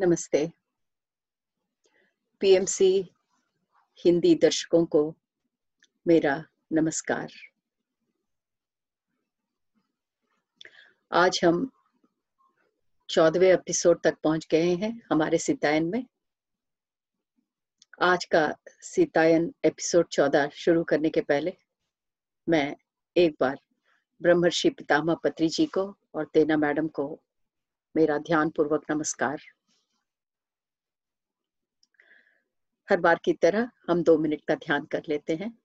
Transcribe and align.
नमस्ते। 0.00 0.52
पीएमसी 2.40 3.10
हिंदी 4.04 4.34
दर्शकों 4.34 4.86
को 4.86 5.16
मेरा 6.06 6.44
नमस्कार। 6.72 7.32
आज 11.12 11.40
हम 11.44 11.70
चौदहवें 13.08 13.48
एपिसोड 13.48 14.02
तक 14.04 14.16
पहुँच 14.24 14.46
गए 14.50 14.74
हैं 14.74 15.02
हमारे 15.10 15.38
सीतायन 15.38 15.84
में। 15.84 16.06
आज 18.02 18.24
का 18.24 18.54
सीतायन 18.82 19.54
एपिसोड 19.64 20.08
चौदह 20.08 20.48
शुरू 20.48 20.84
करने 20.84 21.10
के 21.10 21.20
पहले 21.20 21.56
मैं 22.48 22.76
एक 23.16 23.36
बार 23.40 23.60
ब्रह्मर्षि 24.22 24.70
पितामह 24.70 25.14
पत्री 25.14 25.48
जी 25.48 25.66
को 25.66 25.96
और 26.14 26.30
तेना 26.34 26.56
मैडम 26.56 26.88
को 26.88 27.20
मेरा 27.96 28.18
ध्यान 28.18 28.50
पूर्वक 28.50 28.90
नमस्कार। 28.90 29.40
हर 32.90 33.00
बार 33.00 33.20
की 33.24 33.32
तरह 33.32 33.70
हम 33.88 34.02
दो 34.02 34.18
मिनट 34.18 34.40
का 34.48 34.54
ध्यान 34.54 34.84
कर 34.84 35.02
लेते 35.08 35.36
हैं। 35.36 35.58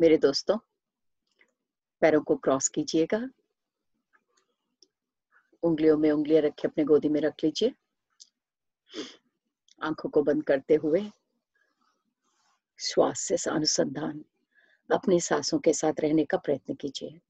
मेरे 0.00 0.16
दोस्तों, 0.16 0.58
पैरों 2.00 2.20
को 2.20 2.36
क्रॉस 2.36 2.68
कीजिएगा। 2.68 3.28
उंगलियों 5.62 5.96
में 5.98 6.10
उंगलियाँ 6.10 6.42
रखे 6.42 6.68
अपने 6.68 6.84
गोदी 6.84 7.08
में 7.08 7.20
रख 7.20 7.34
लीजिए। 7.44 7.74
आँखों 9.82 10.08
को 10.10 10.22
बंद 10.22 10.44
करते 10.44 10.74
हुए 10.74 11.10
श्वास 12.80 13.20
से 13.20 13.50
अनुसंधान, 13.50 14.24
अपनी 14.92 15.20
सांसों 15.20 15.58
के 15.58 15.72
साथ 15.72 16.00
रहने 16.00 16.24
का 16.24 16.38
प्रयत्न 16.38 16.74
कीजिए। 16.74 17.20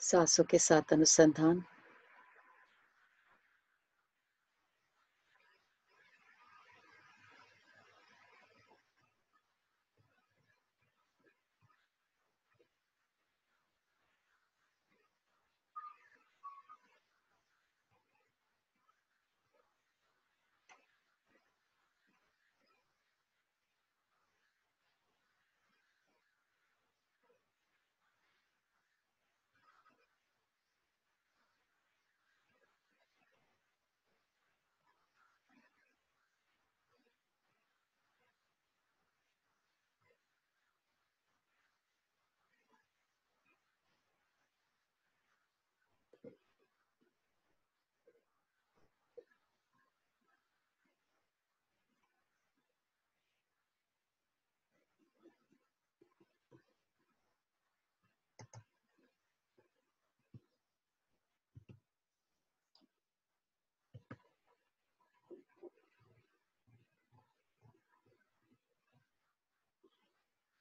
सांसों 0.00 0.44
के 0.44 0.58
साथ 0.58 0.92
अनुसंधान 0.92 1.62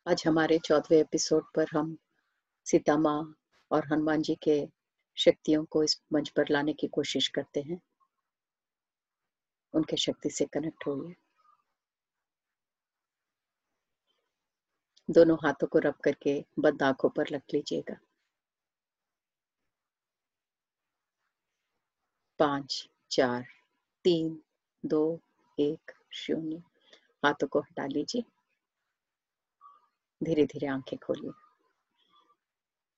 आज 0.09 0.23
हमारे 0.28 0.59
चौदहवें 0.59 1.00
एपिसोड 1.00 1.44
पर 1.56 1.66
हम 1.73 1.97
सीता 2.66 2.97
माँ 2.97 3.35
और 3.72 3.88
हनुमान 3.91 4.22
जी 4.22 4.35
के 4.35 4.68
शक्तियों 5.18 5.66
को 5.66 5.84
इस 5.84 6.01
मंच 6.13 6.29
पर 6.29 6.45
लाने 6.51 6.73
की 6.73 6.88
कोशिश 6.88 7.28
करते 7.28 7.62
हैं। 7.62 7.81
उनके 9.73 9.97
शक्ति 9.97 10.29
से 10.29 10.46
कनेक्ट 10.46 10.88
होइए। 10.88 11.16
दोनों 15.09 15.38
हाथों 15.38 15.67
को 15.67 15.79
रब 15.79 15.96
करके 16.03 16.46
बंद 16.59 16.84
आँखों 16.84 17.09
पर 17.09 17.28
रख 17.28 17.44
लीजिएगा। 17.53 17.97
पाँच, 22.40 22.90
चार, 23.12 23.46
तीन, 24.03 24.44
दो, 24.85 25.19
एक, 25.59 25.91
शून्य। 26.13 26.57
हाथों 27.25 27.47
को 27.47 27.59
हटा 27.59 27.85
लीजिए। 27.85 28.23
धीरे 30.22 30.45
धीरे 30.45 30.67
आँखें 30.67 30.97
खोलिए 31.00 31.31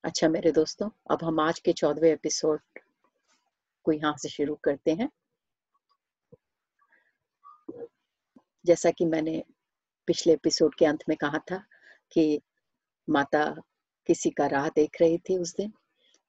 अच्छा 0.04 0.28
मेरे 0.30 0.52
दोस्तों, 0.52 0.90
अब 1.12 1.24
हम 1.24 1.40
आज 1.40 1.60
के 1.60 1.74
चौदहवें 1.74 2.12
एपिसोड 2.12 2.60
को 3.86 3.92
यहाँ 3.92 4.16
से 4.18 4.30
शुरू 4.30 4.56
करते 4.64 4.92
हैं। 4.92 5.10
जैसा 8.66 8.92
कि 8.92 9.06
मैंने 9.06 9.44
पिछले 10.08 10.34
एपिसोड 10.34 10.76
के 10.76 10.86
अंत 10.86 11.04
में 11.10 11.18
कहा 11.18 11.40
था 11.52 11.64
कि 12.12 12.42
माता 13.08 13.44
किसी 14.08 14.30
का 14.30 14.48
राह 14.48 14.70
देख 14.70 15.02
रही 15.02 15.18
थी 15.30 15.38
उस 15.38 15.56
दिन 15.56 15.74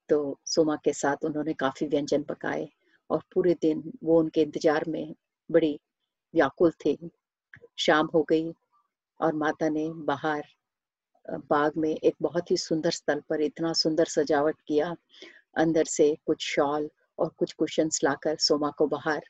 तो 0.09 0.39
सोमा 0.45 0.75
के 0.75 0.93
साथ 0.93 1.25
उन्होंने 1.25 1.53
काफ़ी 1.53 1.87
व्यंजन 1.87 2.23
पकाए 2.23 2.69
और 3.09 3.23
पूरे 3.33 3.53
दिन 3.61 3.91
वो 4.03 4.19
उनके 4.19 4.41
इंतज़ार 4.41 4.85
में 4.87 5.13
बड़ी 5.49 5.79
व्याकुल 6.33 6.71
थी। 6.85 6.97
शाम 7.77 8.09
हो 8.13 8.23
गई 8.23 8.51
और 9.19 9.33
माता 9.35 9.69
ने 9.69 9.89
बाहर 10.05 10.43
बाग 11.29 11.71
में 11.77 11.89
एक 11.89 12.15
बहुत 12.21 12.51
ही 12.51 12.57
सुंदर 12.57 12.91
स्थल 12.91 13.21
पर 13.29 13.41
इतना 13.41 13.73
सुंदर 13.73 14.05
सजावट 14.05 14.55
किया। 14.67 14.95
अंदर 15.57 15.83
से 15.83 16.15
कुछ 16.25 16.45
शॉल 16.45 16.89
और 17.19 17.29
कुछ 17.37 17.53
कुशंस 17.53 17.99
लाकर 18.03 18.35
सोमा 18.35 18.69
को 18.69 18.87
बाहर 18.87 19.21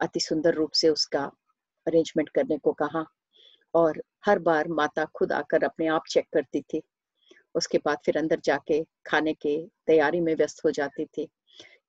अति 0.00 0.20
सुंदर 0.20 0.54
रूप 0.54 0.70
से 0.70 0.88
उसका 0.88 1.24
अरेंजमेंट 1.86 2.28
करने 2.28 2.58
को 2.58 2.72
कहा 2.72 3.04
और 3.74 4.02
हर 4.26 4.38
बार 4.38 4.68
माता 4.68 5.04
खुद 5.04 5.32
आकर 5.32 5.64
अपने 5.64 5.86
आप 5.86 6.02
चेक 6.08 6.26
करती 6.32 6.60
थी। 6.60 6.82
उसके 7.54 7.78
बाद 7.78 7.98
फिर 8.04 8.18
अंदर 8.18 8.40
जाके 8.44 8.82
खाने 9.06 9.32
के 9.34 9.56
तैयारी 9.86 10.20
में 10.20 10.34
व्यस्त 10.34 10.64
हो 10.64 10.70
जाती 10.70 11.04
थी। 11.04 11.28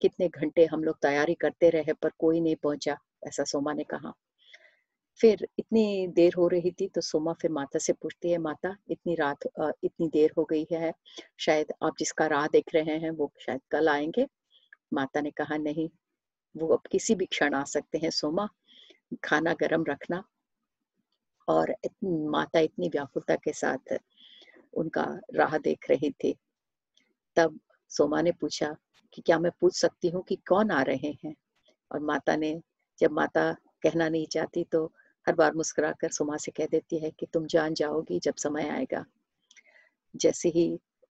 कितने 0.01 0.27
घंटे 0.27 0.65
हम 0.65 0.83
लोग 0.83 0.97
तैयारी 1.01 1.33
करते 1.33 1.69
रहे 1.69 1.93
पर 1.93 2.11
कोई 2.19 2.39
नहीं 2.39 2.55
पहुँचा, 2.55 2.97
ऐसा 3.27 3.43
सोमा 3.43 3.73
ने 3.73 3.83
कहा। 3.83 4.13
फिर 5.19 5.47
इतनी 5.59 6.07
देर 6.15 6.33
हो 6.37 6.47
रही 6.47 6.71
थी 6.71 6.87
तो 6.87 7.01
सोमा 7.01 7.33
फिर 7.41 7.51
माता 7.51 7.79
से 7.79 7.93
पूछती 7.93 8.31
है, 8.31 8.37
माता, 8.37 8.75
इतनी 8.89 9.15
रात 9.15 9.45
इतनी 9.83 10.07
देर 10.13 10.31
हो 10.37 10.43
गई 10.45 10.65
है, 10.71 10.93
शायद 11.39 11.73
आप 11.83 11.95
जिसका 11.99 12.27
राह 12.27 12.47
देख 12.47 12.73
रहे 12.75 12.97
हैं 12.97 13.11
वो 13.11 13.31
शायद 13.39 13.61
कल 13.71 13.89
आएँगे? 13.89 14.27
माता 14.93 15.21
ने 15.21 15.31
कहा, 15.31 15.57
नहीं, 15.57 15.89
वो 16.55 16.67
अब 16.67 16.81
किसी 16.91 17.15
भी 17.15 17.25
क्षण 17.25 17.53
आ 17.53 17.63
सकते 17.65 17.97
हैं, 17.97 18.09
सोमा, 18.09 18.47
खाना 19.23 19.53
गरम 19.53 19.83
रखना। 19.89 20.23
और 21.47 21.75
माता 22.03 22.59
इतनी 22.59 22.89
व्याकुलता 22.89 23.35
के 23.35 23.53
साथ 23.53 23.97
उनका 24.73 25.03
राह 25.35 25.57
देख 25.57 25.89
रही 25.89 26.11
थी। 26.23 26.35
तब 27.37 27.59
सोमा 27.91 28.21
ने 28.21 28.31
पूछा 28.31 28.75
कि 29.13 29.21
क्या 29.21 29.39
मैं 29.39 29.51
पूछ 29.61 29.75
सकती 29.75 30.09
हूँ 30.09 30.23
कि 30.23 30.35
कौन 30.47 30.71
आ 30.71 30.81
रहे 30.81 31.13
हैं? 31.25 31.33
और 31.91 31.99
माता 31.99 32.35
ने, 32.35 32.59
जब 32.99 33.11
माता 33.11 33.51
कहना 33.83 34.09
नहीं 34.09 34.27
चाहती 34.27 34.63
तो 34.63 34.91
हर 35.27 35.35
बार 35.35 35.53
मुस्कुराकर 35.53 36.11
सुमा 36.11 36.37
से 36.37 36.51
कह 36.51 36.65
देती 36.71 36.97
है 36.99 37.11
कि 37.11 37.25
तुम 37.33 37.45
जान 37.47 37.73
जाओगी 37.73 38.19
जब 38.19 38.35
समय 38.37 38.69
आएगा। 38.69 39.05
जैसे 40.15 40.49
ही 40.49 40.65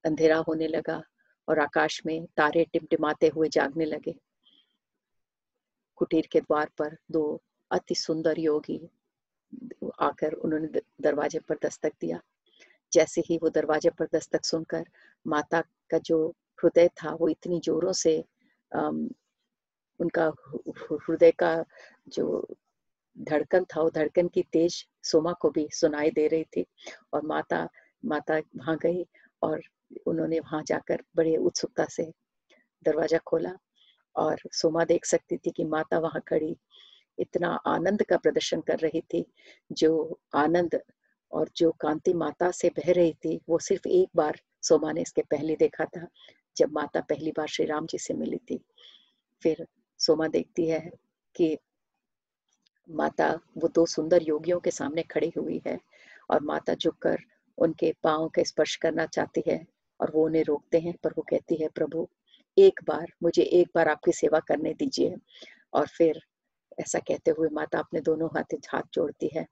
अंधेरा 0.05 0.37
होने 0.47 0.67
लगा 0.67 1.01
और 1.47 1.59
आकाश 1.59 2.01
में 2.05 2.25
तारे 2.37 2.63
टिमटिमाते 2.73 3.27
हुए 3.27 3.49
जागने 3.49 3.85
लगे, 3.85 4.15
कुटीर 5.97 6.27
के 6.31 6.39
द्वार 6.41 6.69
पर 6.77 6.97
दो 7.11 7.41
अति 7.71 7.95
सुंदर 7.95 8.39
योगी 8.39 8.79
आकर 10.01 10.33
उन्होंने 10.33 10.81
दरवाजे 11.01 11.39
पर 11.39 11.57
दस्तक 11.63 11.93
दिया। 12.01 12.19
जैसे 12.91 13.21
ही 13.27 13.37
वो 13.37 13.49
दरवाजे 13.49 13.89
पर 13.89 14.07
दस्तक 14.13 14.45
सुनकर 14.45 14.85
माता 15.25 15.61
का 15.91 15.97
जो 15.99 16.27
हृदय 16.59 16.87
था 16.97 17.13
वो 17.13 17.27
इतनी 17.29 17.59
जोरों 17.59 17.93
से 17.93 18.17
उनका 19.99 20.25
हृदय 21.01 21.31
का 21.33 21.53
जो 22.09 22.25
धड़कन 23.17 23.63
था 23.63 23.89
धड़कन 23.89 24.27
की 24.27 24.41
तेज 24.53 24.85
सोमा 25.03 25.33
को 25.33 25.49
भी 25.49 25.67
सुनाई 25.71 26.11
दे 26.11 26.27
रही 26.27 26.43
थी 26.43 26.65
और 27.13 27.25
माता 27.25 27.67
माता 28.05 28.37
वहाँ 28.37 28.77
गई 28.77 29.05
और 29.41 29.61
उन्होंने 30.07 30.39
वहाँ 30.39 30.63
जाकर 30.67 31.03
बड़े 31.15 31.37
उत्सुकता 31.37 31.85
से 31.85 32.11
दरवाज़ा 32.85 33.17
खोला 33.17 33.51
और 34.15 34.39
सोमा 34.51 34.83
देख 34.83 35.05
सकती 35.05 35.37
थी 35.37 35.51
कि 35.51 35.63
माता 35.63 35.99
वहाँ 35.99 36.21
खड़ी। 36.27 36.55
इतना 37.19 37.49
आनंद 37.67 38.03
का 38.03 38.17
प्रदर्शन 38.17 38.61
कर 38.61 38.79
रही 38.79 39.01
थी, 39.01 39.25
जो 39.71 40.19
आनंद 40.35 40.79
और 41.31 41.49
जो 41.57 41.71
कांति 41.71 42.13
माता 42.13 42.51
से 42.51 42.69
बह 42.69 42.91
रही 42.91 43.13
थी, 43.13 43.39
वो 43.49 43.59
सिर्फ़ 43.59 43.87
एक 43.87 44.09
बार 44.15 44.39
सोमा 44.61 44.91
ने 44.91 45.01
इसके 45.01 45.21
पहले 45.21 45.55
देखा 45.55 45.85
था, 45.85 46.07
जब 46.57 46.71
माता 46.73 47.01
पहली 47.01 47.31
बार 47.31 47.47
श्री 47.47 47.65
राम 47.65 47.85
जी 47.85 47.97
से 47.97 48.13
मिली 48.13 48.37
थी। 48.37 48.59
फिर 49.43 49.67
सोमा 49.99 50.27
देखती 50.27 50.67
है 50.67 50.91
कि 51.35 51.57
माता, 52.89 53.39
वो 53.57 53.67
दो 53.67 53.85
सुंदर 53.85 54.23
योगियों 54.27 54.59
के 54.59 54.71
सामने 54.71 55.03
खड़ी 55.03 55.31
हुई 55.37 55.61
है 55.67 55.79
और 56.29 56.41
माता 56.41 56.73
झुककर 56.73 57.17
उनके 57.57 57.93
पाँव 58.03 58.27
के 58.29 58.43
स्पर्श 58.43 58.75
करना 58.75 59.05
चाहती 59.05 59.43
है 59.47 59.65
और 59.99 60.11
वो 60.15 60.25
उन्हें 60.25 60.43
रोकते 60.43 60.79
हैं, 60.79 60.93
पर 61.03 61.11
वो 61.17 61.25
कहती 61.29 61.55
है, 61.55 61.67
प्रभु, 61.67 62.07
एक 62.57 62.79
बार, 62.87 63.13
मुझे 63.23 63.41
एक 63.41 63.69
बार 63.75 63.87
आपकी 63.87 64.11
सेवा 64.11 64.39
करने 64.39 64.73
दीजिए। 64.73 65.15
और 65.73 65.87
फिर 65.87 66.21
ऐसा 66.79 66.99
कहते 66.99 67.31
हुए 67.31 67.49
माता 67.49 67.79
अपने 67.79 68.01
दोनों 68.01 68.29
हाथ 68.35 68.55
हाथ 68.69 68.81
जोड़ती 68.93 69.29
है। 69.35 69.45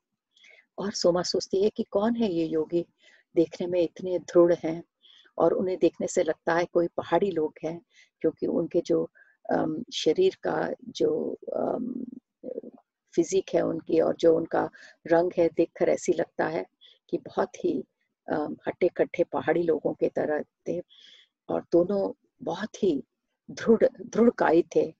और 0.77 0.91
सोमा 0.91 1.21
सोचती 1.23 1.63
है 1.63 1.69
कि 1.69 1.83
कौन 1.83 2.15
है 2.15 2.31
ये 2.33 2.45
योगी? 2.45 2.85
देखने 3.35 3.67
में 3.67 3.81
इतने 3.81 4.19
दृढ़ 4.19 4.53
हैं 4.53 4.83
और 5.37 5.53
उन्हें 5.53 5.77
देखने 5.79 6.07
से 6.07 6.23
लगता 6.23 6.53
है 6.53 6.65
कोई 6.65 6.87
पहाड़ी 6.87 7.31
लोग 7.31 7.53
हैं, 7.63 7.81
क्योंकि 8.21 8.47
उनके 8.47 8.81
जो 8.81 9.09
शरीर 9.93 10.37
का 10.43 10.69
जो 10.89 11.37
फिजिक 13.13 13.53
है 13.55 13.61
उनकी 13.61 13.99
और 13.99 14.15
जो 14.15 14.35
उनका 14.35 14.69
रंग 15.07 15.31
है 15.37 15.49
देखकर 15.57 15.89
ऐसी 15.89 16.13
लगता 16.13 16.47
है 16.47 16.65
कि 17.09 17.17
बहुत 17.17 17.65
ही 17.65 17.77
हट्टे 18.27 18.87
कट्ठे 18.87 19.23
पहाड़ी 19.23 19.63
लोगों 19.63 19.93
के 19.93 20.09
तरह 20.09 20.43
थे 20.67 20.79
और 21.49 21.65
दोनों 21.71 22.11
बहुत 22.43 22.83
ही 22.83 23.03
दृढ़ 23.49 23.87
दृढ़ 24.01 24.29
कायी 24.29 24.63
थे 24.75 24.93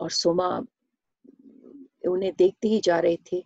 और 0.00 0.10
सोमा 0.10 0.48
उन्हें 2.08 2.32
देखती 2.38 2.68
ही 2.68 2.80
जा 2.80 2.98
रही 2.98 3.16
थी 3.16 3.44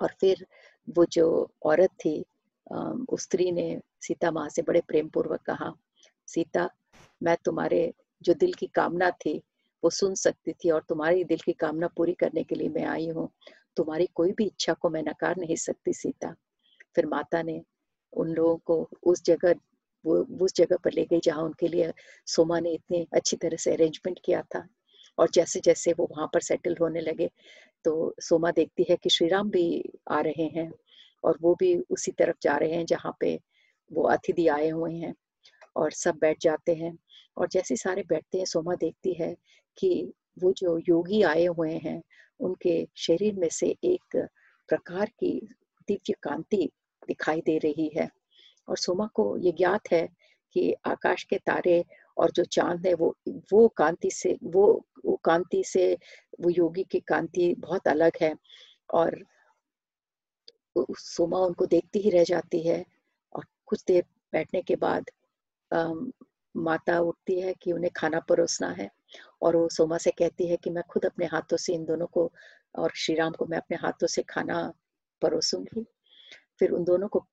और 0.00 0.14
फिर 0.20 0.46
वो 0.88 1.04
जो 1.04 1.26
औरत 1.62 1.90
थी 2.04 2.24
उस 3.08 3.22
स्त्री 3.22 3.50
ने 3.52 3.80
सीता 4.00 4.30
माँ 4.30 4.48
से 4.48 4.62
बड़े 4.62 4.80
प्रेम 4.80 5.08
पूर्वक 5.08 5.40
कहा, 5.40 5.72
सीता, 6.26 6.68
मैं 7.22 7.36
तुम्हारे 7.44 7.92
जो 8.22 8.34
दिल 8.34 8.52
की 8.52 8.66
कामना 8.66 9.10
थी 9.10 9.42
वो 9.84 9.90
सुन 9.90 10.14
सकती 10.14 10.52
थी 10.52 10.70
और 10.70 10.82
तुम्हारी 10.88 11.24
दिल 11.24 11.38
की 11.38 11.52
कामना 11.52 11.86
पूरी 11.86 12.12
करने 12.14 12.42
के 12.42 12.54
लिए 12.54 12.68
मैं 12.68 12.84
आई 12.84 13.08
हूँ। 13.08 13.28
तुम्हारी 13.76 14.08
कोई 14.14 14.32
भी 14.32 14.44
इच्छा 14.44 14.72
को 14.72 14.90
मैं 14.90 15.02
नकार 15.02 15.36
नहीं 15.36 15.56
सकती, 15.56 15.92
सीता। 15.92 16.34
फिर 16.94 17.06
माता 17.06 17.42
ने 17.42 17.60
उन 18.12 18.28
लोगों 18.28 18.56
को 18.56 18.88
उस 19.02 19.24
जगह, 19.24 19.54
वो, 20.04 20.16
उस 20.40 20.54
जगह 20.54 20.76
पर 20.76 20.92
ले 20.92 21.04
गई 21.04 21.20
जहाँ 21.24 21.42
उनके 21.44 21.68
लिए 21.68 21.92
सोमा 22.26 22.60
ने 22.60 22.72
इतने 22.72 23.06
अच्छी 23.12 23.36
तरह 23.36 23.56
से 23.56 23.72
अरेंजमेंट 23.72 24.20
किया 24.24 24.42
था। 24.42 24.66
और 25.18 25.30
जैसे 25.34 25.60
जैसे 25.60 25.92
वो 25.92 26.08
वहाँ 26.10 26.26
पर 26.34 26.40
सेटल 26.40 26.76
होने 26.80 27.00
लगे 27.00 27.30
तो 27.84 28.14
सोमा 28.20 28.50
देखती 28.50 28.86
है 28.90 28.96
कि 28.96 29.10
श्री 29.10 29.28
राम 29.28 29.50
भी 29.50 29.66
आ 30.10 30.20
रहे 30.20 30.46
हैं 30.56 30.70
और 31.24 31.38
वो 31.42 31.54
भी 31.54 31.76
उसी 31.90 32.12
तरफ़ 32.12 32.36
जा 32.42 32.56
रहे 32.56 32.72
हैं 32.72 32.86
जहाँ 32.86 33.16
पे 33.20 33.38
वो 33.92 34.02
अतिथि 34.02 34.48
आए 34.48 34.68
हुए 34.68 34.92
हैं 34.94 35.14
और 35.76 35.92
सब 35.92 36.16
बैठ 36.16 36.40
जाते 36.40 36.74
हैं। 36.74 36.96
और 37.36 37.48
जैसे 37.48 37.76
सारे 37.76 38.02
बैठते 38.02 38.38
हैं, 38.38 38.44
सोमा 38.44 38.74
देखती 38.74 39.12
है 39.12 39.34
कि 39.78 40.12
वो 40.38 40.52
जो 40.52 40.78
योगी 40.78 41.22
आए 41.22 41.44
हुए 41.46 41.72
हैं, 41.72 42.02
उनके 42.40 42.88
शरीर 42.96 43.34
में 43.34 43.48
से 43.48 43.76
एक 43.84 44.16
प्रकार 44.68 45.06
की 45.06 45.48
दिव्य 45.88 46.14
कांति 46.22 46.70
दिखाई 47.08 47.40
दे 47.40 47.58
रही 47.58 47.90
है। 47.96 48.08
और 48.68 48.76
सोमा 48.76 49.06
को 49.06 49.36
ये 49.36 49.52
ज्ञात 49.52 49.80
है 49.92 50.08
कि 50.52 50.74
आकाश 50.86 51.24
के 51.24 51.38
तारे 51.38 51.84
और 52.18 52.30
जो 52.30 52.44
चाँद 52.44 52.86
है, 52.86 52.94
वो 52.94 53.16
वो 53.52 53.68
कांति 53.68 54.10
से, 54.10 54.38
वो 54.42 54.86
वो 55.04 55.16
कांति 55.24 55.64
से, 55.64 55.98
वो 56.40 56.50
योगी 56.50 56.84
की 56.84 57.00
कांति 57.00 57.54
बहुत 57.54 57.88
अलग 57.88 58.12
है। 58.22 58.34
और 58.94 59.24
सोमा 60.98 61.38
उनको 61.38 61.66
देखती 61.66 61.98
ही 61.98 62.10
रह 62.10 62.24
जाती 62.24 62.68
है 62.68 62.84
और 63.32 63.44
कुछ 63.66 63.84
देर 63.86 64.04
बैठने 64.32 64.62
के 64.62 64.76
बाद 64.76 65.10
माता 66.56 66.98
उठती 67.00 67.40
है 67.40 67.54
कि 67.62 67.72
उन्हें 67.72 67.90
खाना 67.96 68.20
परोसना 68.20 68.68
है 68.68 68.90
और 69.42 69.56
वो 69.56 69.68
सोमा 69.68 69.98
से 69.98 70.10
कहती 70.10 70.46
है 70.46 70.56
कि 70.56 70.70
मैं 70.70 70.82
खुद 70.90 71.06
अपने 71.06 71.26
हाथों 71.26 71.56
से 71.56 71.74
इन 71.74 71.84
दोनों 71.84 72.06
को 72.06 72.32
और 72.78 72.92
श्री 72.96 73.14
राम 73.14 73.32
को 73.32 73.46
मैं 73.46 73.58
अपने 73.58 73.76
हाथों 73.76 74.06
से 74.06 74.22
खाना 74.22 74.72
परोसूँगी। 75.22 75.84
फिर 76.58 76.70
उन 76.70 76.84
दोनों 76.84 77.08
को 77.08 77.26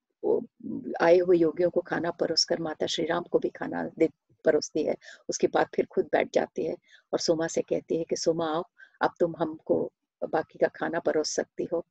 आए 1.02 1.18
हुए 1.18 1.38
योगियों 1.38 1.70
को 1.70 1.82
खाना 1.82 2.12
परोस 2.12 2.44
कर 2.46 2.60
माता 2.62 2.86
श्री 2.86 3.06
राम 3.06 3.24
को 3.24 3.40
भी 3.40 3.50
खाना 3.50 3.84
दे, 4.00 4.10
परोसती 4.46 4.84
है। 4.86 4.96
उसके 5.30 5.48
बाद 5.48 5.68
फिर 5.76 5.86
खुद 5.86 6.10
बैठ 6.14 6.34
जाती 6.34 6.66
है 6.66 6.76
और 7.14 7.20
सोमा 7.20 7.48
से 7.48 7.62
कहती 7.62 7.98
है 7.98 8.04
कि, 8.04 8.16
सोमा 8.16 8.48
आओ, 8.54 8.64
अब 9.02 9.14
तुम 9.20 9.36
हमको 9.40 9.92
बाकी 10.22 10.60
का 10.60 10.68
खाना 10.68 11.00
परोस 11.00 11.30
सकती 11.30 11.68
हो। 11.74 11.86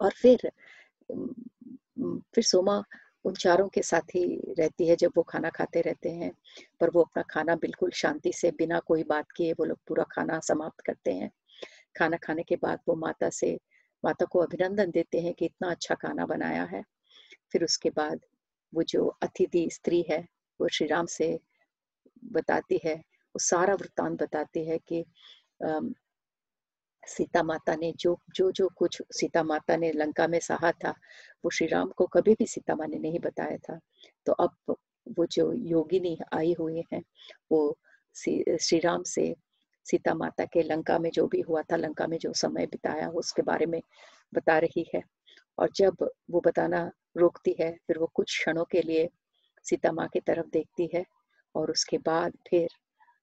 और 0.00 0.10
फिर 0.12 0.50
फिर 2.34 2.44
सोमा 2.44 2.82
उन 3.24 3.34
चारों 3.34 3.68
के 3.68 3.82
साथ 3.82 4.14
ही 4.14 4.54
रहती 4.58 4.88
है, 4.88 4.96
जब 4.96 5.12
वो 5.16 5.22
खाना 5.22 5.50
खाते 5.50 5.80
रहते 5.80 6.10
हैं, 6.10 6.32
पर 6.80 6.90
वो 6.90 7.02
अपना 7.02 7.22
खाना 7.22 7.56
बिल्कुल 7.56 7.90
शांति 7.90 8.32
से, 8.32 8.50
बिना 8.50 8.78
कोई 8.78 9.02
बात 9.02 9.30
किए 9.36 9.52
वो 9.52 9.64
लोग 9.64 9.78
पूरा 9.88 10.04
खाना 10.04 10.40
समाप्त 10.40 10.80
करते 10.80 11.12
हैं। 11.12 11.30
खाना 11.98 12.16
खाने 12.16 12.42
के 12.42 12.56
बाद 12.56 12.78
वो 12.88 12.94
माता 12.94 13.30
से, 13.30 13.58
माता 14.04 14.24
को 14.24 14.38
अभिनंदन 14.38 14.90
देते 14.90 15.20
हैं 15.20 15.34
कि 15.34 15.44
इतना 15.44 15.70
अच्छा 15.70 15.94
खाना 15.94 16.26
बनाया 16.26 16.64
है। 16.64 16.84
फिर 17.52 17.64
उसके 17.64 17.90
बाद 17.90 18.20
वो 18.74 18.82
जो 18.82 19.06
अतिथि 19.22 19.68
स्त्री 19.70 20.04
है, 20.10 20.26
वो 20.60 20.68
श्री 20.68 20.86
राम 20.86 21.06
से 21.06 21.38
बताती 22.24 22.80
है, 22.84 22.94
वो 22.94 23.38
सारा 23.38 23.74
वृत्तांत 23.74 24.22
बताती 24.22 24.64
है 24.64 24.78
कि 24.78 25.04
सीता 27.08 27.42
माता 27.42 27.74
ने, 27.76 27.92
जो 27.92 28.18
जो 28.36 28.50
जो 28.52 28.68
कुछ 28.76 29.02
सीता 29.12 29.42
माता 29.42 29.76
ने 29.76 29.92
लंका 29.92 30.26
में 30.28 30.38
सहा 30.40 30.72
था, 30.72 30.90
वो 31.44 31.50
श्री 31.50 31.66
राम 31.66 31.90
को 31.90 32.06
कभी 32.06 32.34
भी 32.34 32.46
सीता 32.46 32.74
माँ 32.74 32.86
ने 32.86 32.98
नहीं 32.98 33.18
बताया 33.18 33.56
था। 33.56 33.78
तो 34.26 34.32
अब 34.32 34.76
वो 35.18 35.26
जो 35.26 35.52
योगिनी 35.52 36.18
आई 36.32 36.54
हुई 36.60 36.84
है, 36.92 37.02
वो 37.52 37.78
श्री 38.16 38.78
राम 38.78 39.02
से 39.02 39.34
सीता 39.86 40.14
माता 40.14 40.44
के 40.44 40.62
लंका 40.62 40.98
में 40.98 41.10
जो 41.10 41.26
भी 41.26 41.40
हुआ 41.40 41.62
था, 41.62 41.76
लंका 41.76 42.06
में 42.06 42.18
जो 42.18 42.32
समय 42.32 42.66
बिताया, 42.66 43.08
उसके 43.08 43.42
बारे 43.42 43.66
में 43.66 43.80
बता 44.34 44.58
रही 44.58 44.86
है। 44.94 45.02
और 45.58 45.70
जब 45.76 46.10
वो 46.30 46.40
बताना 46.40 46.90
रोकती 47.16 47.56
है, 47.60 47.70
फिर 47.86 47.98
वो 47.98 48.06
कुछ 48.14 48.38
क्षणों 48.38 48.64
के 48.64 48.82
लिए 48.82 49.08
सीता 49.64 49.92
माँ 49.92 50.08
की 50.08 50.20
तरफ़ 50.20 50.46
देखती 50.52 50.88
है 50.94 51.04
और 51.54 51.70
उसके 51.70 51.98
बाद 51.98 52.32
फिर 52.50 52.68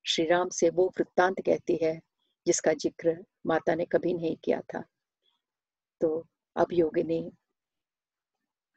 श्री 0.05 0.25
राम 0.25 0.49
से 0.49 0.69
वो 0.69 0.87
वृत्तांत 0.87 1.41
कहती 1.45 1.79
है 1.83 1.99
जिसका 2.45 2.73
ज़िक्र 2.73 3.17
माता 3.47 3.75
ने 3.75 3.85
कभी 3.85 4.13
नहीं 4.13 4.35
किया 4.43 4.59
था। 4.73 4.83
तो 6.01 6.25
अब 6.55 6.73
योगिनी 6.73 7.31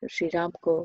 श्री 0.03 0.29
राम 0.29 0.51
को 0.63 0.77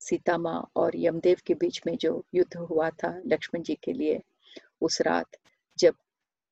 सीता 0.00 0.36
माँ 0.38 0.60
और 0.76 0.92
यमदेव 0.96 1.40
के 1.46 1.54
बीच 1.54 1.80
में 1.86 1.96
जो 1.96 2.24
युद्ध 2.34 2.56
हुआ 2.58 2.88
था 2.92 3.08
लक्ष्मण 3.26 3.62
जी 3.62 3.74
के 3.84 3.92
लिए, 3.92 4.20
उस 4.80 5.00
रात 5.00 5.36
जब 5.78 5.94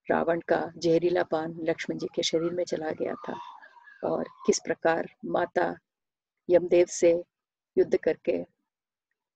रावण 0.09 0.41
का 0.49 0.61
जहरीला 0.77 1.23
पान 1.23 1.57
लक्ष्मण 1.69 1.99
जी 1.99 2.07
के 2.15 2.23
शरीर 2.23 2.53
में 2.53 2.65
चला 2.65 2.91
गया 2.93 3.15
था 3.29 3.39
और 4.05 4.29
किस 4.47 4.59
प्रकार 4.59 5.09
माता 5.27 5.75
यमदेव 6.49 6.87
से 6.91 7.13
युद्ध 7.77 7.97
करके 7.97 8.43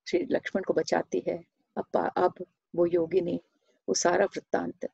श्री 0.07 0.25
लक्ष्मण 0.31 0.63
को 0.63 0.73
बचाती 0.73 1.23
है, 1.27 1.37
अब 1.77 2.11
अब 2.17 2.45
वो 2.75 2.85
योगिनी 2.85 3.39
वो 3.87 3.93
सारा 3.95 4.25
वृत्तांत 4.25 4.89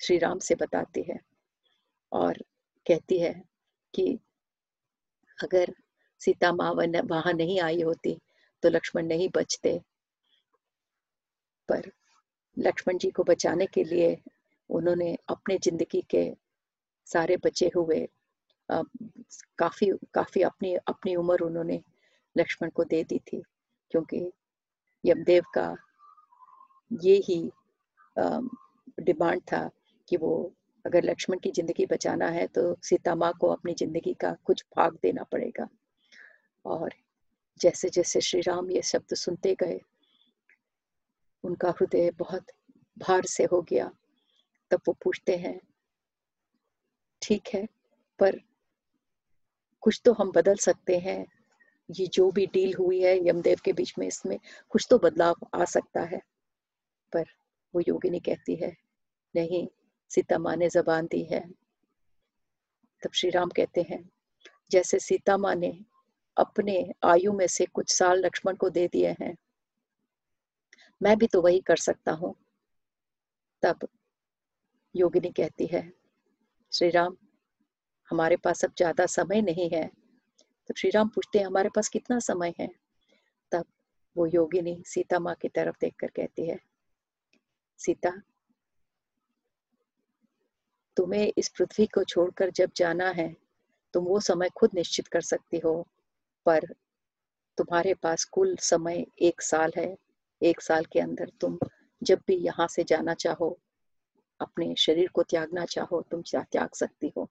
श्री 0.00 0.18
राम 0.18 0.38
से 0.38 0.54
बताती 0.54 1.02
है 1.02 1.18
और 2.12 2.38
कहती 2.86 3.18
है 3.20 3.32
कि 3.94 4.18
अगर 5.38 5.74
सीता 6.20 6.52
माँ 6.52 6.70
वहाँ 6.72 7.32
नहीं 7.32 7.60
आई 7.60 7.80
होती 7.82 8.18
तो 8.62 8.68
लक्ष्मण 8.68 9.06
नहीं 9.06 9.28
बचते। 9.36 9.78
पर 11.68 11.90
लक्ष्मण 12.56 12.98
जी 12.98 13.10
को 13.10 13.24
बचाने 13.24 13.66
के 13.66 13.84
लिए 13.84 14.16
उन्होंने 14.70 15.16
अपने 15.28 15.58
ज़िंदगी 15.58 16.00
के 16.10 16.24
सारे 17.06 17.36
बचे 17.36 17.70
हुए 17.76 18.08
आ, 18.68 18.82
काफ़ी 19.58 19.90
काफ़ी 20.14 20.42
अपनी 20.42 20.74
अपनी 20.74 21.14
उम्र 21.16 21.44
उन्होंने 21.44 21.82
लक्ष्मण 22.36 22.70
को 22.70 22.84
दे 22.84 23.02
दी 23.04 23.18
थी 23.18 23.42
क्योंकि 23.90 24.30
यमदेव 25.04 25.44
का 25.54 25.74
ये 27.02 27.16
ही 27.28 27.40
डिमांड 29.00 29.40
था 29.42 29.68
कि 30.10 30.16
वो 30.16 30.32
अगर 30.84 31.04
लक्ष्मण 31.04 31.38
की 31.38 31.50
ज़िंदगी 31.50 31.86
बचाना 31.86 32.26
है 32.28 32.46
तो 32.48 32.62
सीता 32.84 33.14
माँ 33.14 33.32
को 33.40 33.48
अपनी 33.48 33.74
ज़िंदगी 33.74 34.14
का 34.14 34.32
कुछ 34.44 34.64
भाग 34.76 34.98
देना 35.02 35.22
पड़ेगा। 35.22 35.68
और 36.64 36.94
जैसे 37.60 37.88
जैसे 37.88 38.20
श्री 38.20 38.40
राम 38.40 38.70
ये 38.70 38.82
शब्द 38.82 39.14
सुनते 39.16 39.54
गए, 39.60 39.80
उनका 41.44 41.70
हृदय 41.70 42.10
बहुत 42.18 42.46
भार 42.96 43.24
से 43.26 43.44
हो 43.44 43.60
गया। 43.62 43.90
तब 44.70 44.80
वो 44.88 44.96
पूछते 45.04 45.36
हैं, 45.36 45.58
ठीक 47.22 47.48
है, 47.54 47.66
पर 48.18 48.40
कुछ 49.82 50.00
तो 50.04 50.12
हम 50.12 50.32
बदल 50.32 50.56
सकते 50.58 50.98
हैं। 50.98 51.24
ये 51.88 52.06
जो 52.06 52.30
भी 52.30 52.46
डील 52.46 52.74
हुई 52.74 53.00
है 53.00 53.16
यमदेव 53.28 53.58
के 53.64 53.72
बीच 53.72 53.92
में, 53.98 54.06
इसमें 54.06 54.38
कुछ 54.70 54.86
तो 54.90 54.98
बदलाव 54.98 55.46
आ 55.54 55.64
सकता 55.66 56.00
है। 56.04 56.20
पर 57.12 57.24
वो 57.74 57.82
योगिनी 57.88 58.20
कहती 58.20 58.54
है, 58.56 58.72
नहीं 59.34 59.66
सीता 60.10 60.38
माँ 60.38 60.56
ने 60.56 60.68
जबान 60.68 61.06
दी 61.06 61.22
है। 61.24 61.40
तब 63.02 63.12
श्री 63.14 63.30
राम 63.30 63.50
कहते 63.50 63.82
हैं, 63.90 64.02
जैसे 64.70 64.98
सीता 64.98 65.36
माँ 65.36 65.54
ने 65.54 65.72
अपने 66.36 66.74
आयु 67.04 67.32
में 67.32 67.46
से 67.46 67.66
कुछ 67.66 67.92
साल 67.92 68.24
लक्ष्मण 68.24 68.56
को 68.56 68.70
दे 68.70 68.86
दिए 68.88 69.14
हैं, 69.20 69.34
मैं 71.00 71.16
भी 71.18 71.26
तो 71.26 71.40
वही 71.42 71.60
कर 71.60 71.76
सकता 71.76 72.12
हूँ। 72.12 72.34
तब 73.62 73.88
योगिनी 74.94 75.30
कहती 75.30 75.66
है, 75.66 75.82
श्री 76.72 76.90
राम, 76.90 77.16
हमारे 78.10 78.36
पास 78.36 78.64
अब 78.64 78.72
ज़्यादा 78.76 79.06
समय 79.06 79.42
नहीं 79.42 79.68
है। 79.70 79.86
तब 80.68 80.74
श्री 80.76 80.90
राम 80.90 81.08
पूछते 81.08 81.38
हैं, 81.38 81.46
हमारे 81.46 81.68
पास 81.68 81.88
कितना 81.88 82.18
समय 82.18 82.54
है? 82.60 82.68
तब 83.52 83.64
वो 84.16 84.26
योगिनी 84.26 84.82
सीता 84.86 85.18
माँ 85.18 85.34
की 85.34 85.48
तरफ़ 85.48 85.76
देखकर 85.80 86.06
कहती 86.06 86.46
है, 86.48 86.58
सीता 87.80 88.10
तुम्हें 91.00 91.32
इस 91.38 91.48
पृथ्वी 91.48 91.86
को 91.86 92.04
छोड़कर 92.04 92.50
जब 92.50 92.70
जाना 92.76 93.08
है, 93.10 93.36
तुम 93.92 94.04
वो 94.04 94.20
समय 94.20 94.48
खुद 94.48 94.70
निश्चित 94.74 95.08
कर 95.08 95.20
सकती 95.20 95.58
हो। 95.58 95.88
पर 96.46 96.60
तुम्हारे 97.58 97.94
पास 97.94 98.24
कुल 98.24 98.56
समय 98.56 99.06
एक 99.22 99.42
साल 99.42 99.72
है। 99.76 99.96
एक 100.42 100.60
साल 100.60 100.84
के 100.84 101.00
अंदर 101.00 101.30
तुम 101.40 101.58
जब 102.02 102.20
भी 102.26 102.36
यहाँ 102.36 102.68
से 102.68 102.84
जाना 102.84 103.14
चाहो, 103.14 103.58
अपने 104.40 104.74
शरीर 104.78 105.08
को 105.08 105.22
त्यागना 105.22 105.64
चाहो, 105.64 106.02
तुम 106.10 106.22
त्याग 106.36 106.68
सकती 106.74 107.12
हो। 107.16 107.30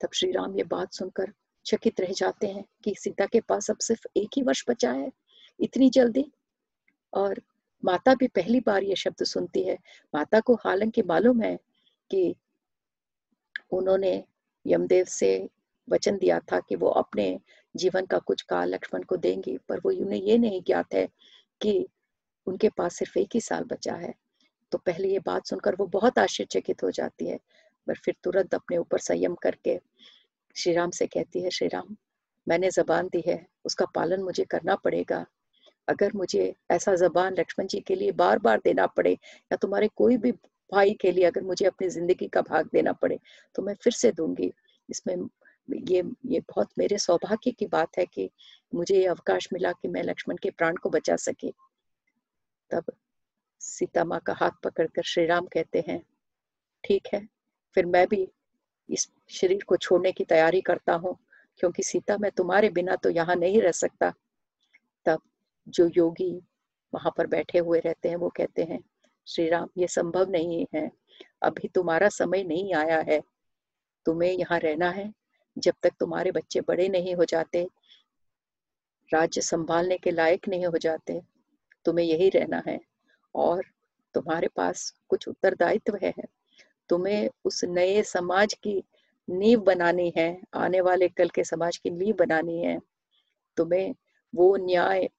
तब 0.00 0.08
श्री 0.14 0.32
राम 0.32 0.56
ये 0.56 0.64
बात 0.64 0.92
सुनकर 0.92 1.32
चकित 1.66 2.00
रह 2.00 2.12
जाते 2.12 2.46
हैं 2.46 2.64
कि 2.84 2.94
सीता 2.98 3.26
के 3.26 3.40
पास 3.40 3.70
अब 3.70 3.78
सिर्फ़ 3.78 4.06
एक 4.16 4.28
ही 4.36 4.42
वर्ष 4.42 4.64
बचा 4.68 4.92
है, 4.92 5.12
इतनी 5.60 5.90
जल्दी। 5.90 6.32
और 7.14 7.42
माता 7.84 8.14
भी 8.14 8.28
पहली 8.28 8.60
बार 8.60 8.82
ये 8.82 8.96
शब्द 8.96 9.24
सुनती 9.24 9.62
है। 9.62 9.78
माता 10.14 10.40
को 10.40 10.54
हालाँकि 10.54 11.02
मालूम 11.02 11.42
है 11.42 11.58
कि 12.10 12.34
उन्होंने 13.76 14.22
यमदेव 14.66 15.04
से 15.04 15.48
वचन 15.88 16.18
दिया 16.18 16.38
था 16.52 16.60
कि 16.60 16.76
वो 16.76 16.88
अपने 16.88 17.38
जीवन 17.74 18.06
का 18.06 18.18
कुछ 18.18 18.42
काल 18.42 18.74
लक्ष्मण 18.74 19.02
को 19.02 19.16
देंगी, 19.16 19.56
पर 19.68 19.80
वो 19.84 19.90
उन्हें 20.04 20.20
ये 20.20 20.38
नहीं 20.38 20.62
ज्ञात 20.62 20.94
है 20.94 21.06
कि 21.60 21.86
उनके 22.46 22.68
पास 22.68 22.96
सिर्फ़ 22.96 23.18
एक 23.18 23.28
ही 23.34 23.40
साल 23.40 23.64
बचा 23.64 23.94
है। 23.94 24.14
तो 24.72 24.78
पहले 24.78 25.08
ये 25.08 25.18
बात 25.18 25.46
सुनकर 25.46 25.74
वो 25.74 25.86
बहुत 25.86 26.18
आश्चर्यचकित 26.18 26.82
हो 26.82 26.90
जाती 26.90 27.26
है, 27.26 27.38
पर 27.86 27.94
फिर 27.94 28.14
तुरंत 28.24 28.54
अपने 28.54 28.76
ऊपर 28.76 28.98
संयम 28.98 29.34
करके 29.34 29.78
श्री 30.56 30.72
राम 30.72 30.90
से 30.90 31.06
कहती 31.06 31.42
है 31.42 31.50
श्री 31.50 31.68
राम 31.68 31.96
मैंने 32.48 32.70
जबान 32.70 33.08
दी 33.08 33.22
है, 33.26 33.46
उसका 33.64 33.86
पालन 33.94 34.22
मुझे 34.22 34.44
करना 34.44 34.74
पड़ेगा। 34.76 35.24
अगर 35.88 36.12
मुझे 36.14 36.54
ऐसा 36.70 36.94
जबान 36.94 37.34
लक्ष्मण 37.38 37.66
जी 37.66 37.80
के 37.80 37.94
लिए 37.94 38.12
बार 38.12 38.38
बार 38.38 38.60
देना 38.64 38.86
पड़े 38.86 39.12
या 39.12 39.56
तुम्हारे 39.56 39.88
कोई 39.96 40.16
भी 40.16 40.32
भाई 40.72 40.94
के 41.00 41.10
लिए 41.12 41.24
अगर 41.24 41.42
मुझे 41.42 41.66
अपनी 41.66 41.88
ज़िंदगी 41.90 42.28
का 42.28 42.40
भाग 42.42 42.68
देना 42.72 42.92
पड़े 42.94 43.18
तो 43.56 43.62
मैं 43.62 43.74
फिर 43.74 43.92
से 43.92 44.10
दूँगी। 44.12 44.52
इसमें 44.88 45.16
ये 45.68 46.02
ये 46.26 46.40
बहुत 46.48 46.68
मेरे 46.78 46.98
सौभाग्य 46.98 47.50
की 47.50 47.66
बात 47.66 47.98
है 47.98 48.04
कि 48.06 48.28
मुझे 48.72 48.96
ये 48.96 49.06
अवकाश 49.06 49.48
मिला 49.52 49.72
कि 49.72 49.88
मैं 49.88 50.02
लक्ष्मण 50.02 50.36
के 50.36 50.50
प्राण 50.50 50.76
को 50.76 50.90
बचा 50.90 51.16
सके। 51.18 51.50
तब 52.70 52.92
सीता 53.60 54.04
माँ 54.04 54.20
का 54.20 54.32
हाथ 54.32 54.50
पकड़कर 54.64 55.02
श्री 55.04 55.24
राम 55.26 55.46
कहते 55.46 55.84
हैं, 55.88 56.00
ठीक 56.84 57.08
है, 57.12 57.26
फिर 57.76 57.86
मैं 57.86 58.06
भी 58.08 58.26
इस 58.88 59.08
शरीर 59.30 59.64
को 59.68 59.76
छोड़ने 59.76 60.12
की 60.12 60.24
तैयारी 60.24 60.60
करता 60.60 60.94
हूँ, 60.94 61.16
क्योंकि 61.60 61.82
सीता 61.82 62.16
मैं 62.18 62.30
तुम्हारे 62.30 62.70
बिना 62.70 62.96
तो 62.96 63.10
यहाँ 63.10 63.36
नहीं 63.36 63.60
रह 63.62 63.72
सकता। 63.72 64.12
तब 65.06 65.20
जो 65.66 65.88
योगी 65.96 66.32
वहाँ 66.92 67.12
पर 67.16 67.26
बैठे 67.28 67.58
हुए 67.58 67.80
रहते 67.80 68.08
हैं, 68.08 68.16
वो 68.16 68.28
कहते 68.36 68.62
हैं 68.62 68.80
श्री 69.26 69.48
राम 69.48 69.68
ये 69.78 69.86
संभव 69.86 70.30
नहीं 70.30 70.66
है। 70.74 70.90
अभी 71.42 71.68
तुम्हारा 71.68 72.08
समय 72.08 72.44
नहीं 72.44 72.74
आया 72.74 73.00
है। 73.00 73.22
तुम्हें 74.06 74.32
यहाँ 74.32 74.58
रहना 74.58 74.90
है। 74.90 75.12
जब 75.58 75.74
तक 75.82 75.90
तुम्हारे 76.00 76.30
बच्चे 76.30 76.60
बड़े 76.60 76.88
नहीं 76.88 77.14
हो 77.14 77.24
जाते, 77.24 77.68
राज्य 79.14 79.40
संभालने 79.40 79.98
के 79.98 80.10
लायक 80.10 80.48
नहीं 80.48 80.66
हो 80.66 80.78
जाते, 80.78 81.22
तुम्हें 81.84 82.06
यही 82.06 82.28
रहना 82.28 82.62
है। 82.68 82.80
और 83.34 83.64
तुम्हारे 84.14 84.48
पास 84.48 84.94
कुछ 85.08 85.28
उत्तरदायित्व 85.28 85.98
है। 86.02 86.14
तुम्हें 86.88 87.30
उस 87.44 87.64
नए 87.64 88.02
समाज 88.02 88.54
की 88.54 88.84
नींव 89.30 89.60
बनानी 89.60 90.12
है। 90.16 90.42
आने 90.54 90.80
वाले 90.80 91.08
कल 91.08 91.28
के 91.28 91.44
समाज 91.44 91.76
की 91.76 91.90
नींव 91.90 92.16
बनानी 92.16 92.58
है। 92.58 92.80
तुम्हें 93.56 93.94
वो 94.34 94.56
न्याय, 94.56 95.10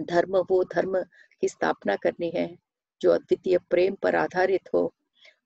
धर्म, 0.00 0.36
वो 0.50 0.64
धर्म 0.64 1.02
की 1.40 1.48
स्थापना 1.48 1.96
करनी 1.96 2.30
है। 2.30 2.65
जो 3.02 3.10
अद्वितीय 3.12 3.58
प्रेम 3.58 3.94
पर 3.94 4.16
आधारित 4.16 4.68
हो। 4.74 4.94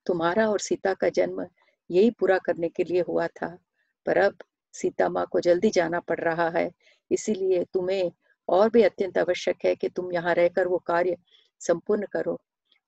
तुम्हारा 0.07 0.51
और 0.51 0.61
सीता 0.61 0.95
का 0.95 1.09
जन्म 1.09 1.47
यही 1.91 2.11
पूरा 2.11 2.39
करने 2.39 2.69
के 2.69 2.85
लिए 2.85 3.01
हुआ 3.01 3.27
था, 3.27 3.59
पर 4.07 4.19
अब 4.19 4.39
सीता 4.73 5.09
माँ 5.09 5.27
को 5.27 5.41
जल्दी 5.41 5.71
जाना 5.71 6.01
पड़ 6.01 6.21
रहा 6.21 6.49
है। 6.49 6.73
इसीलिए 7.11 7.65
तुम्हें 7.65 8.13
और 8.49 8.71
भी 8.71 8.83
अत्यंत 8.83 9.19
आवश्यक 9.19 9.57
है 9.65 9.75
कि 9.75 9.89
तुम 9.89 10.13
यहाँ 10.13 10.35
रहकर 10.35 10.69
वो 10.69 10.79
कार्य 10.79 11.17
संपूर्ण 11.61 12.07
करो। 12.13 12.41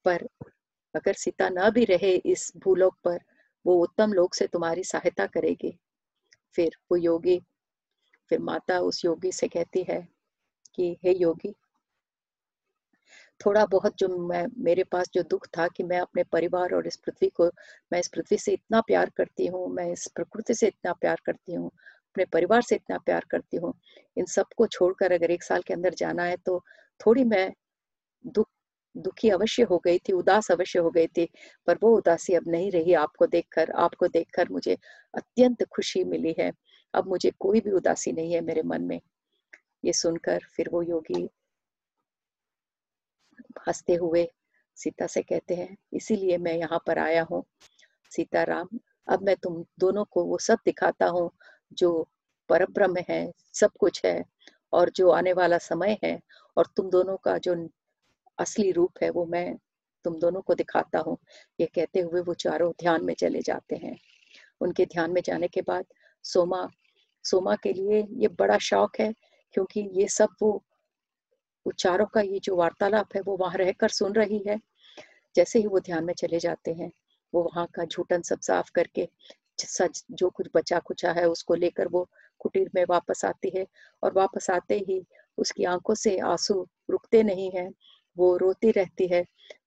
पर 0.05 0.29
अगर 0.95 1.13
सीता 1.13 1.49
न 1.49 1.71
भी 1.71 1.85
रहे 1.85 2.17
इस 2.17 2.53
भूलोक 2.57 2.97
पर, 3.05 3.21
वो 3.67 3.83
उत्तम 3.83 4.13
लोक 4.13 4.35
से 4.35 4.47
तुम्हारी 4.47 4.85
सहायता 4.85 5.27
करेगी। 5.27 5.79
फिर 6.55 6.77
वो 6.91 6.97
योगी, 6.97 7.43
फिर 8.29 8.39
माता 8.39 8.81
उस 8.81 9.05
योगी 9.05 9.33
से 9.33 9.49
कहती 9.49 9.83
है 9.83 10.09
कि, 10.75 10.97
हे 11.05 11.15
योगी 11.15 11.55
थोड़ा 13.47 13.65
बहुत 13.67 13.97
जो 13.99 14.09
मैं, 14.19 14.47
मेरे 14.59 14.85
पास 14.85 15.11
जो 15.15 15.23
दुख 15.23 15.47
था 15.59 15.67
कि 15.69 15.83
मैं 15.83 16.01
अपने 16.01 16.23
परिवार 16.25 16.75
और 16.75 16.87
इस 16.87 16.97
पृथ्वी 16.97 17.29
को, 17.29 17.47
मैं 17.93 18.01
इस 18.01 18.09
पृथ्वी 18.09 18.39
से 18.39 18.53
इतना 18.53 18.81
प्यार 18.81 19.11
करती 19.17 19.47
हूँ, 19.47 19.69
मैं 19.71 19.91
इस 19.93 20.07
प्रकृति 20.15 20.55
से 20.55 20.67
इतना 20.67 20.93
प्यार 20.93 21.21
करती 21.27 21.55
हूँ, 21.55 21.69
अपने 21.69 22.25
परिवार 22.25 22.63
से 22.63 22.75
इतना 22.75 22.99
प्यार 22.99 23.25
करती 23.31 23.57
हूँ, 23.57 23.75
इन 24.17 24.25
सबको 24.27 24.67
छोड़कर 24.67 25.13
अगर 25.13 25.31
एक 25.31 25.43
साल 25.43 25.63
के 25.63 25.75
अंदर 25.75 25.95
जाना 25.95 26.25
है 26.25 26.37
तो 26.47 26.63
थोड़ी 27.01 27.25
मैं 27.25 27.51
दुख, 28.25 28.49
दुखी 28.95 29.29
अवश्य 29.31 29.63
हो 29.63 29.79
गई 29.79 29.99
थी, 29.99 30.13
उदास 30.13 30.51
अवश्य 30.51 30.79
हो 30.79 30.91
गई 30.91 31.07
थी, 31.09 31.29
पर 31.67 31.79
वो 31.83 31.97
उदासी 31.97 32.35
अब 32.35 32.49
नहीं 32.49 32.71
रही 32.71 32.95
आपको 32.95 33.27
देखकर 33.27 33.71
आपको 33.77 34.09
देखकर 34.09 34.49
मुझे 34.51 34.77
अत्यंत 35.15 35.65
खुशी 35.73 36.05
मिली 36.05 36.35
है। 36.39 36.51
अब 36.95 37.09
मुझे 37.09 37.31
कोई 37.41 37.61
भी 37.61 37.71
उदासी 37.71 38.13
नहीं 38.13 38.33
है 38.35 38.41
मेरे 38.41 38.63
मन 38.63 38.83
में। 38.83 39.01
ये 39.85 39.93
सुनकर 39.93 40.41
फिर 40.57 40.69
वो 40.73 40.83
योगी 40.83 41.29
हँसते 43.69 43.95
हुए 43.95 44.29
सीता 44.77 45.07
से 45.07 45.23
कहते 45.23 45.55
हैं, 45.55 45.77
इसीलिए 45.93 46.39
मैं 46.39 46.55
यहाँ 46.55 46.83
पर 46.87 46.99
आया 46.99 47.23
हूँ, 47.31 47.45
सीताराम। 48.11 48.69
अब 49.09 49.23
मैं 49.23 49.37
तुम 49.37 49.65
दोनों 49.81 50.05
को 50.05 50.25
वो 50.25 50.39
सब 50.39 50.59
दिखाता 50.65 51.07
हूँ, 51.07 51.31
जो 51.73 52.09
पर 52.49 52.65
ब्रह्म 52.67 52.97
है, 53.09 53.33
सब 53.55 53.71
कुछ 53.81 54.05
है, 54.05 54.25
और 54.73 54.91
जो 54.91 55.11
आने 55.11 55.33
वाला 55.33 55.59
समय 55.59 55.99
है, 56.05 56.21
और 56.57 56.67
तुम 56.77 56.91
दोनों 56.91 57.17
का 57.17 57.39
जो 57.39 57.69
असली 58.39 58.73
रूप 58.73 58.93
है, 59.03 59.11
वो 59.11 59.27
मैं 59.27 59.57
तुम 60.05 60.19
दोनों 60.19 60.41
को 60.41 60.55
दिखाता 60.55 60.99
हूँ। 60.99 61.17
ये 61.61 61.67
कहते 61.67 62.01
हुए 62.01 62.21
वो 62.21 62.35
चारों 62.35 62.73
ध्यान 62.81 63.05
में 63.05 63.15
चले 63.15 63.41
जाते 63.41 63.77
हैं। 63.77 63.97
उनके 64.61 64.87
ध्यान 64.87 65.11
में 65.11 65.23
जाने 65.27 65.49
के 65.49 65.61
बाद 65.63 65.85
सोमा 66.25 66.69
सोमा 67.25 67.55
के 67.57 67.73
लिए 67.73 68.07
ये 68.13 68.29
बड़ा 68.29 68.59
शौक 68.59 69.01
है, 69.01 69.15
क्योंकि 69.53 69.81
ये 69.93 70.09
सब 70.09 70.29
वो 70.43 70.63
उच्चारों 71.67 72.07
का 72.07 72.21
ये 72.21 72.41
जो 72.41 72.57
वार्तालाप 72.57 73.17
है, 73.17 73.21
वो 73.21 73.37
वहाँ 73.37 73.57
रहकर 73.59 73.89
सुन 73.89 74.13
रही 74.13 74.43
है। 74.49 74.61
जैसे 75.37 75.59
ही 75.59 75.67
वो 75.67 75.81
ध्यान 75.81 76.05
में 76.05 76.15
चले 76.15 76.39
जाते 76.39 76.73
हैं, 76.73 76.91
वो 77.35 77.43
वहाँ 77.43 77.67
का 77.75 77.85
झूठन 77.85 78.23
सब 78.23 78.41
साफ़ 78.41 78.71
करके 78.75 79.09
सच 79.59 80.05
जो 80.11 80.31
कुछ 80.31 80.49
बचा 80.55 80.79
कुचा 80.79 81.13
है, 81.13 81.29
उसको 81.29 81.55
लेकर 81.55 81.89
वो 81.89 82.09
कुटीर 82.39 82.71
में 82.75 82.85
वापस 82.91 83.25
आती 83.25 83.53
है 83.57 83.67
और 84.03 84.13
वापस 84.13 84.51
आते 84.51 84.79
ही 84.89 85.03
उसकी 85.39 85.65
आँखों 85.65 85.95
से 85.95 86.19
आँसू 86.19 86.67
रुकते 86.91 87.23
नहीं 87.23 87.51
है। 87.51 87.71
वो 88.17 88.37
रोती 88.37 88.71
रहती 88.71 89.07
है 89.07 89.25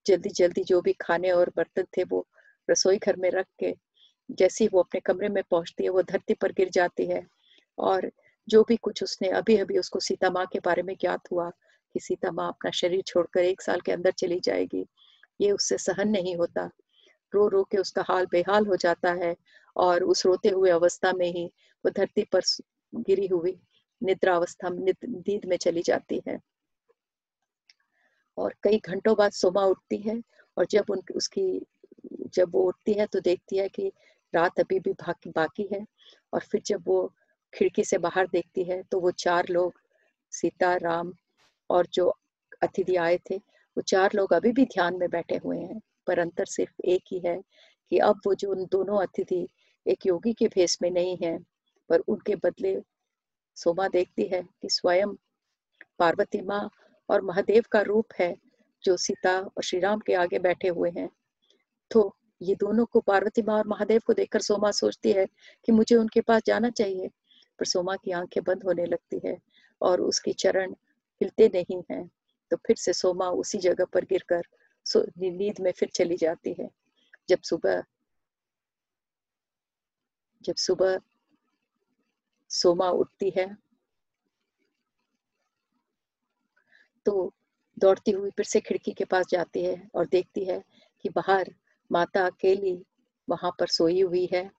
जल्दी 0.07 0.29
जल्दी 0.29 0.63
जो 0.63 0.81
भी 0.81 0.93
खाने 0.93 1.31
और 1.31 1.51
बर्तन 1.57 1.83
थे, 1.97 2.03
वो 2.03 2.27
रसोई 2.69 2.97
घर 2.97 3.15
में 3.15 3.29
रख 3.31 3.45
के, 3.59 3.75
जैसे 4.31 4.63
ही 4.63 4.69
वो 4.73 4.79
अपने 4.79 4.99
कमरे 4.99 5.29
में 5.29 5.43
पहुँचती 5.51 5.83
है, 5.83 5.89
वो 5.89 6.01
धरती 6.03 6.33
पर 6.33 6.51
गिर 6.51 6.69
जाती 6.69 7.05
है। 7.05 7.25
और 7.77 8.11
जो 8.49 8.63
भी 8.63 8.75
कुछ 8.77 9.03
उसने 9.03 9.29
अभी 9.29 9.57
अभी 9.57 9.77
उसको 9.77 9.99
सीता 9.99 10.29
माँ 10.29 10.45
के 10.53 10.59
बारे 10.59 10.81
में 10.81 10.95
ज्ञात 11.01 11.31
हुआ 11.31 11.51
कि 11.95 11.99
सीता 11.99 12.31
माँ 12.31 12.47
अपना 12.47 12.71
शरीर 12.71 13.01
छोड़कर 13.07 13.39
एक 13.39 13.61
साल 13.61 13.81
के 13.81 13.91
अंदर 13.91 14.11
चली 14.11 14.39
जाएगी। 14.39 14.85
ये 15.41 15.51
उससे 15.51 15.77
सहन 15.77 16.09
नहीं 16.09 16.35
होता। 16.35 16.69
रो 17.33 17.47
रो 17.47 17.63
के 17.63 17.77
उसका 17.77 18.03
हाल 18.09 18.25
बेहाल 18.31 18.65
हो 18.67 18.75
जाता 18.75 19.11
है 19.13 19.35
और 19.75 20.03
उस 20.03 20.25
रोते 20.25 20.49
हुए 20.49 20.69
अवस्था 20.69 21.11
में 21.13 21.27
ही 21.27 21.45
वो 21.85 21.91
धरती 21.91 22.23
पर 22.33 22.41
गिरी 22.93 23.27
हुई 23.27 23.57
निद्रा 24.01 24.35
अवस्था 24.35 24.69
नींद 24.69 25.45
में 25.45 25.57
चली 25.57 25.81
जाती 25.81 26.21
है। 26.27 26.39
और 28.37 28.53
कई 28.63 28.79
घंटों 28.79 29.15
बाद 29.17 29.31
सोमा 29.31 29.65
उठती 29.65 29.97
है 29.97 30.21
और 30.57 30.65
जब 30.71 30.85
उन 30.89 31.01
उसकी, 31.15 31.61
जब 32.33 32.51
वो 32.53 32.63
उठती 32.63 32.93
है 32.93 33.05
तो 33.05 33.19
देखती 33.19 33.57
है 33.57 33.67
कि 33.69 33.91
रात 34.33 34.59
अभी 34.59 34.79
भी 34.79 34.93
बाकी 34.93 35.29
बाकी 35.29 35.67
है 35.73 35.85
और 36.33 36.41
फिर 36.41 36.61
जब 36.65 36.83
वो 36.87 37.13
खिड़की 37.53 37.83
से 37.83 37.97
बाहर 37.97 38.27
देखती 38.27 38.63
है 38.63 38.81
तो 38.83 38.99
वो 38.99 39.11
चार 39.11 39.47
लोग, 39.49 39.73
सीता, 40.33 40.75
राम 40.75 41.13
और 41.69 41.87
जो 41.93 42.07
अतिथि 42.63 42.95
आए 42.95 43.17
थे, 43.31 43.37
वो 43.37 43.81
चार 43.81 44.11
लोग 44.15 44.33
अभी 44.33 44.51
भी 44.51 44.65
ध्यान 44.65 44.97
में 44.97 45.09
बैठे 45.09 45.37
हुए 45.37 45.59
हैं, 45.59 45.79
पर 46.07 46.19
अंतर 46.19 46.45
सिर्फ़ 46.45 46.81
एक 46.85 47.03
ही 47.11 47.19
है 47.25 47.41
कि 47.91 47.97
अब 47.97 48.21
वो 48.25 48.33
जो 48.35 48.51
उन 48.51 48.65
दोनों 48.65 49.01
अतिथि 49.01 49.47
एक 49.85 50.05
योगी 50.05 50.33
के 50.33 50.47
भेष 50.47 50.77
में 50.81 50.91
नहीं 50.91 51.17
है, 51.23 51.37
पर 51.89 51.99
उनके 51.99 52.35
बदले 52.35 52.77
सोमा 53.57 53.87
देखती 53.87 54.27
है 54.27 54.41
कि 54.61 54.69
स्वयं 54.69 55.15
पार्वती 55.99 56.41
माँ 56.41 56.69
और 57.09 57.21
महादेव 57.21 57.63
का 57.71 57.81
रूप 57.81 58.05
है 58.19 58.35
जो 58.83 58.97
सीता 58.97 59.39
और 59.39 59.63
श्री 59.63 59.79
राम 59.79 59.99
के 59.99 60.13
आगे 60.13 60.39
बैठे 60.39 60.67
हुए 60.67 60.91
हैं। 60.97 61.09
तो 61.91 62.15
ये 62.41 62.55
दोनों 62.55 62.85
को 62.85 62.99
पार्वती 62.99 63.41
माँ 63.41 63.57
और 63.57 63.67
महादेव 63.67 64.01
को 64.05 64.13
देखकर 64.13 64.41
सोमा 64.41 64.71
सोचती 64.71 65.11
है 65.11 65.25
कि 65.65 65.71
मुझे 65.71 65.95
उनके 65.95 66.21
पास 66.21 66.41
जाना 66.45 66.69
चाहिए, 66.69 67.07
पर 67.59 67.65
सोमा 67.65 67.95
की 67.95 68.11
आँखें 68.11 68.43
बंद 68.43 68.63
होने 68.63 68.85
लगती 68.85 69.21
है 69.25 69.37
और 69.81 70.01
उसकी 70.01 70.33
चरण 70.33 70.73
हिलते 71.21 71.47
नहीं 71.47 71.81
हैं 71.91 72.05
तो 72.51 72.57
फिर 72.57 72.75
से 72.75 72.93
सोमा 72.93 73.29
उसी 73.33 73.57
जगह 73.57 73.85
पर 73.85 74.05
गिरकर 74.05 74.41
नींद 75.19 75.59
में 75.61 75.71
फिर 75.71 75.89
चली 75.95 76.15
जाती 76.17 76.55
है। 76.59 76.69
जब 77.29 77.41
सुबह 77.41 77.83
जब 80.41 80.55
सुबह 80.55 80.99
सोमा 82.51 82.89
उठती 82.89 83.29
है 83.37 83.45
तो 87.05 87.33
दौड़ती 87.77 88.11
हुई 88.11 88.29
फिर 88.29 88.45
से 88.45 88.59
खिड़की 88.59 88.91
के 88.91 89.05
पास 89.05 89.25
जाती 89.29 89.63
है 89.63 89.75
और 89.95 90.07
देखती 90.07 90.43
है 90.45 90.61
कि 91.01 91.09
बाहर 91.09 91.53
माता 91.91 92.25
अकेली 92.25 92.77
वहाँ 93.27 93.51
पर 93.59 93.67
सोई 93.67 94.01
हुई 94.01 94.27
है, 94.33 94.49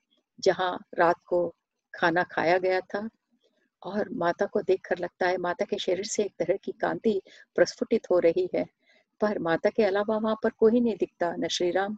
जहाँ 0.41 0.79
रात 0.95 1.21
को 1.27 1.55
खाना 1.95 2.23
खाया 2.23 2.59
गया 2.59 2.81
था। 2.81 3.09
और 3.87 4.09
माता 4.15 4.47
को 4.47 4.63
देखकर 4.63 4.99
लगता 4.99 5.27
है 5.27 5.37
माता 5.37 5.65
के 5.65 5.79
शरीर 5.79 6.05
से 6.05 6.23
एक 6.23 6.33
तरह 6.39 6.57
की 6.57 6.73
कांति 6.73 7.21
प्रस्फुटित 7.55 8.11
हो 8.11 8.19
रही 8.19 8.49
है। 8.55 8.65
पर 9.21 9.39
माता 9.39 9.71
के 9.71 9.85
अलावा 9.85 10.17
वहाँ 10.17 10.37
पर 10.43 10.51
कोई 10.51 10.81
नहीं 10.81 10.97
दिखता, 10.97 11.35
न 11.37 11.49
श्री 11.49 11.71
राम, 11.71 11.97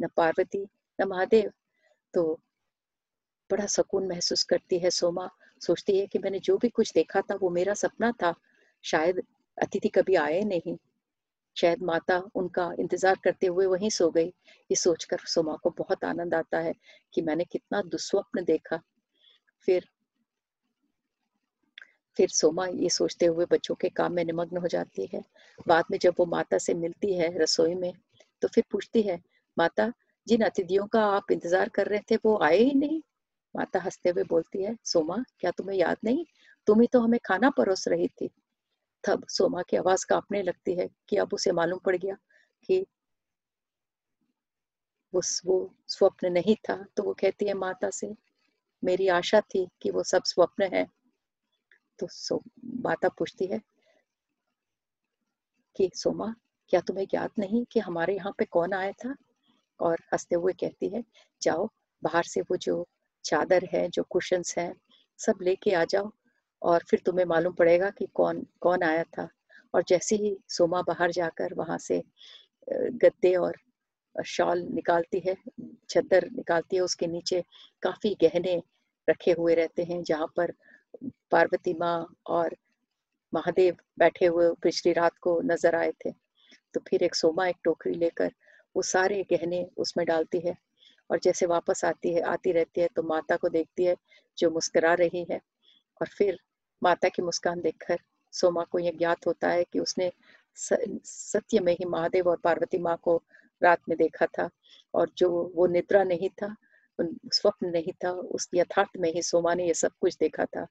न 0.00 0.08
पार्वती, 0.16 0.66
न 0.98 1.08
महादेव। 1.08 1.50
तो 2.14 2.40
बड़ा 3.50 3.66
सुकून 3.66 4.06
महसूस 4.08 4.42
करती 4.42 4.78
है 4.78 4.90
सोमा। 4.90 5.28
सोचती 5.60 5.98
है 5.98 6.06
कि 6.06 6.18
मैंने 6.18 6.38
जो 6.38 6.56
भी 6.58 6.68
कुछ 6.68 6.92
देखा 6.92 7.20
था 7.20 7.34
वो 7.34 7.50
मेरा 7.50 7.74
सपना 7.74 8.12
था। 8.12 8.34
शायद 8.84 9.22
अतिथि 9.58 9.88
कभी 9.88 10.14
आए 10.14 10.40
नहीं। 10.44 10.76
शायद 11.56 11.82
माता 11.82 12.22
उनका 12.34 12.70
इंतज़ार 12.78 13.18
करते 13.24 13.46
हुए 13.46 13.66
वहीं 13.66 13.90
सो 13.90 14.08
गई। 14.10 14.26
ये 14.26 14.74
सोचकर 14.74 15.18
सोमा 15.26 15.56
को 15.56 15.70
बहुत 15.70 16.04
आनंद 16.04 16.34
आता 16.34 16.58
है 16.58 16.74
कि 17.14 17.22
मैंने 17.22 17.44
कितना 17.44 17.82
दुस्वप्न 17.82 18.44
देखा। 18.44 18.80
फिर 19.68 19.88
फिर 22.16 22.28
सोमा 22.28 22.66
ये 22.66 22.88
सोचते 22.88 23.26
हुए 23.26 23.46
बच्चों 23.50 23.74
के 23.74 23.88
काम 23.88 24.12
में 24.12 24.24
निमग्न 24.24 24.56
हो 24.56 24.68
जाती 24.68 25.08
है। 25.14 25.22
बाद 25.68 25.84
में 25.90 25.98
जब 25.98 26.14
वो 26.18 26.26
माता 26.26 26.58
से 26.58 26.74
मिलती 26.74 27.14
है 27.14 27.36
रसोई 27.38 27.74
में 27.74 27.92
तो 28.42 28.48
फिर 28.48 28.64
पूछती 28.70 29.02
है, 29.02 29.20
माता, 29.56 29.92
जिन 30.26 30.42
अतिथियों 30.42 30.86
का 30.86 31.04
आप 31.06 31.32
इंतज़ार 31.32 31.68
कर 31.68 31.86
रहे 31.86 32.00
थे 32.10 32.16
वो 32.24 32.38
आए 32.42 32.58
ही 32.58 32.74
नहीं? 32.74 33.00
माता 33.54 33.80
हँसते 33.80 34.10
हुए 34.10 34.24
बोलती 34.24 34.62
है, 34.62 34.76
सोमा, 34.84 35.24
क्या 35.40 35.50
तुम्हें 35.50 35.76
याद 35.78 35.96
नहीं? 36.04 36.24
तुम 36.66 36.80
ही 36.80 36.86
तो 36.86 37.00
हमें 37.00 37.18
खाना 37.24 37.50
परोस 37.50 37.88
रही 37.88 38.08
थी। 38.08 38.30
तब 39.04 39.26
सोमा 39.28 39.62
की 39.62 39.76
आवाज़ 39.76 40.06
कांपने 40.06 40.42
लगती 40.42 40.74
है 40.74 40.88
कि 41.08 41.16
अब 41.16 41.34
उसे 41.34 41.52
मालूम 41.52 41.78
पड़ 41.78 41.96
गया 41.96 42.16
कि 42.68 42.84
वो 45.12 45.20
वो 45.46 45.56
स्वप्न 45.88 46.32
नहीं 46.32 46.56
था। 46.68 46.84
तो 46.96 47.02
वो 47.02 47.14
कहती 47.14 47.46
है 47.46 47.54
माता 47.54 47.90
से, 47.90 48.14
मेरी 48.82 49.08
आशा 49.08 49.40
थी 49.40 49.66
कि 49.82 49.90
वो 49.90 50.02
सब 50.02 50.22
स्वप्न 50.24 50.68
है 50.74 50.86
तो 52.00 52.06
सो, 52.10 52.42
माता 52.64 53.08
पूछती 53.08 53.46
है 53.46 53.60
कि, 55.76 55.90
सोमा, 55.94 56.34
क्या 56.68 56.80
तुम्हें 56.80 57.06
याद 57.14 57.30
नहीं 57.38 57.64
कि 57.72 57.80
हमारे 57.80 58.14
यहाँ 58.16 58.34
पे 58.38 58.44
कौन 58.44 58.72
आया 58.72 58.92
था? 58.92 59.14
और 59.80 59.98
हँसते 60.12 60.34
हुए 60.36 60.52
कहती 60.52 60.88
है, 60.88 61.04
जाओ, 61.42 61.68
बाहर 62.02 62.22
से 62.22 62.40
वो 62.40 62.56
जो 62.56 62.88
चादर 63.24 63.68
है, 63.72 63.88
जो 63.88 64.02
कुशंस 64.02 64.54
हैं, 64.58 64.74
सब 65.18 65.38
लेके 65.42 65.74
आ 65.74 65.84
जाओ। 65.84 66.10
और 66.62 66.82
फिर 66.90 67.02
तुम्हें 67.06 67.26
मालूम 67.26 67.52
पड़ेगा 67.52 67.90
कि 67.90 68.06
कौन 68.14 68.46
कौन 68.60 68.82
आया 68.82 69.04
था। 69.04 69.28
और 69.74 69.84
जैसे 69.88 70.16
ही 70.16 70.36
सोमा 70.48 70.82
बाहर 70.82 71.10
जाकर 71.10 71.54
वहाँ 71.54 71.78
से 71.78 72.02
गद्दे 72.72 73.34
और 73.36 73.56
शॉल 74.26 74.62
निकालती 74.62 75.20
है 75.20 75.36
चद्दर 75.90 76.28
निकालती 76.32 76.76
है, 76.76 76.82
उसके 76.82 77.06
नीचे 77.06 77.44
काफ़ी 77.82 78.16
गहने 78.22 78.62
रखे 79.10 79.32
हुए 79.32 79.54
रहते 79.54 79.84
हैं, 79.84 80.02
जहाँ 80.04 80.26
पर 80.36 80.54
पार्वती 81.32 81.74
माँ 81.74 82.06
और 82.28 82.56
महादेव 83.32 83.76
बैठे 83.98 84.26
हुए 84.26 84.50
पिछली 84.62 84.92
रात 84.92 85.18
को 85.18 85.40
नज़र 85.44 85.74
आए 85.74 85.92
थे। 86.04 86.10
तो 86.74 86.80
फिर 86.88 87.02
एक 87.02 87.14
सोमा, 87.14 87.46
एक 87.48 87.56
टोकरी 87.64 87.94
लेकर 87.94 88.32
वो 88.76 88.82
सारे 88.82 89.22
गहने 89.30 89.66
उसमें 89.76 90.06
डालती 90.06 90.40
है 90.40 90.56
और 91.10 91.18
जैसे 91.18 91.46
वापस 91.46 91.84
आती 91.84 92.12
है, 92.14 92.20
आती 92.22 92.52
रहती 92.52 92.80
है 92.80 92.88
तो 92.96 93.02
माता 93.02 93.36
को 93.36 93.48
देखती 93.48 93.84
है 93.84 93.96
जो 94.38 94.50
मुस्कुरा 94.50 94.94
रही 94.94 95.26
है 95.30 95.40
और 96.00 96.08
फिर 96.08 96.38
माता 96.82 97.08
की 97.08 97.22
मुस्कान 97.22 97.60
देखकर 97.60 97.98
सोमा 98.32 98.64
को 98.64 98.78
यह 98.78 98.92
ज्ञात 98.98 99.26
होता 99.26 99.48
है 99.48 99.64
कि 99.72 99.78
उसने 99.78 100.10
सत्य 100.56 101.60
में 101.60 101.72
ही 101.72 101.84
महादेव 101.84 102.28
और 102.28 102.36
पार्वती 102.44 102.78
माँ 102.78 102.96
को 103.02 103.16
रात 103.62 103.80
में 103.88 103.96
देखा 103.98 104.26
था 104.38 104.48
और 104.94 105.10
जो 105.18 105.30
वो 105.54 105.66
निद्रा 105.66 106.02
नहीं 106.04 106.28
था 106.42 106.54
स्वप्न 106.98 107.66
नहीं 107.66 107.92
था, 108.04 108.10
उस 108.10 108.48
यथार्थ 108.54 108.98
में 109.00 109.12
ही 109.12 109.22
सोमा 109.22 109.54
ने 109.54 109.66
ये 109.66 109.74
सब 109.74 109.92
कुछ 110.00 110.16
देखा 110.20 110.44
था। 110.44 110.66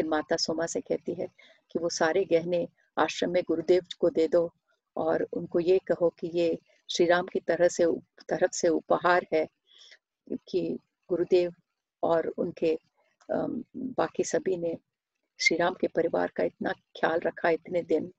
फिर 0.00 0.08
माता 0.08 0.36
सोमा 0.36 0.66
से 0.66 0.80
कहती 0.80 1.14
है 1.14 1.26
कि 1.70 1.78
वो 1.78 1.88
सारे 1.88 2.24
गहने 2.24 2.66
आश्रम 2.98 3.30
में 3.30 3.42
गुरुदेव 3.48 3.82
को 4.00 4.10
दे 4.10 4.26
दो 4.28 4.50
और 4.96 5.22
उनको 5.32 5.60
ये 5.60 5.78
कहो 5.88 6.08
कि 6.18 6.30
ये 6.34 6.58
श्री 6.88 7.06
राम 7.06 7.26
की 7.26 7.40
तरह 7.40 7.68
से 7.68 7.86
तरफ़ 8.28 8.52
से 8.52 8.68
उपहार 8.68 9.26
है 9.32 9.46
कि 10.48 10.62
गुरुदेव 11.10 11.52
और 12.02 12.26
उनके 12.38 12.78
बाकी 13.98 14.24
सभी 14.24 14.56
ने 14.56 14.76
श्री 15.40 15.56
राम 15.56 15.74
के 15.80 15.86
परिवार 15.86 16.32
का 16.36 16.44
इतना 16.44 16.72
ख्याल 17.00 17.20
रखा 17.20 17.50
इतने 17.50 17.82
दिन। 17.82 18.10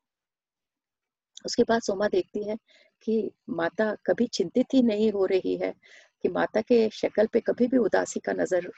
उसके 1.46 1.63
बाद 1.63 1.82
सोमा 1.82 2.08
देखती 2.08 2.44
है 2.44 2.58
कि 3.02 3.32
माता 3.50 3.94
कभी 4.06 4.28
चिंतित 4.28 4.74
ही 4.74 4.82
नहीं 4.84 5.12
हो 5.12 5.26
रही 5.26 5.58
है, 5.58 5.74
कि 6.24 6.30
माता 6.30 6.62
के 6.62 6.89
शक्ल 6.89 7.28
पे 7.34 7.39
कभी 7.39 7.67
भी 7.67 7.78
उदासी 7.78 8.20
का 8.20 8.34
नज़र 8.34 8.72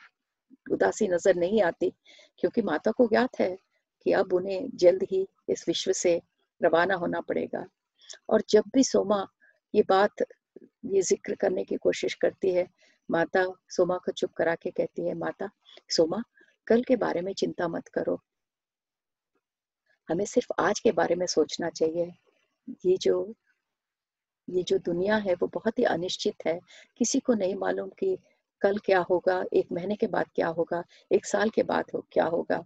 उदासी 0.71 1.07
नज़र 1.07 1.35
नहीं 1.35 1.61
आती, 1.61 1.93
क्योंकि 2.39 2.61
माता 2.61 2.91
को 2.91 3.07
ज्ञात 3.07 3.39
है 3.39 3.57
कि 4.05 4.11
अब 4.11 4.33
उन्हें 4.33 4.69
जल्द 4.75 5.03
ही 5.03 5.27
इस 5.49 5.67
विश्व 5.67 5.91
से 5.91 6.21
रवाना 6.61 6.95
होना 6.95 7.21
पड़ेगा। 7.21 7.65
और 8.29 8.43
जब 8.49 8.63
भी 8.73 8.83
सोमा 8.83 9.27
ये 9.73 9.83
बात, 9.89 10.21
ये 10.85 11.01
ज़िक्र 11.01 11.35
करने 11.35 11.63
की 11.63 11.75
कोशिश 11.75 12.13
करती 12.13 12.53
है, 12.53 12.67
माता 13.09 13.45
सोमा 13.69 13.97
को 13.97 14.11
चुप 14.11 14.33
करा 14.33 14.55
के 14.55 14.71
कहती 14.71 15.07
है, 15.07 15.13
माता, 15.13 15.49
सोमा, 15.89 16.23
कल 16.67 16.83
के 16.83 16.95
बारे 16.95 17.21
में 17.21 17.33
चिंता 17.33 17.67
मत 17.67 17.87
करो। 17.87 18.21
हमें 20.09 20.25
सिर्फ़ 20.25 20.51
आज 20.59 20.79
के 20.79 20.91
बारे 20.91 21.15
में 21.15 21.25
सोचना 21.25 21.69
चाहिए। 21.69 22.11
ये 22.85 22.97
जो 22.97 23.33
ये 24.49 24.63
जो 24.63 24.77
दुनिया 24.77 25.15
है 25.15 25.33
वो 25.33 25.47
बहुत 25.47 25.79
ही 25.79 25.83
अनिश्चित 25.83 26.45
है। 26.47 26.59
किसी 26.97 27.19
को 27.19 27.33
नहीं 27.33 27.55
मालूम 27.55 27.89
कि 27.89 28.17
कल 28.63 28.77
क्या 28.85 28.99
होगा, 29.01 29.43
एक 29.53 29.71
महीने 29.71 29.95
के 29.95 30.07
बाद 30.07 30.25
क्या 30.35 30.47
होगा, 30.49 30.83
एक 31.11 31.25
साल 31.25 31.49
के 31.49 31.63
बाद 31.63 31.85
हो, 31.95 32.05
क्या 32.11 32.25
होगा? 32.25 32.63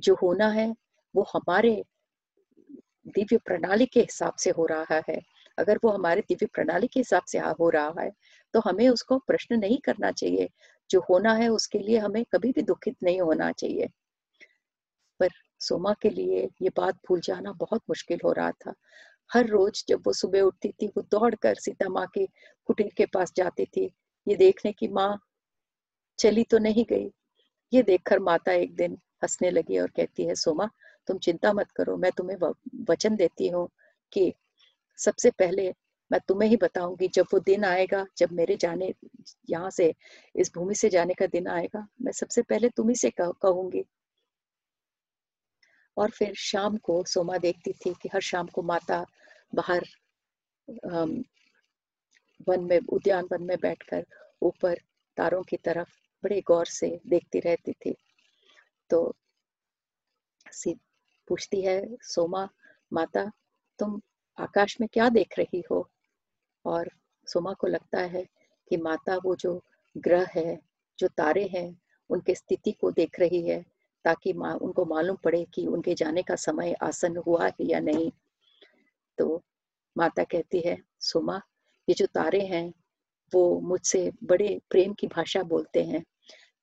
जो 0.00 0.14
होना 0.22 0.48
है, 0.50 0.74
वो 1.14 1.26
हमारे 1.34 1.82
दिव्य 3.08 3.36
प्रणाली 3.38 3.86
के 3.86 4.00
हिसाब 4.00 4.34
से 4.34 4.50
हो 4.50 4.66
रहा 4.66 5.00
है। 5.08 5.20
अगर 5.58 5.78
वो 5.84 5.90
हमारे 5.90 6.20
दिव्य 6.28 6.46
प्रणाली 6.46 6.86
के 6.86 7.00
हिसाब 7.00 7.22
से 7.28 7.38
हो 7.38 7.68
रहा 7.70 7.92
है 8.00 8.10
तो 8.54 8.60
हमें 8.60 8.88
उसको 8.88 9.18
प्रश्न 9.18 9.58
नहीं 9.58 9.78
करना 9.78 10.10
चाहिए। 10.12 10.48
जो 10.90 11.00
होना 11.00 11.32
है, 11.34 11.48
उसके 11.48 11.78
लिए 11.78 11.98
हमें 11.98 12.24
कभी 12.32 12.50
भी 12.52 12.62
दुखित 12.62 12.96
नहीं 13.02 13.20
होना 13.20 13.50
चाहिए। 13.52 13.88
पर 15.20 15.28
सोमा 15.60 15.92
के 16.02 16.10
लिए 16.10 16.42
ये 16.62 16.70
बात 16.76 16.96
भूल 17.08 17.20
जाना 17.20 17.52
बहुत 17.52 17.82
मुश्किल 17.88 18.18
हो 18.24 18.32
रहा 18.32 18.50
था। 18.50 18.74
हर 19.30 19.46
रोज 19.46 19.84
जब 19.88 20.02
वो 20.06 20.12
सुबह 20.12 20.40
उठती 20.40 20.72
थी, 20.72 20.86
वो 20.86 21.02
दौड़कर 21.02 21.54
सीता 21.56 21.88
माँ 21.88 22.06
के 22.14 22.26
कुटीर 22.68 22.92
के 22.96 23.06
पास 23.06 23.32
जाती 23.36 23.64
थी, 23.66 23.90
ये 24.26 24.36
देखने 24.36 24.72
की 24.72 24.88
माँ 24.88 25.18
चली 26.18 26.44
तो 26.44 26.58
नहीं 26.58 26.84
गई। 26.84 27.10
ये 27.72 27.82
देखकर 27.82 28.18
माता 28.18 28.52
एक 28.52 28.74
दिन 28.76 28.98
हंसने 29.22 29.50
लगी 29.50 29.78
और 29.78 29.90
कहती 29.96 30.24
है, 30.26 30.34
सोमा, 30.34 30.68
तुम 31.08 31.18
चिंता 31.18 31.52
मत 31.52 31.70
करो, 31.70 31.96
मैं 31.96 32.10
तुम्हें 32.12 32.36
वचन 32.90 33.16
देती 33.16 33.48
हूँ 33.48 33.68
कि 34.12 34.32
सबसे 34.98 35.30
पहले 35.30 35.72
मैं 36.10 36.20
तुम्हें 36.28 36.48
ही 36.48 36.56
बताऊँगी, 36.56 37.08
जब 37.08 37.26
वो 37.32 37.38
दिन 37.38 37.64
आएगा, 37.64 38.04
जब 38.18 38.32
मेरे 38.32 38.56
जाने, 38.56 38.92
यहाँ 39.50 39.70
से, 39.70 39.92
इस 40.34 40.52
भूमि 40.54 40.74
से 40.74 40.88
जाने 40.88 41.14
का 41.14 41.26
दिन 41.26 41.46
आएगा, 41.48 41.86
मैं 42.02 42.12
सबसे 42.12 42.42
पहले 42.42 42.68
तुम्ही 42.68 42.94
से 42.94 43.10
कहूँगी। 43.20 43.84
और 45.96 46.10
फिर 46.10 46.34
शाम 46.34 46.76
को 46.76 47.02
सोमा 47.04 47.38
देखती 47.38 47.72
थी 47.72 47.94
कि 48.02 48.08
हर 48.14 48.20
शाम 48.20 48.46
को 48.46 48.62
माता 48.62 49.04
बाहर 49.54 49.84
वन 52.48 52.64
में, 52.64 52.78
उद्यान 52.88 53.28
वन 53.32 53.42
में 53.42 53.56
बैठकर 53.62 54.04
ऊपर 54.42 54.74
तारों 55.16 55.42
की 55.42 55.56
तरफ़ 55.56 55.88
बड़े 56.24 56.40
गौर 56.40 56.66
से 56.66 57.00
देखती 57.06 57.40
रहती 57.40 57.72
थी। 57.72 57.94
तो 58.90 59.14
पूछती 61.28 61.60
है 61.62 61.96
सोमा 62.02 62.48
माता 62.92 63.24
तुम 63.78 64.00
आकाश 64.38 64.76
में 64.80 64.88
क्या 64.92 65.08
देख 65.08 65.38
रही 65.38 65.62
हो? 65.70 65.88
और 66.64 66.90
सोमा 67.26 67.52
को 67.52 67.66
लगता 67.66 68.00
है 68.00 68.22
कि 68.70 68.76
माता 68.76 69.16
वो 69.16 69.34
जो 69.36 69.60
ग्रह 69.96 70.26
है 70.34 70.60
जो 70.98 71.08
तारे 71.08 71.44
हैं 71.46 71.80
उनके 72.10 72.34
स्थिति 72.34 72.72
को 72.72 72.90
देख 72.90 73.20
रही 73.20 73.42
है 73.48 73.64
ताकि 74.04 74.32
मा, 74.32 74.52
उनको 74.54 74.84
मालूम 74.84 75.16
पड़े 75.16 75.44
कि 75.54 75.66
उनके 75.66 75.94
जाने 75.94 76.22
का 76.22 76.36
समय 76.36 76.72
आसन 76.72 77.16
हुआ 77.16 77.46
है 77.46 77.54
या 77.60 77.80
नहीं। 77.80 78.10
तो 79.18 79.42
माता 79.96 80.24
कहती 80.24 80.60
है 80.60 80.76
सोमा 81.00 81.40
ये 81.88 81.94
जो 81.94 82.06
तारे 82.06 82.40
हैं 82.40 82.72
वो 83.34 83.60
मुझसे 83.60 84.12
बड़े 84.24 84.60
प्रेम 84.70 84.92
की 84.92 85.06
भाषा 85.06 85.42
बोलते 85.42 85.84
हैं। 85.84 86.04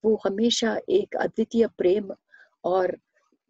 वो 0.06 0.22
हमेशा 0.26 0.80
एक 0.90 1.16
अद्वितीय 1.16 1.68
प्रेम 1.68 2.12
और 2.64 2.98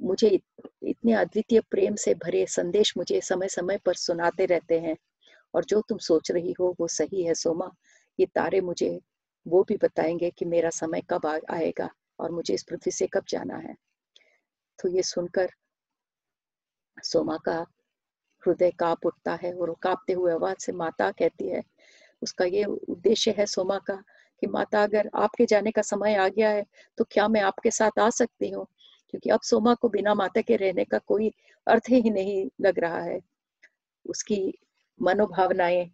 मुझे 0.01 0.39
इतने 0.83 1.13
अद्वितीय 1.13 1.59
प्रेम 1.59 1.95
से 1.95 2.13
भरे 2.13 2.45
संदेश 2.45 2.93
मुझे 2.97 3.21
समय 3.21 3.47
समय 3.47 3.77
पर 3.77 3.93
सुनाते 3.93 4.45
रहते 4.45 4.79
हैं। 4.79 4.97
और 5.53 5.65
जो 5.65 5.81
तुम 5.89 5.97
सोच 5.97 6.31
रही 6.31 6.51
हो, 6.51 6.75
वो 6.79 6.87
सही 6.87 7.23
है 7.23 7.33
सोमा। 7.33 7.71
ये 8.19 8.25
तारे 8.25 8.61
मुझे, 8.61 8.99
वो 9.47 9.63
भी 9.63 9.77
बताएँगे 9.77 10.29
कि 10.29 10.45
मेरा 10.45 10.69
समय 10.69 11.01
कब 11.09 11.41
आएगा 11.51 11.89
और 12.19 12.31
मुझे 12.31 12.53
इस 12.53 12.63
पृथ्वी 12.63 12.91
से 12.91 13.07
कब 13.07 13.23
जाना 13.29 13.57
है। 13.57 13.75
तो 14.79 14.89
ये 14.89 15.03
सुनकर 15.03 15.49
सोमा 17.03 17.37
का 17.37 17.65
हृदय 18.47 18.71
काप 18.71 19.05
उठता 19.05 19.39
है 19.43 19.53
और 19.53 19.75
कांपते 19.81 20.13
हुए 20.13 20.33
आवाज़ 20.33 20.57
से 20.59 20.71
माता 20.71 21.11
कहती 21.11 21.49
है 21.49 21.63
उसका 22.23 22.45
ये 22.45 22.63
उद्देश्य 22.65 23.31
है 23.37 23.45
सोमा 23.45 23.77
का 23.77 23.95
कि 24.41 24.47
माता, 24.47 24.83
अगर 24.83 25.09
आपके 25.15 25.45
जाने 25.45 25.71
का 25.71 25.81
समय 25.81 26.15
आ 26.15 26.27
गया 26.27 26.49
है 26.49 26.65
तो 26.97 27.05
क्या 27.11 27.27
मैं 27.27 27.41
आपके 27.41 27.71
साथ 27.71 27.99
आ 27.99 28.09
सकती 28.09 28.49
हूँ? 28.49 28.65
क्योंकि 29.09 29.29
अब 29.29 29.41
सोमा 29.43 29.73
को 29.73 29.89
बिना 29.89 30.13
माता 30.13 30.41
के 30.41 30.55
रहने 30.55 30.83
का 30.85 30.97
कोई 30.97 31.31
अर्थ 31.67 31.89
ही 31.89 32.09
नहीं 32.09 32.45
लग 32.61 32.79
रहा 32.79 33.01
है। 33.01 33.19
उसकी 34.05 34.53
मनोभावनाएँ, 34.99 35.89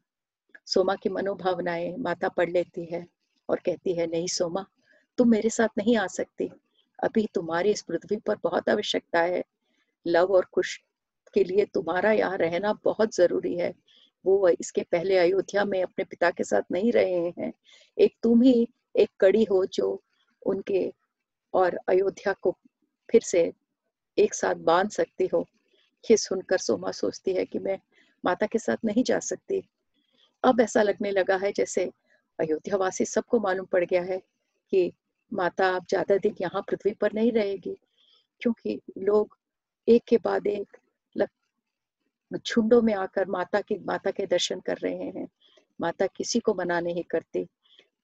सोमा 0.66 0.96
की 0.96 1.10
मनोभावनाएँ 1.10 1.96
माता 1.98 2.30
पढ़ 2.30 2.50
लेती 2.50 2.86
है 2.86 3.06
और 3.50 3.60
कहती 3.66 3.94
है, 3.94 4.08
नहीं 4.08 4.28
सोमा, 4.28 4.66
तुम 5.18 5.30
मेरे 5.30 5.50
साथ 5.50 5.78
नहीं 5.78 5.98
आ 5.98 6.08
सकती। 6.08 6.50
अभी 7.04 7.28
तुम्हारी 7.34 7.72
इस 7.72 7.82
पृथ्वी 7.82 8.18
पर 8.18 8.38
बहुत 8.44 8.70
आवश्यकता 8.70 9.22
है। 9.22 9.44
लव 10.06 10.34
और 10.34 10.46
खुश 10.54 10.80
के 11.34 11.44
लिए 11.44 11.66
तुम्हारा 11.66 12.12
यहाँ 12.12 12.38
रहना 12.38 12.74
बहुत 12.84 13.16
ज़रूरी 13.16 13.56
है। 13.58 13.74
वो 14.26 14.48
इसके 14.50 14.82
पहले 14.92 15.18
अयोध्या 15.18 15.64
में 15.66 15.82
अपने 15.84 16.04
पिता 16.06 16.30
के 16.32 16.44
साथ 16.44 16.72
नहीं 16.72 16.92
रहे 16.92 17.32
हैं। 17.38 17.52
एक 17.98 18.16
तुम 18.24 18.42
ही, 18.42 18.68
एक 18.96 19.10
कड़ी 19.20 19.44
हो 19.44 19.66
जो 19.66 20.02
उनके 20.42 20.92
और 21.54 21.78
अयोध्या 21.90 22.34
को 22.42 22.56
फिर 23.10 23.22
से 23.22 23.52
एक 24.18 24.34
साथ 24.34 24.56
बाँध 24.64 24.90
सकती 24.90 25.28
हो। 25.28 25.46
ये 26.06 26.18
सुनकर 26.18 26.58
सोमा 26.58 26.92
सोचती 26.92 27.34
है 27.34 27.46
कि 27.46 27.60
मैं 27.60 27.80
माता 28.24 28.46
के 28.46 28.60
साथ 28.60 28.86
नहीं 28.86 29.04
जा 29.04 29.20
सकती। 29.20 29.62
अब 30.44 30.62
ऐसा 30.62 30.82
लगने 30.84 31.12
लगा 31.12 31.36
है 31.38 31.52
जैसे 31.52 31.90
अयोध्या 32.40 32.78
वासी 32.78 33.06
सबको 33.06 33.40
मालूम 33.40 33.66
पड़ 33.66 33.84
गया 33.86 34.02
है 34.04 34.18
कि 34.74 34.92
माता 35.32 35.70
अब 35.76 35.86
ज़्यादा 35.90 36.18
दिन 36.18 36.36
यहाँ 36.42 36.62
पृथ्वी 36.62 36.94
पर 36.94 37.14
नहीं 37.14 37.32
रहेगी, 37.32 37.78
क्योंकि 38.42 38.80
लोग 38.98 39.38
एक 39.88 40.04
के 40.08 40.18
बाद 40.18 40.48
एक 40.48 40.78
झुंडों 42.38 42.82
में 42.82 42.94
आकर 42.94 43.28
माता 43.28 43.62
की, 43.62 43.78
माता 43.78 44.12
के 44.12 44.26
दर्शन 44.26 44.60
कर 44.60 44.78
रहे 44.78 45.04
हैं। 45.06 45.28
माता 45.82 46.08
किसी 46.08 46.40
को 46.40 46.54
मना 46.54 46.80
नहीं 46.80 47.04
करती, 47.04 47.48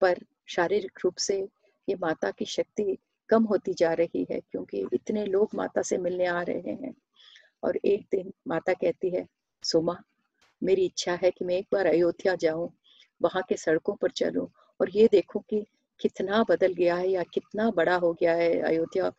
पर 0.02 0.20
शारीरिक 0.48 1.00
रूप 1.04 1.16
से 1.16 1.48
ये 1.90 1.96
माता 1.96 2.32
की 2.32 2.46
शक्ति 2.46 2.98
कम 3.30 3.44
होती 3.44 3.74
जा 3.74 3.94
रही 3.94 4.28
है, 4.32 4.40
क्योंकि 4.40 4.86
इतने 4.94 5.26
लोग 5.26 5.50
माता 5.56 5.82
से 5.82 5.98
मिलने 5.98 6.26
आ 6.26 6.42
रहे 6.42 6.72
हैं। 6.72 6.94
और 7.64 7.78
एक 7.78 8.08
दिन 8.12 8.34
माता 8.48 8.74
कहती 8.74 9.10
है, 9.10 9.28
सोमा, 9.64 9.98
मेरी 10.64 10.86
इच्छा 10.86 11.14
है 11.14 11.32
कि 11.32 11.46
मैं 11.46 11.56
एक 11.56 11.68
बार 11.74 11.86
अयोध्या 11.86 12.36
जाऊँ, 12.36 12.70
वहाँ 13.22 13.44
के 13.50 13.58
सड़कों 13.58 13.96
पर 13.96 14.12
चलूँ, 14.12 14.48
और 14.82 14.90
ये 14.90 15.08
देखूँ 15.12 15.44
कि 15.50 15.66
कितना 16.00 16.44
बदल 16.50 16.74
गया 16.74 16.96
है 16.96 17.10
या 17.10 17.24
कितना 17.24 17.72
बड़ा 17.72 17.96
हो 17.96 18.14
गया 18.14 18.34
है 18.34 18.60
अयोध्या। 18.60 19.10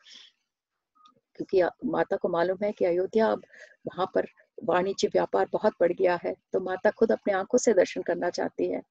क्योंकि 1.38 1.62
माता 1.84 2.16
को 2.16 2.28
मालूम 2.28 2.58
है 2.62 2.72
कि 2.72 2.84
अयोध्या 2.84 3.26
अब 3.26 3.42
वहाँ 3.86 4.10
पर 4.14 4.26
वाणिज्य 4.64 5.08
व्यापार 5.08 5.46
बहुत 5.52 5.72
बढ़ 5.80 5.92
गया 5.92 6.18
है 6.24 6.34
तो 6.52 6.60
माता 6.60 6.90
खुद 6.90 7.12
अपने 7.12 7.32
आँखों 7.34 7.58
से 7.58 7.72
दर्शन 7.74 8.02
करना 8.02 8.30
चाहती 8.30 8.70
है। 8.70 8.82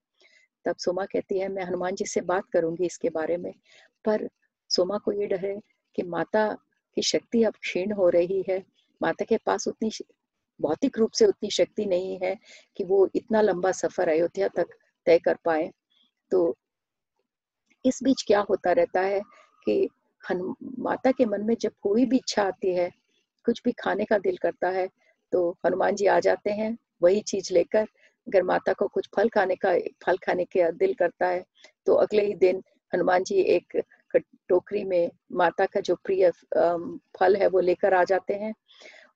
तब 0.66 0.76
सोमा 0.76 1.06
कहती 1.06 1.40
है, 1.40 1.48
मैं 1.48 1.64
हनुमान 1.64 1.96
जी 1.96 2.06
से 2.06 2.22
बात 2.22 2.44
करूँगी 2.54 2.86
इसके 2.86 3.10
बारे 3.10 3.38
में। 3.38 3.54
पर 4.06 4.28
सोमा 4.70 4.98
को 4.98 5.12
ये 5.12 5.28
डर 5.28 5.46
है 5.46 5.60
कि 5.96 6.04
माता 6.04 6.48
की 6.98 7.02
शक्ति 7.02 7.44
अब 7.44 7.54
क्षीण 7.62 7.92
हो 7.92 8.10
रही 8.10 8.44
है। 8.50 8.64
माता 9.02 9.26
के 9.26 9.38
पास 9.38 9.68
उतनी 9.68 9.92
भौतिक 10.60 10.98
रूप 11.00 11.12
से 11.12 11.26
उतनी 11.26 11.50
शक्ति 11.50 11.86
नहीं 11.86 12.18
है 12.24 12.36
कि 12.78 12.84
वो 12.84 13.08
इतना 13.16 13.42
लंबा 13.42 13.72
सफ़र 13.72 14.10
अयोध्या 14.10 14.48
तक 14.48 14.68
तय 15.08 15.20
कर 15.20 15.38
पाए। 15.46 15.72
तो 16.32 16.56
इस 17.86 18.00
बीच 18.04 18.24
क्या 18.28 18.40
होता 18.50 18.72
रहता 18.72 19.02
है 19.02 19.22
कि 19.66 19.88
माता 20.80 21.12
के 21.12 21.26
मन 21.26 21.42
में 21.42 21.56
जब 21.62 21.72
कोई 21.82 22.06
भी 22.06 22.18
इच्छा 22.18 22.44
आती 22.44 22.74
है, 22.74 22.90
कुछ 23.46 23.62
भी 23.66 23.72
खाने 23.72 24.06
का 24.06 24.18
दिल 24.18 24.38
करता 24.38 24.70
है 24.70 24.88
तो 25.36 25.50
हनुमान 25.66 25.96
जी 25.96 26.06
आ 26.08 26.20
जाते 26.20 26.52
हैं, 26.52 26.78
वही 27.04 27.22
चीज़ 27.24 27.54
लेकर, 27.54 27.88
अगर 28.28 28.44
माता 28.44 28.74
को 28.74 28.88
कुछ 28.88 29.08
फल 29.16 29.30
खाने 29.30 29.56
का, 29.56 29.74
फल 30.06 30.18
खाने 30.18 30.44
का 30.48 30.70
दिल 30.74 30.94
करता 30.94 31.28
है 31.28 31.44
तो 31.88 31.94
अगले 31.96 32.26
ही 32.26 32.34
दिन 32.36 32.62
हनुमान 32.94 33.24
जी 33.24 33.40
एक 33.56 33.82
टोकरी 34.50 34.84
में 34.84 35.10
माता 35.34 35.66
का 35.66 35.80
जो 35.80 35.96
प्रिय 36.06 36.30
फल 37.20 37.36
है 37.36 37.48
वो 37.48 37.60
लेकर 37.62 37.94
आ 37.94 38.04
जाते 38.04 38.34
हैं। 38.34 38.54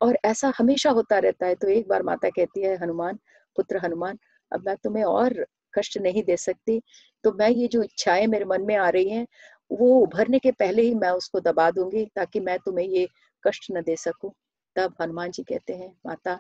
और 0.02 0.18
ऐसा 0.26 0.52
हमेशा 0.58 0.90
होता 0.92 1.20
रहता 1.20 1.46
है 1.46 1.56
तो 1.56 1.68
एक 1.70 1.88
बार 1.88 2.04
माता 2.04 2.30
कहती 2.30 2.62
है, 2.62 2.76
हनुमान, 2.78 3.20
पुत्र 3.56 3.78
हनुमान, 3.86 4.18
अब 4.52 4.68
मैं 4.68 4.76
तुम्हें 4.84 5.04
और 5.06 5.46
कष्ट 5.74 5.98
नहीं 6.00 6.24
दे 6.24 6.38
सकती 6.38 6.82
तो 7.24 7.32
मैं 7.34 7.50
ये 7.50 7.68
जो 7.68 7.84
इच्छाएँ 7.84 8.28
मेरे 8.28 8.46
मन 8.46 8.66
में 8.66 8.76
आ 8.78 8.90
रही 8.90 9.10
हैं, 9.10 9.26
वो 9.72 10.00
उभरने 10.02 10.40
के 10.40 10.52
पहले 10.52 10.82
ही 10.82 10.94
मैं 10.96 11.10
उसको 11.14 11.40
दबा 11.42 11.70
दूँगी, 11.72 12.06
ताकि 12.16 12.40
मैं 12.42 12.58
तुम्हें 12.60 12.88
ये 12.88 13.08
कष्ट 13.44 13.72
न 13.72 13.82
दे 13.82 13.96
सकूँ। 13.98 14.32
तब 14.76 14.96
हनुमान 15.02 15.32
जी 15.32 15.44
कहते 15.44 15.74
हैं, 15.74 15.92
माता, 16.06 16.40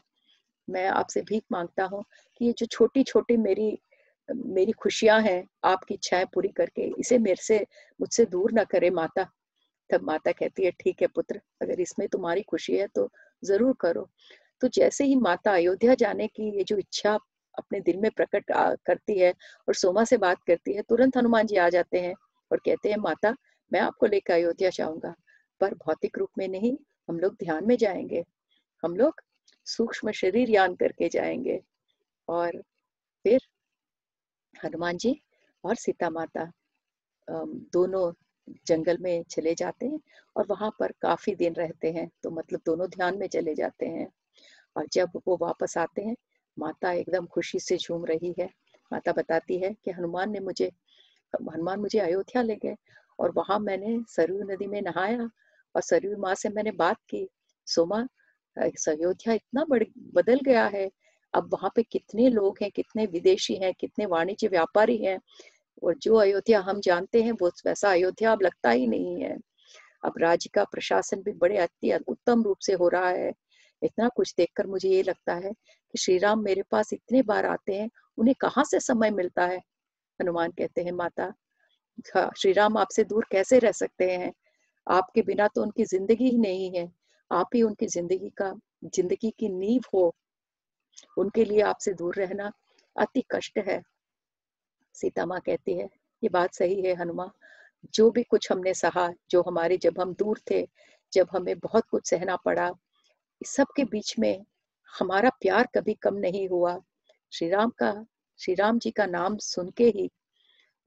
मैं 0.67 0.87
आपसे 0.89 1.21
भीख 1.21 1.43
माँगता 1.51 1.85
हूँ 1.85 2.03
कि 2.37 2.45
ये 2.45 2.53
जो 2.59 2.65
छोटी 2.65 3.03
छोटी 3.03 3.37
मेरी 3.37 3.77
मेरी 4.29 4.71
खुशियाँ 4.73 5.19
हैं, 5.21 5.43
आपकी 5.63 5.93
इच्छाएँ 5.93 6.25
पूरी 6.33 6.47
करके, 6.49 6.81
इसे 6.99 7.17
मेरे 7.19 7.41
से, 7.43 7.65
मुझसे 7.99 8.25
दूर 8.25 8.51
ना 8.51 8.63
करे 8.63 8.89
माता। 8.89 9.23
तब 9.89 10.03
माता 10.03 10.31
कहती 10.31 10.65
है, 10.65 10.71
ठीक 10.71 11.01
है 11.01 11.07
पुत्र, 11.07 11.39
अगर 11.61 11.79
इसमें 11.81 12.07
तुम्हारी 12.09 12.41
खुशी 12.41 12.75
है 12.77 12.87
तो 12.95 13.09
ज़रूर 13.43 13.75
करो। 13.81 14.07
तो 14.61 14.67
जैसे 14.67 15.03
ही 15.05 15.15
माता 15.17 15.51
अयोध्या 15.53 15.93
जाने 15.95 16.27
की 16.27 16.49
ये 16.57 16.63
जो 16.63 16.77
इच्छा 16.77 17.13
अपने 17.57 17.79
दिल 17.79 17.97
में 17.97 18.09
प्रकट 18.11 18.43
करती 18.85 19.17
है 19.19 19.31
और 19.67 19.75
सोमा 19.75 20.03
से 20.03 20.17
बात 20.17 20.43
करती 20.47 20.73
है, 20.73 20.81
तुरंत 20.81 21.17
हनुमान 21.17 21.47
जी 21.47 21.55
आ 21.57 21.69
जाते 21.69 21.99
हैं 21.99 22.13
और 22.51 22.57
कहते 22.65 22.89
हैं, 22.89 22.97
माता, 22.97 23.35
मैं 23.71 23.79
आपको 23.81 24.05
लेकर 24.05 24.33
अयोध्या 24.33 24.69
जाऊँगा, 24.69 25.13
पर 25.61 25.73
भौतिक 25.85 26.17
रूप 26.17 26.29
में 26.37 26.47
नहीं 26.47 26.75
हम 27.09 27.19
लोग 27.19 27.35
ध्यान 27.35 27.67
में 27.67 27.75
जाएँगे, 27.77 28.23
हम 28.83 28.95
लोग 28.95 29.21
सूक्ष्म 29.67 30.11
शरीर 30.11 30.49
यान 30.49 30.75
करके 30.75 31.09
जाएँगे। 31.09 31.59
और 32.27 32.61
फिर 33.25 33.41
हनुमान 34.55 34.97
जी 34.97 35.19
और 35.63 35.75
सीता 35.75 36.09
माता 36.09 36.51
दोनों 37.27 38.11
जंगल 38.67 38.97
में 38.97 39.23
चले 39.23 39.53
जाते 39.55 39.85
हैं 39.85 39.99
और 40.35 40.45
वहाँ 40.49 40.69
पर 40.79 40.91
काफ़ी 41.01 41.35
दिन 41.35 41.53
रहते 41.53 41.91
हैं 41.91 42.09
तो 42.23 42.31
मतलब 42.31 42.61
दोनों 42.65 42.87
ध्यान 42.89 43.17
में 43.17 43.27
चले 43.27 43.55
जाते 43.55 43.85
हैं। 43.87 44.07
और 44.75 44.87
जब 44.93 45.19
वो 45.27 45.37
वापस 45.41 45.77
आते 45.77 46.01
हैं, 46.01 46.15
माता 46.57 46.91
एकदम 46.91 47.25
खुशी 47.25 47.59
से 47.59 47.77
झूम 47.77 48.05
रही 48.05 48.33
है। 48.39 48.49
माता 48.91 49.11
बताती 49.11 49.57
है 49.57 49.73
कि 49.75 49.91
हनुमान 49.91 50.31
ने 50.31 50.39
मुझे, 50.39 50.71
हनुमान 51.33 51.79
मुझे 51.79 51.99
अयोध्या 51.99 52.41
ले 52.41 52.55
गए 52.55 52.75
और 53.19 53.31
वहाँ 53.31 53.59
मैंने 53.59 53.99
सरयू 54.09 54.43
नदी 54.43 54.67
में 54.67 54.81
नहाया 54.81 55.29
और 55.79 55.83
सरयू 55.83 56.17
माँ 56.17 56.33
से 56.35 56.49
मैंने 56.49 56.71
बात 56.71 56.97
की 57.09 57.27
सोमा 57.67 58.07
अयोध्या 58.57 59.33
इतना 59.33 59.63
बड़ 59.69 59.83
बदल 60.15 60.39
गया 60.45 60.65
है। 60.65 60.89
अब 61.33 61.49
वहाँ 61.53 61.71
पे 61.75 61.83
कितने 61.83 62.29
लोग 62.29 62.57
हैं 62.61 62.69
कितने 62.71 63.05
विदेशी 63.05 63.55
हैं 63.55 63.73
कितने 63.79 64.05
वाणिज्य 64.05 64.47
व्यापारी 64.47 64.97
हैं 64.97 65.17
और 65.83 65.95
जो 65.95 66.15
अयोध्या 66.15 66.59
हम 66.61 66.79
जानते 66.81 67.21
हैं 67.23 67.31
वो 67.31 67.49
वैसा 67.65 67.91
अयोध्या 67.91 68.31
अब 68.31 68.41
लगता 68.41 68.69
ही 68.69 68.87
नहीं 68.87 69.21
है। 69.23 69.37
अब 70.05 70.13
राज्य 70.21 70.49
का 70.53 70.63
प्रशासन 70.63 71.21
भी 71.23 71.31
बड़े 71.33 71.57
अति 71.57 71.93
उत्तम 72.07 72.43
रूप 72.43 72.57
से 72.59 72.73
हो 72.73 72.87
रहा 72.87 73.09
है। 73.09 73.33
इतना 73.81 74.09
कुछ 74.09 74.33
देखकर 74.37 74.67
मुझे 74.67 74.89
ये 74.89 75.03
लगता 75.03 75.35
है 75.35 75.51
कि 75.51 75.97
श्री 75.97 76.17
राम 76.17 76.43
मेरे 76.43 76.63
पास 76.71 76.93
इतने 76.93 77.21
बार 77.21 77.45
आते 77.45 77.75
हैं 77.75 77.89
उन्हें 78.17 78.35
कहाँ 78.41 78.63
से 78.63 78.79
समय 78.79 79.11
मिलता 79.11 79.45
है? 79.45 79.57
हनुमान 80.19 80.51
कहते 80.51 80.83
हैं 80.83 80.91
माता 80.91 81.33
हाँ, 82.15 82.31
श्री 82.37 82.53
राम 82.53 82.77
आपसे 82.77 83.03
दूर 83.03 83.25
कैसे 83.31 83.59
रह 83.59 83.71
सकते 83.71 84.11
हैं? 84.11 84.33
आपके 84.89 85.21
बिना 85.21 85.47
तो 85.47 85.61
उनकी 85.61 85.85
ज़िंदगी 85.85 86.29
ही 86.29 86.37
नहीं 86.37 86.71
है। 86.75 86.91
आप 87.31 87.49
ही 87.55 87.61
उनकी 87.63 87.87
ज़िंदगी 87.87 88.29
का, 88.29 88.53
ज़िंदगी 88.85 89.29
की 89.39 89.49
नींव 89.49 89.81
हो। 89.93 90.13
उनके 91.17 91.45
लिए 91.45 91.61
आपसे 91.61 91.93
दूर 91.93 92.15
रहना 92.15 92.51
अति 92.95 93.23
कष्ट 93.31 93.57
है। 93.57 93.81
सीता 94.95 95.25
माँ 95.25 95.39
कहती 95.39 95.73
है, 95.73 95.89
ये 96.23 96.29
बात 96.29 96.53
सही 96.53 96.81
है 96.81 96.93
हनुमा। 96.95 97.29
जो 97.93 98.09
भी 98.11 98.23
कुछ 98.23 98.51
हमने 98.51 98.73
सहा, 98.73 99.09
जो 99.31 99.41
हमारे 99.41 99.77
जब 99.77 99.99
हम 99.99 100.13
दूर 100.13 100.39
थे, 100.51 100.67
जब 101.13 101.27
हमें 101.31 101.57
बहुत 101.59 101.85
कुछ 101.91 102.09
सहना 102.09 102.35
पड़ा, 102.35 102.71
इस 103.41 103.49
सब 103.49 103.67
के 103.75 103.83
बीच 103.83 104.17
में 104.19 104.45
हमारा 104.89 105.29
प्यार 105.29 105.67
कभी 105.75 105.93
कम 105.93 106.15
नहीं 106.15 106.47
हुआ। 106.49 106.77
श्री 107.31 107.49
राम 107.49 107.69
का 107.69 107.93
श्री 108.39 108.53
राम 108.53 108.79
जी 108.79 108.91
का 108.91 109.05
नाम 109.05 109.37
सुन 109.37 109.69
के 109.69 109.83
ही, 109.83 110.09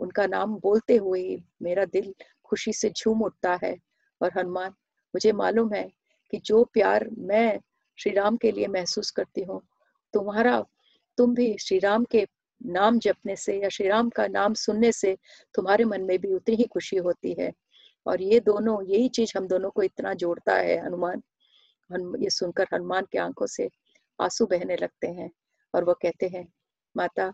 उनका 0.00 0.26
नाम 0.26 0.54
बोलते 0.56 0.96
हुए 0.96 1.20
ही 1.20 1.36
मेरा 1.62 1.84
दिल 1.84 2.14
खुशी 2.44 2.72
से 2.72 2.90
झूम 2.90 3.22
उठता 3.22 3.58
है। 3.62 3.76
और 4.22 4.30
हनुमान, 4.38 4.70
मुझे 5.14 5.32
मालूम 5.32 5.72
है 5.74 5.92
कि 6.30 6.38
जो 6.38 6.64
प्यार 6.64 7.08
मैं 7.18 7.61
श्री 7.98 8.12
राम 8.12 8.37
के 8.37 8.52
लिए 8.52 8.66
महसूस 8.66 9.11
करती 9.11 9.42
हूँ, 9.42 9.61
तुम्हारा, 10.14 10.64
तुम 11.18 11.35
भी 11.35 11.56
श्री 11.58 11.78
राम 11.78 12.04
के 12.04 12.26
नाम 12.66 12.98
जपने 12.98 13.37
से 13.37 13.62
या 13.62 13.68
श्री 13.68 13.88
राम 13.88 14.11
का 14.11 14.26
नाम 14.26 14.54
सुनने 14.54 14.92
से 14.92 15.18
तुम्हारे 15.54 15.85
मन 15.85 16.02
में 16.02 16.18
भी 16.18 16.32
उतनी 16.32 16.54
ही 16.54 16.64
खुशी 16.64 16.96
होती 16.96 17.37
है। 17.38 17.52
और 18.06 18.22
ये 18.22 18.40
दोनों, 18.40 18.82
यही 18.82 19.08
चीज़ 19.08 19.32
हम 19.37 19.46
दोनों 19.48 19.70
को 19.70 19.82
इतना 19.82 20.14
जोड़ता 20.14 20.54
है 20.54 20.87
हनुमान। 20.87 21.22
ये 22.22 22.30
सुनकर 22.30 22.66
हनुमान 22.74 23.06
के 23.12 23.18
आँखों 23.18 23.46
से 23.46 23.68
आँसू 24.20 24.46
बहने 24.46 24.76
लगते 24.76 25.06
हैं 25.06 25.30
और 25.74 25.85
वो 25.85 25.94
कहते 25.94 26.28
हैं, 26.28 26.52
माता, 26.96 27.32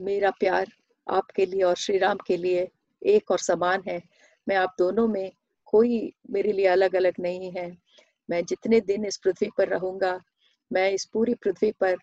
मेरा 0.00 0.30
प्यार 0.30 0.72
आपके 1.10 1.46
लिए 1.46 1.62
और 1.62 1.74
श्री 1.74 1.98
राम 1.98 2.18
के 2.26 2.36
लिए 2.36 2.68
एक 3.02 3.30
और 3.30 3.38
समान 3.38 3.82
है। 3.88 4.00
मैं 4.48 4.56
आप 4.56 4.74
दोनों 4.78 5.06
में 5.08 5.30
कोई 5.64 6.12
मेरे 6.30 6.52
लिए 6.52 6.66
अलग 6.66 6.94
अलग 6.96 7.14
नहीं 7.20 7.50
है। 7.52 7.70
मैं 8.28 8.44
जितने 8.44 8.80
दिन 8.80 9.04
इस 9.04 9.16
पृथ्वी 9.16 9.48
पर 9.58 9.68
रहूँगा, 9.68 10.18
मैं 10.70 10.90
इस 10.90 11.04
पूरी 11.04 11.34
पृथ्वी 11.34 11.72
पर 11.72 11.96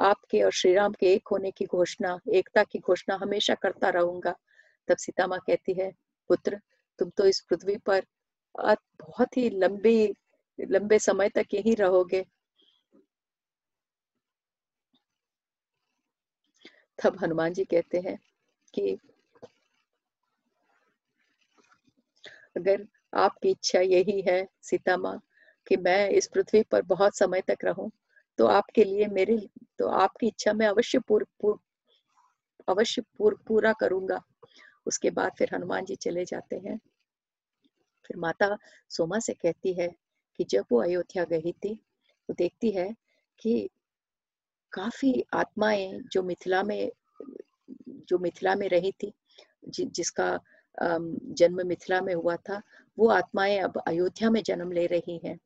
आपके 0.00 0.42
और 0.42 0.52
श्री 0.52 0.74
राम 0.74 0.92
के 0.92 1.12
एक 1.14 1.28
होने 1.28 1.50
की 1.50 1.64
घोषणा, 1.64 2.18
एकता 2.28 2.62
की 2.64 2.78
घोषणा 2.78 3.16
हमेशा 3.16 3.54
करता 3.54 3.88
रहूँगा। 3.88 4.34
तब 4.88 4.96
सीता 4.96 5.26
माँ 5.26 5.38
कहती 5.38 5.72
है, 5.72 5.92
पुत्र, 6.30 6.60
तुम 6.98 7.10
तो 7.10 7.26
इस 7.26 7.40
पृथ्वी 7.40 7.76
पर 7.76 8.04
बहुत 8.56 9.36
ही 9.36 9.48
लंबी, 9.50 10.14
लंबे 10.58 10.98
समय 10.98 11.28
तक 11.28 11.54
यही 11.54 11.74
रहोगे। 11.74 12.24
तब 16.98 17.16
हनुमान 17.22 17.52
जी 17.52 17.64
कहते 17.64 18.00
हैं 18.00 18.18
कि 18.74 18.98
अगर 22.58 22.86
आपकी 23.14 23.50
इच्छा 23.50 23.80
यही 23.80 24.20
है 24.20 24.46
सीता 24.62 24.96
माँ 24.96 25.18
कि 25.66 25.76
मैं 25.76 26.08
इस 26.10 26.26
पृथ्वी 26.26 26.62
पर 26.62 26.82
बहुत 26.82 27.16
समय 27.16 27.40
तक 27.40 27.64
रहूँ 27.64 27.90
तो 28.38 28.46
आपके 28.46 28.84
लिए 28.84 29.06
मेरे 29.06 29.36
तो 29.78 29.88
आपकी 29.88 30.26
इच्छा 30.26 30.52
में 30.52 30.66
अवश्य 30.66 30.98
पूर, 30.98 31.26
पूर, 31.40 31.58
अवश्य 32.68 33.02
पूर, 33.18 33.38
पूरा 33.48 33.72
करूँगा। 33.72 34.20
उसके 34.86 35.10
बाद 35.10 35.32
फिर 35.38 35.50
हनुमान 35.54 35.84
जी 35.84 35.96
चले 35.96 36.24
जाते 36.24 36.56
हैं। 36.56 36.78
फिर 38.06 38.16
माता 38.16 38.56
सोमा 38.90 39.18
से 39.18 39.32
कहती 39.34 39.72
है 39.72 39.88
कि 40.38 40.44
जब 40.44 40.64
वो 40.72 40.82
अयोध्या 40.82 41.24
गई 41.24 41.52
थी 41.52 41.72
वो 42.28 42.34
देखती 42.38 42.70
है 42.70 42.94
कि 43.38 43.68
काफ़ी 44.72 45.24
आत्माएँ 45.34 46.00
जो 46.12 46.22
मिथिला 46.22 46.62
में 46.62 46.90
जो 48.08 48.18
मिथिला 48.18 48.54
में 48.54 48.68
रही 48.68 48.92
थी 48.92 49.12
जि, 49.68 49.84
जिसका 49.84 50.38
जन्म 50.80 51.66
मिथिला 51.66 52.00
में 52.00 52.14
हुआ 52.14 52.36
था, 52.38 52.60
वो 52.98 53.08
आत्माएँ 53.10 53.58
अब 53.58 53.82
अयोध्या 53.86 54.30
में 54.30 54.42
जन्म 54.42 54.72
ले 54.72 54.86
रही 54.86 55.20
हैं। 55.24 55.38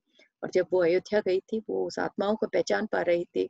और 0.43 0.51
जब 0.51 0.67
वो 0.73 0.83
अयोध्या 0.83 1.21
गई 1.21 1.41
थी, 1.43 1.59
वो 1.71 1.87
उस 1.87 1.99
आत्माओं 1.99 2.37
को 2.37 2.47
पहचान 2.47 2.87
पा 2.87 3.01
रही 3.03 3.25
थी 3.37 3.49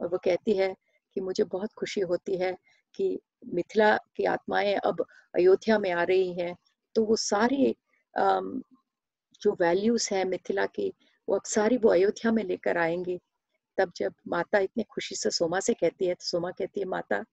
और 0.00 0.08
वो 0.08 0.18
कहती 0.24 0.52
है 0.52 0.74
कि 1.16 1.20
मुझे 1.20 1.44
बहुत 1.44 1.72
खुशी 1.72 2.00
होती 2.00 2.36
है 2.38 2.56
कि 2.94 3.18
मिथिला 3.54 3.96
की 4.16 4.24
आत्माएँ 4.26 4.74
अब 4.76 5.04
अयोध्या 5.34 5.78
में 5.78 5.90
आ 5.92 6.02
रही 6.02 6.32
हैं। 6.40 6.54
तो 6.94 7.04
वो 7.04 7.16
सारी 7.16 7.74
जो 9.42 9.52
वैल्यूज़ 9.60 10.08
है 10.14 10.24
मिथिला 10.24 10.66
की, 10.66 10.92
वो 11.28 11.36
अब 11.36 11.42
सारी 11.46 11.76
वो 11.76 11.90
अयोध्या 11.90 12.32
में 12.32 12.42
लेकर 12.44 12.78
आएँगी। 12.78 13.18
तब 13.78 13.92
जब 13.96 14.14
माता 14.28 14.58
इतनी 14.58 14.82
खुशी 14.84 15.14
से 15.14 15.30
सोमा 15.30 15.60
से 15.60 15.74
कहती 15.74 16.06
है 16.06 16.14
तो 16.14 16.24
सोमा 16.26 16.50
कहती 16.50 16.80
है, 16.80 16.86
माता 16.86 17.24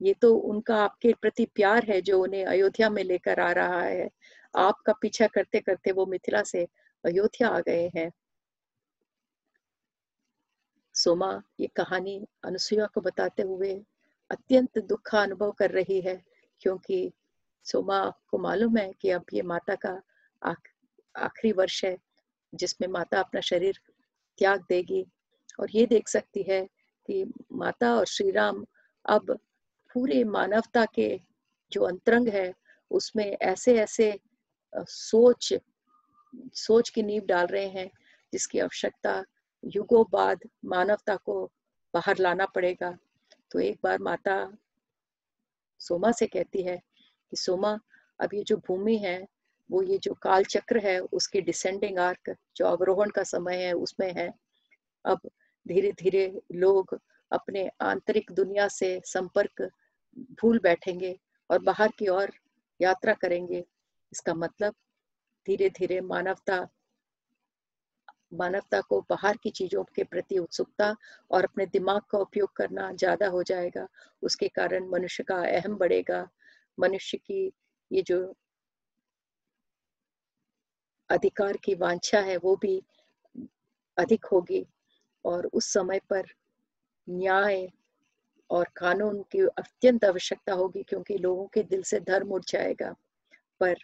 ये 0.00 0.14
तो 0.14 0.34
उनका 0.34 0.76
आपके 0.76 1.12
प्रति 1.12 1.44
प्यार 1.54 1.84
है 1.84 2.00
जो 2.00 2.22
उन्हें 2.22 2.44
अयोध्या 2.44 2.90
में 2.90 3.02
लेकर 3.04 3.40
आ 3.40 3.50
रहा 3.52 3.80
है। 3.82 4.08
आपका 4.56 4.92
पीछा 4.92 5.26
करते 5.26 5.60
करते 5.60 5.92
वो 5.92 6.06
मिथिला 6.06 6.42
से 6.42 6.66
अयोध्या 7.04 7.48
आ 7.48 7.60
गए 7.60 7.90
हैं। 7.96 8.10
सोमा, 10.94 11.42
ये 11.60 11.66
कहानी 11.66 12.20
अनुसुईया 12.44 12.86
को 12.86 13.00
बताते 13.00 13.42
हुए 13.42 13.74
अत्यंत 14.30 14.78
दुख 14.78 15.00
का 15.10 15.22
अनुभव 15.22 15.50
कर 15.52 15.70
रही 15.70 16.00
है, 16.00 16.22
क्योंकि 16.60 17.12
सोमा 17.66 17.98
को 18.28 18.38
मालूम 18.38 18.76
है 18.76 18.92
कि 19.00 19.10
अब 19.10 19.24
ये 19.32 19.42
माता 19.42 19.74
का 19.74 20.00
आखिरी 21.14 21.52
वर्ष 21.52 21.84
है, 21.84 21.96
जिसमें 22.54 22.88
माता 22.88 23.20
अपना 23.20 23.40
शरीर 23.40 23.80
त्याग 24.38 24.64
देगी। 24.68 25.04
और 25.60 25.70
ये 25.70 25.86
देख 25.86 26.08
सकती 26.08 26.42
है 26.42 26.64
कि 27.06 27.24
माता 27.52 27.94
और 27.94 28.06
श्री 28.06 28.30
राम 28.30 28.64
अब 29.04 29.38
पूरे 29.94 30.24
मानवता 30.24 30.84
के 30.84 31.20
जो 31.72 31.82
अंतरंग 31.82 32.28
है, 32.28 32.54
उसमें 32.90 33.24
ऐसे 33.24 33.78
ऐसे 33.78 34.18
सोच 34.76 35.54
सोच 36.54 36.90
की 36.90 37.02
नींव 37.02 37.24
डाल 37.24 37.46
रहे 37.46 37.66
हैं, 37.66 37.90
जिसकी 38.32 38.58
आवश्यकता 38.58 39.24
युगों 39.64 40.04
बाद 40.10 40.40
मानवता 40.64 41.16
को 41.16 41.52
बाहर 41.94 42.18
लाना 42.18 42.46
पड़ेगा। 42.46 42.98
तो 43.50 43.60
एक 43.60 43.78
बार 43.84 43.98
माता 43.98 44.56
सोमा 45.78 46.12
से 46.12 46.26
कहती 46.26 46.62
है 46.62 46.76
कि, 47.30 47.36
सोमा, 47.36 47.78
अब 48.20 48.34
ये 48.34 48.42
जो 48.42 48.56
भूमि 48.56 48.96
है, 48.96 49.26
वो 49.70 49.82
ये 49.82 49.98
जो 49.98 50.14
काल 50.14 50.44
चक्र 50.44 50.78
है, 50.78 50.98
उसकी 51.00 51.40
डिसेंडिंग 51.40 51.98
आर्क 51.98 52.36
जो 52.56 52.66
अवरोहण 52.66 53.10
का 53.10 53.22
समय 53.22 53.56
है, 53.56 53.72
उसमें 53.72 54.12
है। 54.12 54.32
अब 55.04 55.20
धीरे 55.68 55.92
धीरे 55.92 56.40
लोग 56.54 56.98
अपने 57.32 57.70
आंतरिक 57.80 58.32
दुनिया 58.32 58.68
से 58.68 59.00
संपर्क 59.04 59.70
भूल 60.40 60.58
बैठेंगे 60.58 61.18
और 61.50 61.58
बाहर 61.58 61.92
की 61.98 62.08
ओर 62.08 62.32
यात्रा 62.80 63.12
करेंगे। 63.14 63.64
इसका 64.12 64.34
मतलब 64.34 64.74
धीरे 65.46 65.68
धीरे 65.70 66.00
मानवता 66.00 66.66
मानवता 68.34 68.80
को 68.80 69.00
बाहर 69.00 69.36
की 69.36 69.50
चीज़ों 69.50 69.82
के 69.94 70.04
प्रति 70.04 70.38
उत्सुकता 70.38 70.94
और 71.30 71.44
अपने 71.44 71.66
दिमाग 71.66 72.00
का 72.10 72.18
उपयोग 72.18 72.52
करना 72.56 72.90
ज़्यादा 72.92 73.26
हो 73.26 73.42
जाएगा। 73.42 73.86
उसके 74.22 74.48
कारण 74.48 74.88
मनुष्य 74.90 75.24
का 75.24 75.36
अहम 75.48 75.76
बढ़ेगा। 75.76 76.26
मनुष्य 76.78 77.18
की 77.18 77.52
ये 77.90 78.02
जो 78.02 78.18
अधिकार 81.10 81.56
की 81.56 81.74
वांछा 81.74 82.20
है, 82.20 82.36
वो 82.36 82.56
भी 82.56 82.82
अधिक 83.96 84.24
होगी 84.24 84.66
और 85.24 85.46
उस 85.46 85.72
समय 85.72 86.00
पर 86.10 86.26
न्याय 87.08 87.68
और 88.50 88.68
कानून 88.76 89.22
की 89.32 89.40
अत्यंत 89.58 90.04
आवश्यकता 90.04 90.52
होगी 90.52 90.82
क्योंकि 90.82 91.18
लोगों 91.18 91.46
के 91.46 91.62
दिल 91.62 91.82
से 91.82 92.00
धर्म 92.00 92.32
उठ 92.32 92.44
जाएगा। 92.48 92.94
पर 93.60 93.76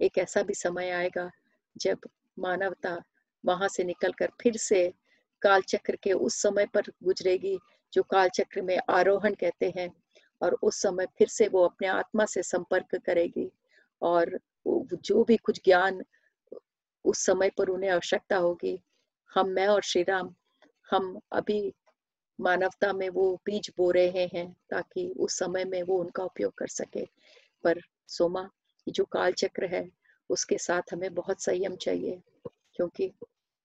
एक 0.00 0.18
ऐसा 0.18 0.42
भी 0.42 0.54
समय 0.54 0.90
आएगा 0.90 1.30
जब 1.76 1.98
मानवता 2.38 3.02
वहाँ 3.44 3.68
से 3.68 3.84
निकलकर 3.84 4.30
फिर 4.40 4.56
से 4.56 4.92
कालचक्र 5.42 5.96
के 5.96 6.12
उस 6.12 6.42
समय 6.42 6.66
पर 6.66 6.82
गुजरेगी 7.04 7.58
जो 7.92 8.02
कालचक्र 8.02 8.62
में 8.62 8.78
आरोहण 8.90 9.34
कहते 9.34 9.72
हैं 9.76 9.88
और 10.42 10.56
उस 10.62 10.80
समय 10.82 11.06
फिर 11.18 11.28
से 11.28 11.48
वो 11.48 11.64
अपने 11.64 11.88
आत्मा 11.88 12.24
से 12.24 12.42
संपर्क 12.42 12.94
करेगी 13.06 13.50
और 14.02 14.38
जो 14.66 15.24
भी 15.24 15.36
कुछ 15.36 15.60
ज्ञान 15.64 16.02
उस 17.04 17.24
समय 17.26 17.50
पर 17.50 17.68
उन्हें 17.68 17.90
आवश्यकता 17.90 18.36
होगी। 18.36 18.78
हम, 19.32 19.48
मैं 19.48 19.66
और 19.66 19.82
श्री 19.82 20.02
राम 20.02 20.34
हम 20.90 21.20
अभी 21.32 21.72
मानवता 22.40 22.92
में 22.92 23.08
वो 23.08 23.40
बीज 23.46 23.70
बो 23.76 23.90
रहे 23.90 24.28
हैं 24.34 24.56
ताकि 24.70 25.08
उस 25.16 25.38
समय 25.38 25.64
में 25.64 25.82
वो 25.82 25.98
उनका 25.98 26.24
उपयोग 26.24 26.54
कर 26.54 26.66
सके। 26.66 27.04
पर 27.64 27.80
सोमा 28.08 28.48
जो 28.88 29.04
काल 29.04 29.32
चक्र 29.32 29.66
है, 29.66 29.88
उसके 30.30 30.58
साथ 30.58 30.82
हमें 30.92 31.14
बहुत 31.14 31.42
संयम 31.42 31.76
चाहिए, 31.76 32.22
क्योंकि 32.48 33.12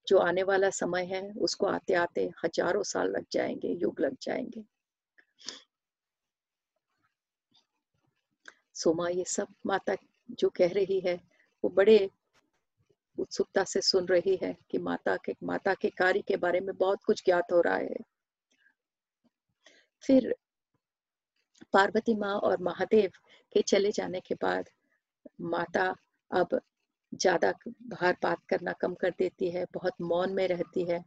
जो 0.07 0.17
आने 0.17 0.43
वाला 0.43 0.69
समय 0.69 1.05
है, 1.05 1.31
उसको 1.31 1.65
आते 1.65 1.93
आते 1.93 2.29
हज़ारों 2.45 2.83
साल 2.83 3.11
लग 3.11 3.25
जाएँगे, 3.31 3.67
युग 3.67 3.99
लग 3.99 4.17
जाएँगे। 4.21 4.63
सोमा, 8.73 9.09
ये 9.09 9.23
सब 9.23 9.47
माता 9.65 9.95
जो 10.31 10.49
कह 10.49 10.71
रही 10.71 10.99
है, 10.99 11.19
वो 11.63 11.69
बड़े 11.69 12.09
उत्सुकता 13.17 13.63
से 13.63 13.81
सुन 13.81 14.05
रही 14.05 14.39
है 14.43 14.57
कि 14.71 14.77
माता 14.77 15.15
के 15.15 15.35
माता 15.43 15.73
के 15.73 15.89
कार्य 15.89 16.21
के 16.21 16.37
बारे 16.37 16.59
में 16.59 16.75
बहुत 16.77 17.03
कुछ 17.03 17.25
ज्ञात 17.25 17.51
हो 17.51 17.61
रहा 17.61 17.75
है। 17.75 18.16
फिर 20.03 20.33
पार्वती 21.73 22.15
माँ 22.15 22.33
और 22.39 22.61
महादेव 22.61 23.11
के 23.55 23.61
चले 23.61 23.91
जाने 23.91 24.19
के 24.19 24.35
बाद 24.35 24.69
माता 25.43 25.83
अब 26.31 26.59
ज़्यादा 27.13 27.51
बाहर 27.67 28.15
बात 28.23 28.37
करना 28.49 28.71
कम 28.81 28.93
कर 28.93 29.09
देती 29.19 29.49
है 29.51 29.65
बहुत 29.73 29.93
मौन 30.01 30.33
में 30.33 30.47
रहती 30.47 30.83
है। 30.89 31.03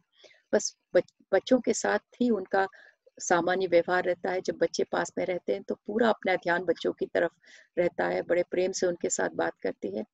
बस 0.52 0.76
बच, 0.94 1.12
बच्चों 1.32 1.58
के 1.60 1.72
साथ 1.74 2.20
ही 2.20 2.30
उनका 2.30 2.66
सामान्य 3.18 3.66
व्यवहार 3.66 4.04
रहता 4.04 4.30
है। 4.30 4.40
जब 4.40 4.58
बच्चे 4.58 4.84
पास 4.92 5.12
में 5.18 5.24
रहते 5.26 5.52
हैं 5.52 5.62
तो 5.62 5.74
पूरा 5.86 6.08
अपना 6.08 6.36
ध्यान 6.36 6.64
बच्चों 6.64 6.92
की 6.92 7.06
तरफ़ 7.06 7.32
रहता 7.78 8.06
है 8.08 8.22
बड़े 8.22 8.42
प्रेम 8.50 8.72
से 8.72 8.86
उनके 8.86 9.10
साथ 9.10 9.30
बात 9.36 9.58
करती 9.62 9.96
है। 9.96 10.04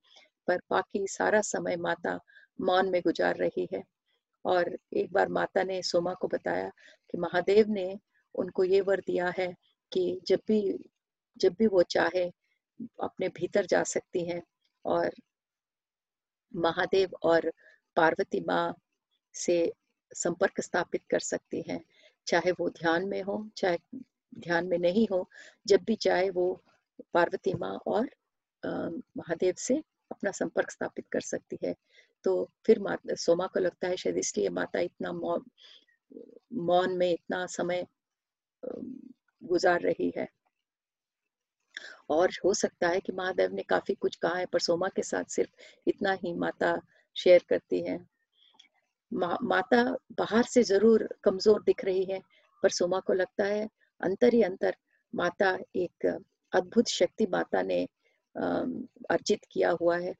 पर 0.47 0.59
बाकी 0.71 1.05
सारा 1.09 1.41
समय 1.43 1.75
माता 1.77 2.19
मौन 2.61 2.89
में 2.89 3.01
गुजार 3.01 3.35
रही 3.37 3.67
है। 3.73 3.83
और 4.45 4.77
एक 4.93 5.11
बार 5.13 5.29
माता 5.29 5.63
ने 5.63 5.81
सोमा 5.83 6.13
को 6.13 6.27
बताया 6.27 6.69
कि 7.11 7.17
महादेव 7.17 7.69
ने 7.69 7.87
उनको 8.35 8.63
ये 8.63 8.81
वर 8.81 8.99
दिया 9.07 9.33
है 9.37 9.53
कि 9.91 10.19
जब 10.27 10.39
भी 10.47 10.61
जब 11.37 11.55
भी 11.59 11.67
वो 11.67 11.81
चाहे, 11.83 12.25
अपने 13.03 13.27
भीतर 13.29 13.65
जा 13.65 13.83
सकती 13.83 14.25
हैं 14.29 14.41
और 14.85 15.11
महादेव 16.55 17.09
और 17.23 17.51
पार्वती 17.95 18.39
माँ 18.47 18.73
से 19.33 19.57
संपर्क 20.15 20.61
स्थापित 20.61 21.01
कर 21.09 21.19
सकती 21.19 21.63
हैं। 21.69 21.83
चाहे 22.27 22.51
वो 22.51 22.69
ध्यान 22.69 23.07
में 23.07 23.21
हो, 23.23 23.47
चाहे 23.57 23.77
ध्यान 24.39 24.67
में 24.67 24.77
नहीं 24.77 25.07
हो, 25.11 25.29
जब 25.67 25.83
भी 25.83 25.95
चाहे 25.95 26.29
वो 26.29 26.53
पार्वती 27.13 27.53
माँ 27.53 27.75
और 27.87 28.09
महादेव 29.17 29.53
से 29.57 29.75
अपना 30.11 30.31
संपर्क 30.31 30.71
स्थापित 30.71 31.05
कर 31.11 31.21
सकती 31.21 31.57
है। 31.63 31.75
तो 32.25 32.49
फिर 32.65 32.79
सोमा 33.15 33.47
को 33.47 33.59
लगता 33.59 33.87
है 33.87 33.97
शायद 33.97 34.17
इसलिए 34.17 34.49
माता 34.49 34.79
इतना 34.79 35.11
मौन 35.11 36.97
में 36.97 37.11
इतना 37.11 37.45
समय 37.45 37.85
गुजार 38.63 39.81
रही 39.81 40.11
है। 40.17 40.27
और 42.09 42.31
हो 42.45 42.53
सकता 42.53 42.87
है 42.87 42.99
कि 42.99 43.11
महादेव 43.13 43.53
ने 43.53 43.63
काफ़ी 43.63 43.93
कुछ 43.95 44.15
कहा 44.15 44.35
है 44.35 44.45
पर 44.45 44.59
सोमा 44.59 44.87
के 44.95 45.01
साथ 45.03 45.31
सिर्फ़ 45.31 45.89
इतना 45.89 46.11
ही 46.23 46.33
माता 46.35 46.75
शेयर 47.15 47.43
करती 47.49 47.81
है। 47.81 47.99
मा, 49.11 49.37
माता 49.43 49.83
बाहर 50.17 50.43
से 50.43 50.63
ज़रूर 50.63 51.07
कमज़ोर 51.23 51.61
दिख 51.63 51.83
रही 51.85 52.03
है 52.05 52.21
पर 52.63 52.69
सोमा 52.69 52.99
को 52.99 53.13
लगता 53.13 53.45
है 53.45 53.67
अंतर 54.01 54.33
ही 54.33 54.41
अंतर 54.43 54.75
माता 55.13 55.57
एक 55.75 56.05
अद्भुत 56.53 56.87
शक्ति 56.87 57.27
माता 57.31 57.61
ने 57.61 57.83
अर्जित 58.35 59.45
किया 59.51 59.69
हुआ 59.81 59.97
है। 59.97 60.13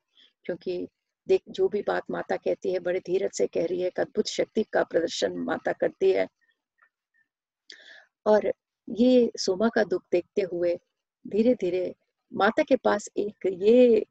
क्योंकि 0.45 0.87
देख 1.27 1.41
जो 1.49 1.67
भी 1.67 1.81
बात 1.81 2.03
माता 2.11 2.35
कहती 2.37 2.73
है 2.73 2.79
बड़े 2.79 2.99
धीरज 2.99 3.31
से 3.33 3.47
कह 3.47 3.65
रही 3.65 3.81
है 3.81 3.87
एक 3.87 3.99
अद्भुत 3.99 4.27
शक्ति 4.27 4.63
का 4.73 4.83
प्रदर्शन 4.83 5.37
माता 5.39 5.71
करती 5.73 6.11
है। 6.11 6.27
और 8.27 8.51
ये 8.87 9.31
सोमा 9.37 9.69
का 9.69 9.83
दुख 9.83 10.03
देखते 10.11 10.41
हुए 10.53 10.77
धीरे 11.25 11.53
धीरे 11.55 11.93
माता 12.31 12.63
के 12.63 12.75
पास 12.75 13.09
एक 13.17 13.45
ये 13.53 14.05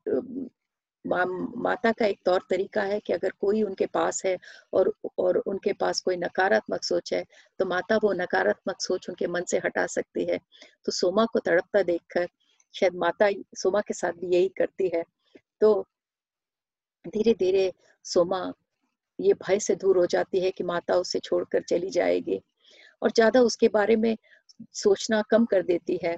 मा, 1.04 1.24
माता 1.56 1.92
का 1.92 2.06
एक 2.06 2.18
तौर 2.24 2.42
तरीका 2.50 2.82
है 2.82 2.98
कि 3.00 3.12
अगर 3.12 3.32
कोई 3.40 3.62
उनके 3.62 3.86
पास 3.86 4.22
है 4.26 4.36
और 4.72 4.92
और 5.18 5.36
उनके 5.38 5.72
पास 5.72 6.00
कोई 6.00 6.16
नकारात्मक 6.16 6.84
सोच 6.84 7.12
है 7.14 7.24
तो 7.58 7.66
माता 7.66 7.96
वो 8.02 8.12
नकारात्मक 8.12 8.80
सोच 8.82 9.08
उनके 9.08 9.26
मन 9.26 9.44
से 9.50 9.58
हटा 9.64 9.86
सकती 9.86 10.24
है। 10.24 10.38
तो 10.84 10.92
सोमा 10.92 11.24
को 11.24 11.38
तड़पता 11.38 11.82
देखकर 11.82 12.28
शायद 12.74 12.94
माता 12.96 13.30
सोमा 13.58 13.80
के 13.80 13.94
साथ 13.94 14.12
भी 14.20 14.34
यही 14.36 14.48
करती 14.58 14.90
है। 14.94 15.04
तो 15.60 15.86
धीरे 17.04 17.34
धीरे 17.34 17.72
सोमा 18.04 18.40
ये 19.18 19.32
भय 19.46 19.58
से 19.60 19.74
दूर 19.74 19.98
हो 19.98 20.06
जाती 20.06 20.40
है 20.40 20.50
कि 20.50 20.64
माता 20.64 20.94
उसे 20.96 21.18
छोड़कर 21.18 21.62
चली 21.62 21.90
जाएगी। 21.90 22.40
और 23.02 23.10
ज़्यादा 23.10 23.40
उसके 23.42 23.68
बारे 23.70 23.96
में 23.96 24.16
सोचना 24.74 25.22
कम 25.30 25.44
कर 25.44 25.62
देती 25.64 25.98
है। 26.04 26.16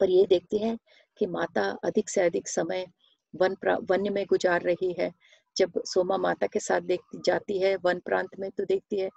पर 0.00 0.10
ये 0.10 0.24
देखती 0.26 0.58
है 0.58 0.76
कि 1.20 1.26
माता 1.28 1.68
अधिक 1.84 2.08
से 2.10 2.20
अधिक 2.22 2.48
समय 2.48 2.86
वन 3.34 3.56
वन्य 3.90 4.10
में 4.10 4.24
गुजार 4.26 4.62
रही 4.62 4.92
है। 4.98 5.12
जब 5.56 5.80
सोमा 5.86 6.16
माता 6.18 6.46
के 6.46 6.60
साथ 6.60 6.80
देखती 6.82 7.20
जाती 7.24 7.58
है 7.58 7.74
वन 7.76 7.98
प्रांत 8.00 8.38
में 8.40 8.50
तो 8.50 8.64
देखती 8.64 9.00
है 9.00 9.08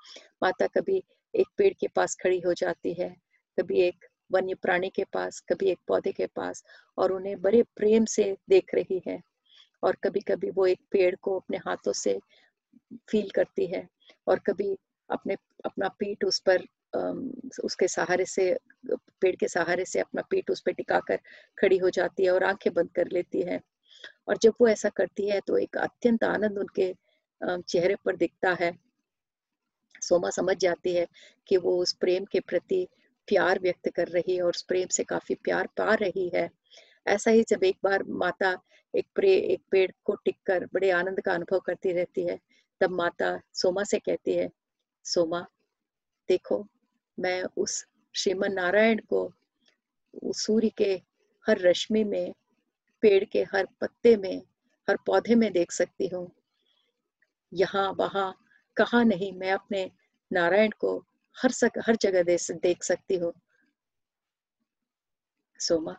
माता 0.44 0.68
कभी 0.70 1.04
एक 1.34 1.48
पेड़ 1.58 1.74
के 1.74 1.88
पास 1.88 2.16
खड़ी 2.16 2.40
हो 2.40 2.54
जाती 2.54 2.94
है, 2.94 3.10
कभी 3.58 3.80
एक 3.82 4.06
वन्य 4.32 4.54
प्राणी 4.56 4.90
के 4.90 5.04
पास, 5.04 5.40
कभी 5.50 5.70
एक 5.70 5.80
पौधे 5.88 6.12
के 6.12 6.26
पास, 6.28 6.64
और 6.98 7.12
उन्हें 7.12 7.42
बड़े 7.42 7.62
प्रेम 7.76 8.06
से 8.06 8.36
देख 8.50 8.74
रही 8.76 9.02
है। 9.08 9.20
और 9.84 9.96
कभी 10.04 10.20
कभी 10.22 10.50
वो 10.50 10.66
एक 10.68 10.80
पेड़ 10.92 11.16
को 11.16 11.38
अपने 11.40 11.58
हाथों 11.58 11.94
से 11.94 12.18
फील 13.10 13.30
करती 13.30 13.66
है, 13.68 13.88
और 14.28 14.40
कभी 14.40 14.76
अपने, 15.10 15.36
अपना 15.66 15.88
पीठ 16.00 16.24
उस 16.26 16.40
पर 16.50 16.66
उसके 17.64 17.88
सहारे 17.88 18.26
से, 18.26 18.56
पेड़ 19.22 19.36
के 19.36 19.48
सहारे 19.48 19.86
से 19.86 20.00
अपना 20.00 20.22
पीठ 20.30 20.52
उस 20.52 20.62
पर 20.62 20.72
टिकाकर 20.72 21.20
खड़ी 21.58 21.78
हो 21.78 21.90
जाती 21.90 22.24
है 22.24 22.32
और 22.32 22.44
आँखें 22.44 22.74
बंद 22.74 22.90
कर 22.96 23.08
लेती 23.14 23.42
है। 23.42 23.60
और 24.28 24.38
जब 24.38 24.54
वो 24.62 24.68
ऐसा 24.68 24.90
करती 24.90 25.30
है 25.30 25.40
तो 25.48 25.58
एक 25.58 25.78
अत्यंत 25.78 26.24
आनंद 26.24 26.58
उनके 26.60 26.94
चेहरे 27.42 27.96
पर 28.06 28.16
दिखता 28.16 28.54
है। 28.60 28.72
सोमा 30.02 30.30
समझ 30.30 30.58
जाती 30.58 30.94
है 30.94 31.08
कि 31.48 31.58
वो 31.58 31.78
उस 31.82 31.94
प्रेम 31.94 32.26
के 32.26 32.40
प्रति 32.40 32.88
प्यार 33.28 33.60
व्यक्त 33.60 33.90
कर 33.90 34.08
रही 34.08 34.36
है 34.36 34.42
और 34.44 34.50
उस 34.50 34.62
प्रेम 34.62 34.88
से 34.88 35.04
काफ़ी 35.04 35.36
प्यार 35.36 35.68
पा 35.78 35.94
रही 35.94 36.30
है। 36.36 36.50
ऐसा 37.08 37.32
ही 37.32 37.44
जब 37.50 37.64
एक 37.64 37.78
बार 37.84 38.04
माता 38.04 38.56
एक 38.94 39.08
प्रे, 39.16 39.34
एक 39.34 39.62
पेड़ 39.72 39.92
को 40.06 40.16
टिक 40.16 40.38
कर 40.46 40.66
बड़े 40.74 40.90
आनंद 40.92 41.22
का 41.22 41.34
अनुभव 41.34 41.60
करती 41.60 41.92
रहती 41.92 42.26
है, 42.28 42.40
तब 42.82 42.92
माता 42.92 43.40
सोमा 43.54 43.84
से 43.84 44.00
कहती 44.00 44.34
है 44.34 44.50
सोमा, 45.04 45.48
देखो, 46.30 46.68
मैं 47.20 47.44
उस 47.58 47.86
श्रीमन 48.16 48.54
नारायण 48.54 49.00
को 49.00 49.34
सूर्य 50.26 50.70
के 50.70 51.02
हर 51.48 51.60
रश्मि 51.60 52.04
में, 52.04 52.34
पेड़ 53.02 53.24
के 53.24 53.44
हर 53.44 53.68
पत्ते 53.82 54.16
में, 54.18 54.42
हर 54.90 54.98
पौधे 55.06 55.36
में 55.36 55.52
देख 55.54 55.72
सकती 55.72 56.08
हूँ। 56.08 56.32
यहाँ, 57.54 57.92
वहाँ, 57.92 58.46
कहा 58.78 59.04
नहीं, 59.04 59.34
मैं 59.34 59.52
अपने 59.52 59.92
नारायण 60.34 60.70
को 60.80 61.06
हर 61.38 61.52
सक, 61.52 61.72
हर 61.88 61.96
जगह 61.96 62.24
देख 62.54 62.84
सकती 62.84 63.16
हूँ। 63.16 63.34
सोमा 65.60 65.98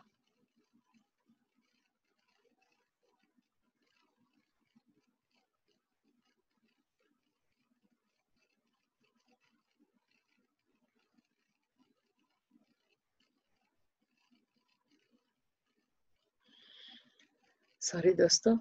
सॉरी 17.85 18.13
दोस्तों, 18.13 18.57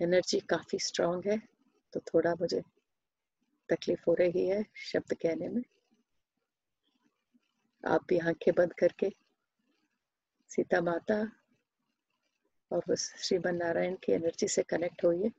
एनर्जी 0.00 0.38
काफ़ी 0.40 0.78
स्ट्रांग 0.78 1.22
है 1.26 1.36
तो 1.92 2.00
थोड़ा 2.00 2.34
मुझे 2.34 2.60
तकलीफ़ 3.68 4.04
हो 4.08 4.14
रही 4.14 4.46
है 4.46 4.62
शब्द 4.76 5.12
कहने 5.14 5.48
में। 5.48 5.62
आप 7.84 8.06
भी 8.08 8.18
आँखें 8.18 8.54
बंद 8.54 8.72
करके, 8.72 9.10
सीता 10.50 10.80
माता 10.80 11.20
और 12.70 12.96
श्रीमन 12.96 13.56
नारायण 13.56 13.96
की 13.96 14.12
एनर्जी 14.12 14.48
से 14.48 14.62
कनेक्ट 14.62 15.04
होइए। 15.04 15.30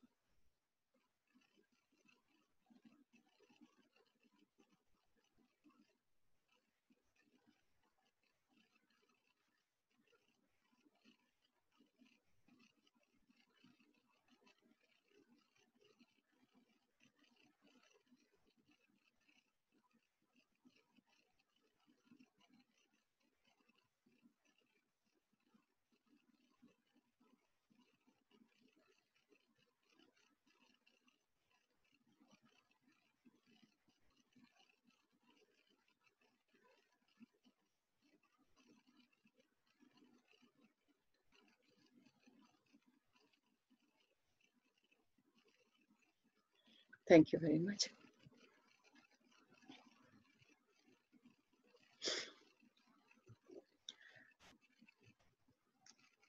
Thank 47.12 47.34
you 47.34 47.39
very 47.39 47.59
much. 47.59 47.89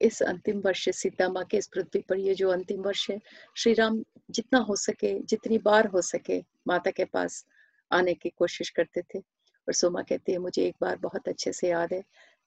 इस 0.01 0.23
अंतिम 0.23 0.61
वर्ष 0.61 0.89
सीता 0.89 1.29
माँ 1.29 1.45
के 1.51 1.57
इस 1.57 1.67
पृथ्वी 1.67 2.01
पर 2.09 2.19
ये 2.19 2.35
जो 2.35 2.49
अंतिम 2.51 2.81
वर्ष 2.83 3.09
है 3.11 3.19
श्री 3.57 3.73
राम 3.75 4.03
जितना 4.31 4.59
हो 4.59 4.77
सके, 4.77 5.13
जितनी 5.21 5.59
बार 5.59 5.87
हो 5.87 6.01
सके 6.03 6.41
माता 6.67 6.91
के 6.91 7.05
पास 7.05 7.45
आने 7.91 8.15
की 8.15 8.29
कोशिश 8.29 8.71
करते 8.71 9.03
थे 9.03 9.19
और 9.19 9.75
सोमा 9.75 10.03
कहती 10.03 10.33
है, 10.33 10.39
मुझे 10.39 10.67
एक 10.67 10.77
बार 10.81 10.97
बहुत 10.97 11.29
अच्छे 11.29 11.53
से 11.53 11.69
याद 11.69 11.93
है 11.93 12.03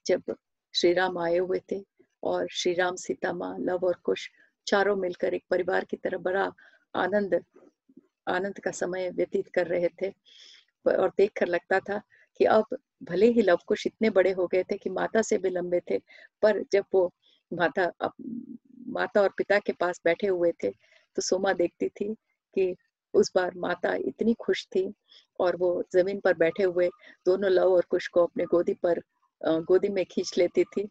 जब 0.06 0.36
श्री 0.74 0.94
राम 0.94 1.18
आए 1.18 1.38
हुए 1.38 1.62
थे 1.72 1.84
और 2.24 2.48
श्री 2.52 2.74
राम 2.74 2.96
सीता 2.96 3.34
माँ, 3.34 3.58
लव 3.60 3.86
और 3.88 4.00
कुश 4.04 4.30
चारों 4.68 4.96
मिलकर 4.96 5.34
एक 5.34 5.46
परिवार 5.50 5.86
की 5.86 5.98
तरह 5.98 6.18
बड़ा 6.18 6.52
आनंद 6.96 7.44
आनंद 8.28 8.59
का 8.59 8.71
समय 8.73 9.09
व्यतीत 9.15 9.47
कर 9.55 9.67
रहे 9.67 9.89
थे। 10.01 10.09
और 10.86 11.09
देखकर 11.17 11.47
लगता 11.47 11.80
था 11.80 12.01
कि 12.39 12.45
अब 12.45 12.78
भले 13.03 13.28
ही 13.32 13.41
लव 13.41 13.59
कुश 13.67 13.86
इतने 13.88 14.09
बड़े 14.09 14.32
हो 14.32 14.47
गए 14.47 14.63
थे 14.63 14.78
कि 14.78 14.89
माता 14.89 15.21
से 15.21 15.38
भी 15.38 15.49
लंबे 15.49 15.80
थे, 15.91 15.97
पर 16.43 16.63
जब 16.71 16.86
वो 16.93 17.11
माता 17.51 17.91
माता 18.89 19.21
और 19.21 19.30
पिता 19.38 19.59
के 19.59 19.73
पास 19.73 20.01
बैठे 20.05 20.28
हुए 20.28 20.51
थे 20.63 20.69
तो 20.69 21.21
सोमा 21.21 21.53
देखती 21.53 21.88
थी 21.89 22.13
कि 22.55 22.76
उस 23.13 23.32
बार 23.36 23.51
माता 23.57 23.93
इतनी 24.05 24.34
खुश 24.39 24.65
थी 24.67 24.91
और 25.39 25.55
वो 25.55 25.71
ज़मीन 25.93 26.19
पर 26.19 26.34
बैठे 26.38 26.63
हुए 26.63 26.89
दोनों 27.26 27.51
लव 27.51 27.73
और 27.73 27.86
कुश 27.89 28.07
को 28.07 28.23
अपने 28.23 28.45
गोदी 28.45 28.73
पर 28.86 29.01
गोदी 29.41 29.89
में 29.89 30.05
खींच 30.05 30.38
लेती 30.38 30.63
थी। 30.65 30.88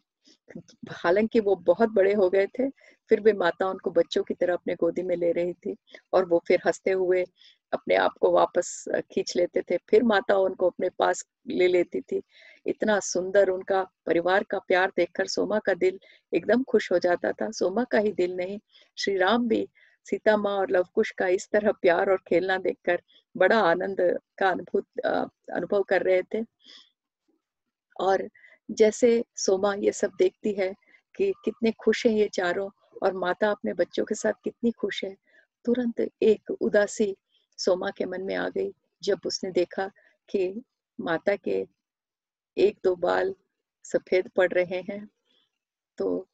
हालाँकि 0.93 1.39
वो 1.39 1.55
बहुत 1.65 1.89
बड़े 1.89 2.13
हो 2.13 2.29
गए 2.29 2.47
थे, 2.59 2.69
फिर 3.11 3.19
भी 3.19 3.33
माता 3.33 3.67
उनको 3.69 3.91
बच्चों 3.91 4.23
की 4.23 4.33
तरह 4.33 4.53
अपने 4.53 4.75
गोदी 4.75 5.03
में 5.03 5.15
ले 5.15 5.31
रही 5.31 5.53
थी 5.55 5.75
और 6.13 6.25
वो 6.25 6.41
फिर 6.47 6.61
हँसते 6.65 6.91
हुए 6.91 7.23
अपने 7.73 7.95
आप 7.95 8.13
को 8.21 8.31
वापस 8.31 8.73
खींच 9.11 9.35
लेते 9.37 9.61
थे। 9.61 9.77
फिर 9.89 10.03
माता 10.03 10.35
उनको 10.37 10.69
अपने 10.69 10.89
पास 10.99 11.25
ले 11.47 11.67
लेती 11.67 12.01
थी। 12.01 12.21
इतना 12.65 12.99
सुंदर 12.99 13.49
उनका 13.49 13.83
परिवार 14.05 14.43
का 14.43 14.59
प्यार 14.59 14.91
देखकर 14.97 15.27
सोमा 15.27 15.59
का 15.59 15.73
दिल 15.73 15.99
एकदम 16.33 16.63
खुश 16.63 16.91
हो 16.91 16.99
जाता 16.99 17.31
था। 17.31 17.49
सोमा 17.51 17.83
का 17.83 17.97
ही 17.97 18.11
दिल 18.13 18.35
नहीं 18.37 18.59
श्री 18.97 19.17
राम 19.17 19.47
भी, 19.47 19.67
सीता 20.07 20.37
माँ 20.37 20.57
और 20.57 20.71
लवकुश 20.71 21.11
का 21.11 21.27
इस 21.27 21.49
तरह 21.51 21.71
प्यार 21.81 22.09
और 22.11 22.17
खेलना 22.27 22.57
देखकर 22.57 23.01
बड़ा 23.35 23.59
आनंद 23.61 23.97
का 24.37 24.49
अनुभूत 24.49 24.85
अनुभव 24.99 25.83
कर 25.83 26.01
रहे 26.01 26.21
थे। 26.33 26.43
और 27.99 28.27
जैसे 28.69 29.23
सोमा 29.35 29.73
ये 29.75 29.91
सब 29.91 30.11
देखती 30.17 30.53
है 30.53 30.73
कि 31.15 31.31
कितने 31.45 31.71
खुश 31.71 32.05
हैं 32.05 32.13
ये 32.13 32.27
चारों 32.33 32.69
और 33.03 33.13
माता 33.13 33.51
अपने 33.51 33.73
बच्चों 33.73 34.05
के 34.05 34.15
साथ 34.15 34.33
कितनी 34.43 34.71
खुश 34.71 35.03
है। 35.03 35.15
तुरंत 35.65 35.99
एक 36.23 36.51
उदासी 36.51 37.15
सोमा 37.59 37.89
के 37.89 38.05
मन 38.05 38.21
में 38.21 38.35
आ 38.35 38.47
गई, 38.49 38.71
जब 39.03 39.19
उसने 39.25 39.51
देखा 39.51 39.87
कि 40.29 40.63
माता 40.99 41.35
के 41.35 41.65
एक 42.57 42.77
दो 42.83 42.95
बाल 42.95 43.35
सफ़ेद 43.85 44.29
पड़ 44.37 44.51
रहे 44.53 44.81
हैं। 44.89 45.07
तो 45.97 46.27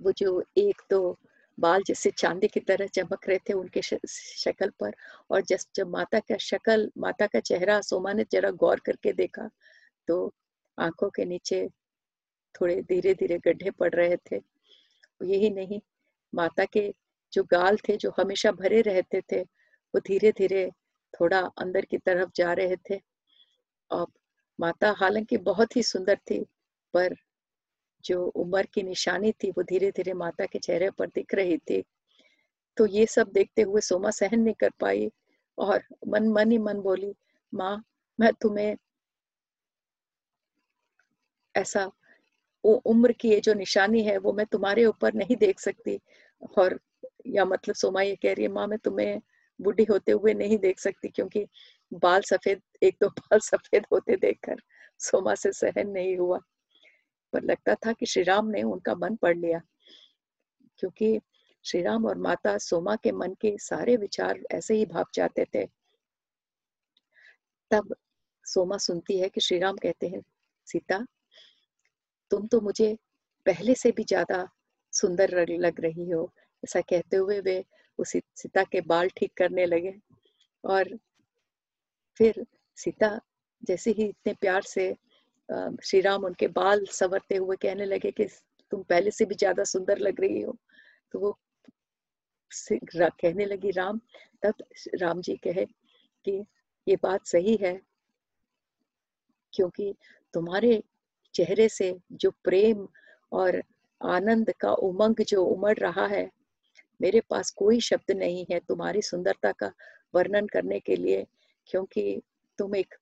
वो 0.00 0.12
जो 0.12 0.42
एक 0.58 0.82
दो 0.90 1.18
बाल 1.58 1.82
जैसे 1.86 2.10
चांदी 2.10 2.48
की 2.48 2.60
तरह 2.60 2.86
चमक 2.86 3.28
रहे 3.28 3.38
थे 3.38 3.52
उनके 3.52 3.82
शक्ल 3.82 4.70
पर 4.80 4.94
और 5.30 5.42
जब 5.42 5.58
जब 5.74 5.88
माता 5.88 6.18
का 6.20 6.36
शक्ल, 6.38 6.90
माता 6.98 7.26
का 7.26 7.40
चेहरा 7.40 7.80
सोमा 7.80 8.12
ने 8.12 8.24
जरा 8.32 8.50
गौर 8.50 8.80
करके 8.80 9.12
देखा 9.12 9.48
तो 10.08 10.34
आँखों 10.78 11.10
के 11.10 11.24
नीचे 11.24 11.68
थोड़े 12.60 12.82
धीरे 12.82 13.14
धीरे 13.14 13.38
गड्ढे 13.38 13.70
पड़ 13.70 13.94
रहे 13.94 14.16
थे। 14.16 14.36
यही 15.24 15.50
नहीं, 15.50 15.80
माता 16.34 16.64
के 16.64 16.94
जो 17.32 17.44
गाल 17.44 17.76
थे, 17.76 17.96
जो 17.96 18.10
हमेशा 18.10 18.52
भरे 18.52 18.80
रहते 18.80 19.20
थे, 19.32 19.42
वो 19.94 20.00
धीरे 20.00 20.32
धीरे 20.32 20.70
थोड़ा 21.20 21.40
अंदर 21.40 21.84
की 21.84 21.98
तरफ़ 21.98 22.30
जा 22.36 22.52
रहे 22.52 22.76
थे। 22.76 23.00
और 23.90 24.06
माता 24.60 24.90
हालाँकि 24.90 25.36
बहुत 25.36 25.76
ही 25.76 25.82
सुंदर 25.82 26.16
थी, 26.16 26.46
पर 26.94 27.14
जो 28.04 28.24
उम्र 28.26 28.66
की 28.74 28.82
निशानी 28.82 29.32
थी, 29.32 29.50
वो 29.50 29.62
धीरे 29.62 29.90
धीरे 29.90 30.12
माता 30.12 30.46
के 30.46 30.58
चेहरे 30.58 30.90
पर 30.90 31.06
दिख 31.06 31.34
रही 31.34 31.58
थी। 31.58 31.84
तो 32.76 32.86
ये 32.86 33.06
सब 33.06 33.30
देखते 33.32 33.62
हुए 33.62 33.80
सोमा 33.80 34.10
सहन 34.10 34.40
नहीं 34.40 34.54
कर 34.54 34.70
पाई 34.80 35.10
और 35.58 35.82
मन 36.08 36.28
मन 36.28 36.50
ही 36.50 36.58
मन 36.58 36.80
बोली, 36.80 37.14
माँ, 37.54 37.84
मैं 38.20 38.32
तुम्हें 38.32 38.76
ऐसा 41.58 41.90
वो 42.64 42.74
उम्र 42.74 43.12
की 43.12 43.30
ये 43.30 43.40
जो 43.40 43.54
निशानी 43.54 44.02
है, 44.02 44.18
वो 44.18 44.32
मैं 44.32 44.46
तुम्हारे 44.46 44.84
ऊपर 44.84 45.14
नहीं 45.14 45.36
देख 45.36 45.60
सकती। 45.60 46.00
और, 46.58 46.80
या 47.26 47.44
मतलब 47.44 47.74
सोमा 47.74 48.02
ये 48.02 48.16
कह 48.16 48.32
रही 48.34 48.42
है, 48.42 48.52
माँ, 48.52 48.66
मैं 48.66 48.78
तुम्हें 48.78 49.20
बूढ़ी 49.60 49.84
होते 49.84 50.12
हुए 50.12 50.34
नहीं 50.34 50.58
देख 50.58 50.78
सकती, 50.80 51.08
क्योंकि 51.08 51.46
बाल 51.94 52.20
सफ़ेद, 52.20 52.62
एक 52.82 52.96
दो 53.02 53.08
बाल 53.18 53.40
सफ़ेद 53.40 53.86
होते 53.92 54.16
देखकर 54.16 54.56
सोमा 54.98 55.34
से 55.34 55.52
सहन 55.52 55.88
नहीं 55.88 56.16
हुआ। 56.16 56.38
पर 57.32 57.42
लगता 57.42 57.74
था 57.74 57.92
कि 57.92 58.06
श्री 58.06 58.22
राम 58.22 58.46
ने 58.46 58.62
उनका 58.62 58.94
मन 58.94 59.16
पढ़ 59.16 59.36
लिया, 59.36 59.60
क्योंकि 60.78 61.20
श्री 61.64 61.82
राम 61.82 62.06
और 62.06 62.18
माता 62.18 62.58
सोमा 62.58 62.96
के 62.96 63.12
मन 63.12 63.34
के 63.34 63.56
सारे 63.58 63.96
विचार 63.96 64.40
ऐसे 64.52 64.74
ही 64.74 64.86
भाप 64.86 65.06
जाते 65.14 65.44
थे। 65.54 65.66
तब 67.70 67.94
सोमा 68.44 68.78
सुनती 68.78 69.18
है 69.18 69.28
कि 69.28 69.40
श्री 69.40 69.58
राम 69.58 69.76
कहते 69.76 70.08
हैं, 70.08 70.22
सीता 70.66 71.06
तुम 72.30 72.46
तो 72.46 72.60
मुझे 72.60 72.96
पहले 73.46 73.74
से 73.74 73.90
भी 73.90 74.04
ज़्यादा 74.04 74.48
सुंदर 74.92 75.46
लग 75.48 75.80
रही 75.80 76.10
हो। 76.10 76.32
ऐसा 76.64 76.80
कहते 76.80 77.16
हुए 77.16 77.40
वे 77.40 77.64
उस 77.98 78.12
सीता 78.34 78.62
के 78.64 78.80
बाल 78.80 79.08
ठीक 79.08 79.32
करने 79.36 79.66
लगे 79.66 79.94
और 80.64 80.98
फिर 82.16 82.44
सीता 82.76 83.20
जैसे 83.62 83.90
ही 83.90 84.04
इतने 84.04 84.34
प्यार 84.34 84.62
से 84.62 84.96
श्री 85.84 86.00
राम 86.00 86.24
उनके 86.24 86.46
बाल 86.48 86.84
संवरते 86.84 87.36
हुए 87.36 87.56
कहने 87.56 87.84
लगे 87.84 88.10
कि 88.10 88.24
तुम 88.70 88.82
पहले 88.82 89.10
से 89.10 89.24
भी 89.24 89.34
ज़्यादा 89.34 89.64
सुंदर 89.64 89.98
लग 89.98 90.20
रही 90.20 90.40
हो 90.40 90.56
तो 91.12 91.18
वो 91.18 91.38
कहने 92.50 93.44
लगी, 93.44 93.70
राम, 93.70 94.00
तब 94.42 94.54
राम 94.94 95.20
जी 95.20 95.36
कहे 95.36 95.64
कि 96.24 96.44
ये 96.86 96.96
बात 97.02 97.26
सही 97.26 97.56
है 97.56 97.80
क्योंकि 99.52 99.94
तुम्हारे 100.34 100.82
चेहरे 101.34 101.68
से 101.68 101.96
जो 102.12 102.30
प्रेम 102.44 102.86
और 103.32 103.62
आनंद 104.00 104.52
का 104.60 104.72
उमंग 104.72 105.22
जो 105.28 105.44
उमड़ 105.44 105.76
रहा 105.78 106.06
है, 106.06 106.30
मेरे 107.00 107.20
पास 107.20 107.50
कोई 107.50 107.80
शब्द 107.80 108.10
नहीं 108.10 108.44
है 108.50 108.58
तुम्हारी 108.58 109.02
सुंदरता 109.02 109.52
का 109.52 109.72
वर्णन 110.14 110.46
करने 110.46 110.80
के 110.80 110.96
लिए, 110.96 111.26
क्योंकि 111.66 112.22
तुम 112.58 112.76
एक 112.76 112.94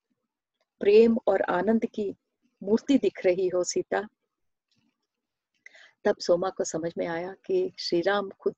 प्रेम 0.79 1.17
और 1.27 1.41
आनंद 1.41 1.85
की 1.85 2.13
मूर्ति 2.61 2.97
दिख 2.97 3.25
रही 3.25 3.47
हो 3.47 3.63
सीता। 3.63 4.07
तब 6.05 6.17
सोमा 6.17 6.49
को 6.49 6.63
समझ 6.63 6.91
में 6.97 7.07
आया 7.07 7.33
कि 7.45 7.71
श्री 7.79 8.01
राम 8.01 8.29
खुद 8.39 8.55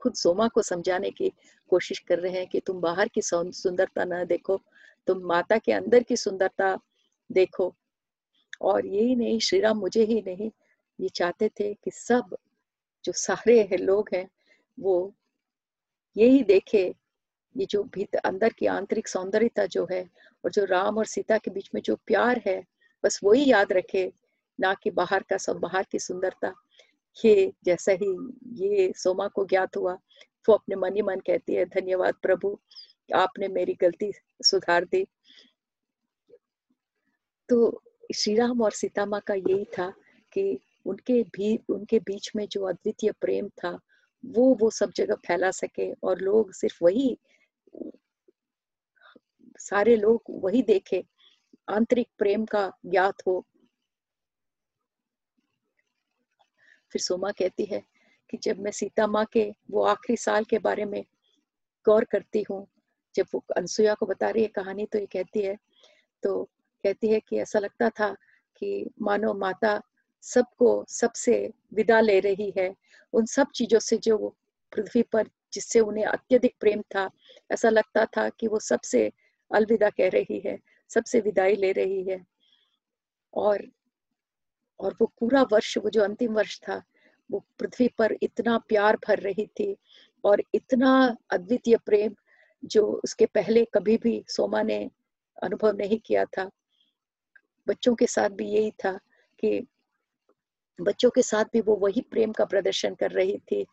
खुद 0.00 0.14
सोमा 0.14 0.46
को 0.48 0.62
समझाने 0.62 1.10
की 1.10 1.32
कोशिश 1.70 1.98
कर 1.98 2.18
रहे 2.18 2.32
हैं 2.32 2.46
कि 2.46 2.60
तुम 2.60 2.80
बाहर 2.80 3.08
की 3.08 3.22
सुंदरता 3.22 4.04
न 4.04 4.24
देखो, 4.24 4.60
तुम 5.06 5.20
माता 5.26 5.58
के 5.58 5.72
अंदर 5.72 6.02
की 6.02 6.16
सुंदरता 6.16 6.78
देखो 7.32 7.74
और 8.62 8.86
यही 8.86 9.16
नहीं, 9.16 9.38
श्री 9.38 9.60
राम 9.60 9.78
मुझे 9.78 10.04
ही 10.04 10.22
नहीं। 10.26 10.50
ये 11.00 11.08
चाहते 11.08 11.48
थे 11.48 11.74
कि 11.74 11.90
सब 11.90 12.36
जो 13.04 13.12
सारे 13.12 13.62
है, 13.62 13.76
लोग 13.76 14.08
हैं, 14.14 14.28
वो 14.80 15.14
यही 16.16 16.42
देखे, 16.42 16.94
ये 17.56 17.66
जो 17.66 17.82
भीतर 17.84 18.18
अंदर 18.18 18.52
की 18.52 18.66
आंतरिक 18.66 19.08
सौंदर्यता 19.08 19.66
जो 19.66 19.86
है 19.92 20.10
और 20.44 20.50
जो 20.50 20.64
राम 20.64 20.98
और 20.98 21.06
सीता 21.06 21.38
के 21.38 21.50
बीच 21.50 21.70
में 21.74 21.82
जो 21.82 21.96
प्यार 21.96 22.42
है, 22.46 22.64
बस 23.04 23.20
वही 23.24 23.50
याद 23.50 23.72
रखे, 23.72 24.12
ना 24.60 24.74
कि 24.74 24.90
बाहर 24.90 25.22
का 25.22 25.36
सब, 25.36 25.56
बाहर 25.56 25.86
की 25.92 25.98
सुंदरता। 25.98 26.52
ये 27.24 27.52
जैसा 27.64 27.92
ही 27.92 28.32
ये 28.64 28.92
सोमा 28.96 29.28
को 29.28 29.44
ज्ञात 29.44 29.76
हुआ, 29.76 29.92
वो 30.48 30.54
अपने 30.54 30.76
मन 30.76 30.96
ही 30.96 31.02
मन 31.02 31.20
कहती 31.20 31.54
है, 31.54 31.64
धन्यवाद 31.64 32.14
प्रभु, 32.22 32.58
आपने 33.14 33.48
मेरी 33.48 33.74
गलती 33.74 34.12
सुधार 34.42 34.84
दी। 34.84 35.06
तो 37.48 37.82
श्री 38.12 38.34
राम 38.34 38.60
और 38.62 38.72
सीता 38.72 39.06
माँ 39.06 39.20
का 39.20 39.34
यही 39.34 39.64
था 39.78 39.92
कि 40.32 40.58
उनके 40.86 41.22
भी, 41.22 41.56
उनके 41.70 41.98
बीच 41.98 42.30
में 42.36 42.46
जो 42.48 42.64
अद्वितीय 42.64 43.12
प्रेम 43.20 43.48
था, 43.48 43.78
वो 44.24 44.54
वो 44.54 44.70
सब 44.70 44.92
जगह 44.96 45.14
फैला 45.26 45.50
सके 45.50 45.92
और 45.92 46.20
लोग 46.20 46.52
सिर्फ़ 46.52 46.84
वही, 46.84 47.16
सारे 49.58 49.96
लोग 49.96 50.22
वही 50.30 50.62
देखे, 50.62 51.04
आंतरिक 51.68 52.08
प्रेम 52.18 52.44
का 52.44 52.70
ज्ञात 52.86 53.22
हो। 53.26 53.44
फिर 56.92 57.02
सोमा 57.02 57.30
कहती 57.30 57.64
है 57.64 57.82
कि 58.30 58.38
जब 58.42 58.58
मैं 58.58 58.70
सीता 58.70 59.06
माँ 59.06 59.24
के, 59.32 59.52
वो 59.70 59.82
आखिरी 59.82 60.16
साल 60.16 60.44
के 60.44 60.58
बारे 60.58 60.84
में 60.84 61.04
गौर 61.86 62.04
करती 62.04 62.44
हूँ, 62.50 62.66
जब 63.14 63.26
वो 63.34 63.44
अनसुया 63.56 63.94
को 63.94 64.06
बता 64.06 64.30
रही 64.30 64.42
है 64.42 64.48
कहानी 64.48 64.86
तो 64.86 64.98
ये 64.98 65.06
कहती 65.06 65.40
है 65.40 65.56
तो 66.22 66.48
कहती 66.84 67.08
है 67.08 67.20
कि 67.20 67.38
ऐसा 67.38 67.58
लगता 67.58 67.88
था 67.90 68.16
कि 68.56 68.90
मानो 69.00 69.34
माता 69.34 69.80
सबको 70.22 70.84
सबसे 70.88 71.50
विदा 71.74 72.00
ले 72.00 72.20
रही 72.20 72.52
है। 72.58 72.74
उन 73.12 73.26
सब 73.26 73.46
चीज़ों 73.54 73.78
से 73.78 73.96
जो 73.96 74.36
पृथ्वी 74.72 75.02
पर 75.02 75.28
जिससे 75.52 75.80
उन्हें 75.80 76.04
अत्यधिक 76.04 76.54
प्रेम 76.60 76.82
था, 76.82 77.10
ऐसा 77.50 77.68
लगता 77.68 78.04
था 78.04 78.28
कि 78.28 78.46
वो 78.46 78.58
सबसे 78.58 79.12
अलविदा 79.50 79.90
कह 79.90 80.08
रही 80.08 80.42
है, 80.46 80.58
सबसे 80.88 81.20
विदाई 81.20 81.56
ले 81.56 81.72
रही 81.72 82.02
है। 82.04 82.26
और 83.34 83.66
और 84.80 84.96
वो 85.00 85.06
पूरा 85.20 85.42
वर्ष, 85.42 85.78
वो 85.78 85.90
जो 85.90 86.02
अंतिम 86.02 86.32
वर्ष 86.32 86.60
था, 86.60 86.82
वो 87.30 87.44
पृथ्वी 87.58 87.88
पर 87.88 88.16
इतना 88.22 88.58
प्यार 88.58 88.96
भर 88.96 89.18
रही 89.18 89.46
थी 89.46 89.76
और 90.24 90.42
इतना 90.54 91.16
अद्वितीय 91.30 91.76
प्रेम 91.76 92.14
जो 92.64 93.00
उसके 93.04 93.26
पहले 93.26 93.64
कभी 93.64 93.96
भी 93.96 94.24
सोमा 94.28 94.62
ने 94.62 94.90
अनुभव 95.42 95.76
नहीं 95.76 95.98
किया 95.98 96.24
था। 96.24 96.50
बच्चों 97.66 97.94
के 97.94 98.06
साथ 98.06 98.30
भी 98.30 98.48
यही 98.48 98.70
था 98.84 98.92
कि 99.40 99.60
बच्चों 100.78 101.10
के 101.10 101.22
साथ 101.22 101.44
भी 101.52 101.60
वो 101.60 101.76
वही 101.76 102.00
प्रेम 102.10 102.32
का 102.32 102.44
प्रदर्शन 102.44 102.94
कर 102.94 103.10
रही 103.10 103.38
थी। 103.50 103.64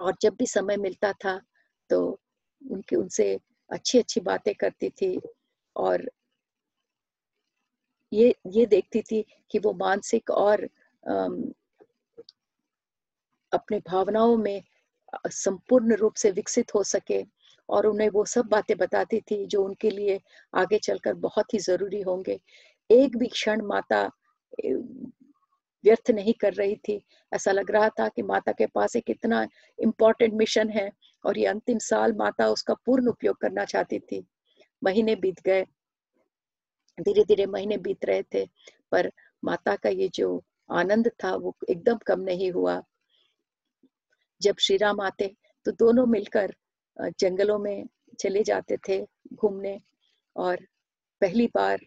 और 0.00 0.14
जब 0.22 0.34
भी 0.34 0.46
समय 0.46 0.76
मिलता 0.76 1.12
था 1.14 1.40
तो 1.90 2.00
उनके, 2.62 2.96
उनसे 2.96 3.38
अच्छी 3.70 3.98
अच्छी 3.98 4.20
बातें 4.20 4.54
करती 4.54 4.88
थी 4.90 5.18
और 5.76 6.10
ये 8.12 8.34
ये 8.46 8.66
देखती 8.66 9.00
थी 9.02 9.24
कि 9.50 9.58
वो 9.58 9.72
मानसिक 9.72 10.30
और 10.30 10.68
अपने 13.52 13.78
भावनाओं 13.78 14.36
में 14.36 14.62
संपूर्ण 15.26 15.94
रूप 15.94 16.14
से 16.14 16.30
विकसित 16.30 16.74
हो 16.74 16.82
सके। 16.84 17.22
और 17.68 17.86
उन्हें 17.86 18.08
वो 18.10 18.24
सब 18.24 18.46
बातें 18.46 18.76
बताती 18.78 19.20
थी 19.20 19.44
जो 19.46 19.64
उनके 19.64 19.90
लिए 19.90 20.20
आगे 20.54 20.78
चलकर 20.78 21.14
बहुत 21.20 21.54
ही 21.54 21.58
ज़रूरी 21.60 22.00
होंगे। 22.02 22.38
एक 22.90 23.16
भी 23.16 23.26
क्षण 23.28 23.62
माता 23.66 24.02
व्यर्थ 25.84 26.10
नहीं 26.10 26.32
कर 26.40 26.52
रही 26.54 26.76
थी। 26.78 27.00
ऐसा 27.32 27.52
लग 27.52 27.70
रहा 27.70 27.88
था 27.98 28.08
कि 28.08 28.22
माता 28.22 28.52
के 28.52 28.66
पास 28.66 28.96
एक 28.96 29.10
इतना 29.10 29.46
इम्पोर्टेंट 29.78 30.34
मिशन 30.34 30.68
है 30.70 30.90
और 31.24 31.38
ये 31.38 31.46
अंतिम 31.46 31.78
साल 31.80 32.12
माता 32.12 32.48
उसका 32.48 32.74
पूर्ण 32.86 33.08
उपयोग 33.08 33.36
करना 33.40 33.64
चाहती 33.64 33.98
थी। 34.00 34.24
महीने 34.82 35.16
बीत 35.16 35.40
गए। 35.40 35.64
धीरे 36.98 37.24
धीरे 37.24 37.46
महीने 37.46 37.76
बीत 37.78 38.04
रहे 38.04 38.22
थे, 38.34 38.44
पर 38.92 39.10
माता 39.44 39.74
का 39.76 39.88
ये 39.88 40.08
जो 40.14 40.42
आनंद 40.72 41.10
था 41.24 41.34
वो 41.36 41.54
एकदम 41.70 41.98
कम 42.06 42.20
नहीं 42.20 42.50
हुआ। 42.52 42.82
जब 44.40 44.56
श्री 44.58 44.76
राम 44.76 45.00
आते 45.00 45.34
तो 45.66 45.72
दोनों 45.72 46.06
मिलकर 46.06 46.54
जंगलों 46.98 47.58
में 47.58 47.86
चले 48.20 48.42
जाते 48.44 48.76
थे 48.88 49.00
घूमने 49.34 49.80
और 50.36 50.66
पहली 51.22 51.46
बार 51.54 51.80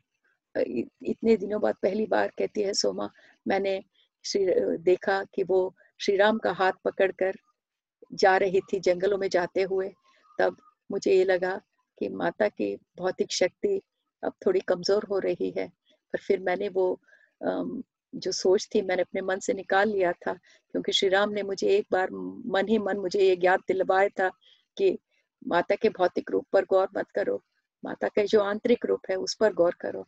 इतने 0.55 1.35
दिनों 1.37 1.61
बाद 1.61 1.75
पहली 1.83 2.05
बार 2.07 2.31
कहती 2.37 2.61
है 2.61 2.73
सोमा, 2.73 3.09
मैंने 3.45 3.81
श्री 4.25 4.45
देखा 4.83 5.23
कि 5.35 5.43
वो 5.43 5.75
श्री 5.99 6.15
राम 6.17 6.37
का 6.39 6.51
हाथ 6.51 6.71
पकड़कर 6.85 7.35
जा 8.13 8.35
रही 8.37 8.59
थी 8.63 8.79
जंगलों 8.79 9.17
में 9.17 9.27
जाते 9.29 9.63
हुए। 9.63 9.89
तब 10.39 10.57
मुझे 10.89 11.13
ये 11.13 11.23
लगा 11.25 11.55
कि 11.97 12.09
माता 12.09 12.47
की 12.49 12.75
भौतिक 12.97 13.31
शक्ति 13.31 13.81
अब 14.23 14.33
थोड़ी 14.45 14.59
कमज़ोर 14.59 15.05
हो 15.09 15.19
रही 15.19 15.53
है। 15.57 15.67
पर 16.13 16.19
फिर 16.19 16.39
मैंने 16.39 16.69
वो 16.69 16.99
जो 17.41 18.31
सोच 18.31 18.67
थी 18.75 18.81
मैंने 18.81 19.01
अपने 19.01 19.21
मन 19.21 19.39
से 19.39 19.53
निकाल 19.53 19.89
लिया 19.89 20.11
था, 20.11 20.33
क्योंकि 20.33 20.91
श्री 20.91 21.09
राम 21.09 21.29
ने 21.29 21.43
मुझे 21.43 21.67
एक 21.69 21.87
बार 21.91 22.09
मन 22.11 22.67
ही 22.69 22.77
मन 22.79 22.97
मुझे 22.97 23.19
ये 23.19 23.35
ज्ञात 23.35 23.59
दिलवाया 23.67 24.09
था 24.19 24.31
कि 24.77 24.97
माता 25.47 25.75
के 25.75 25.89
भौतिक 25.89 26.31
रूप 26.31 26.47
पर 26.53 26.65
गौर 26.65 26.87
मत 26.97 27.11
करो। 27.15 27.41
माता 27.83 28.07
का 28.07 28.23
जो 28.25 28.41
आंतरिक 28.41 28.85
रूप 28.85 29.01
है, 29.09 29.15
उस 29.15 29.33
पर 29.35 29.53
गौर 29.53 29.75
करो। 29.81 30.07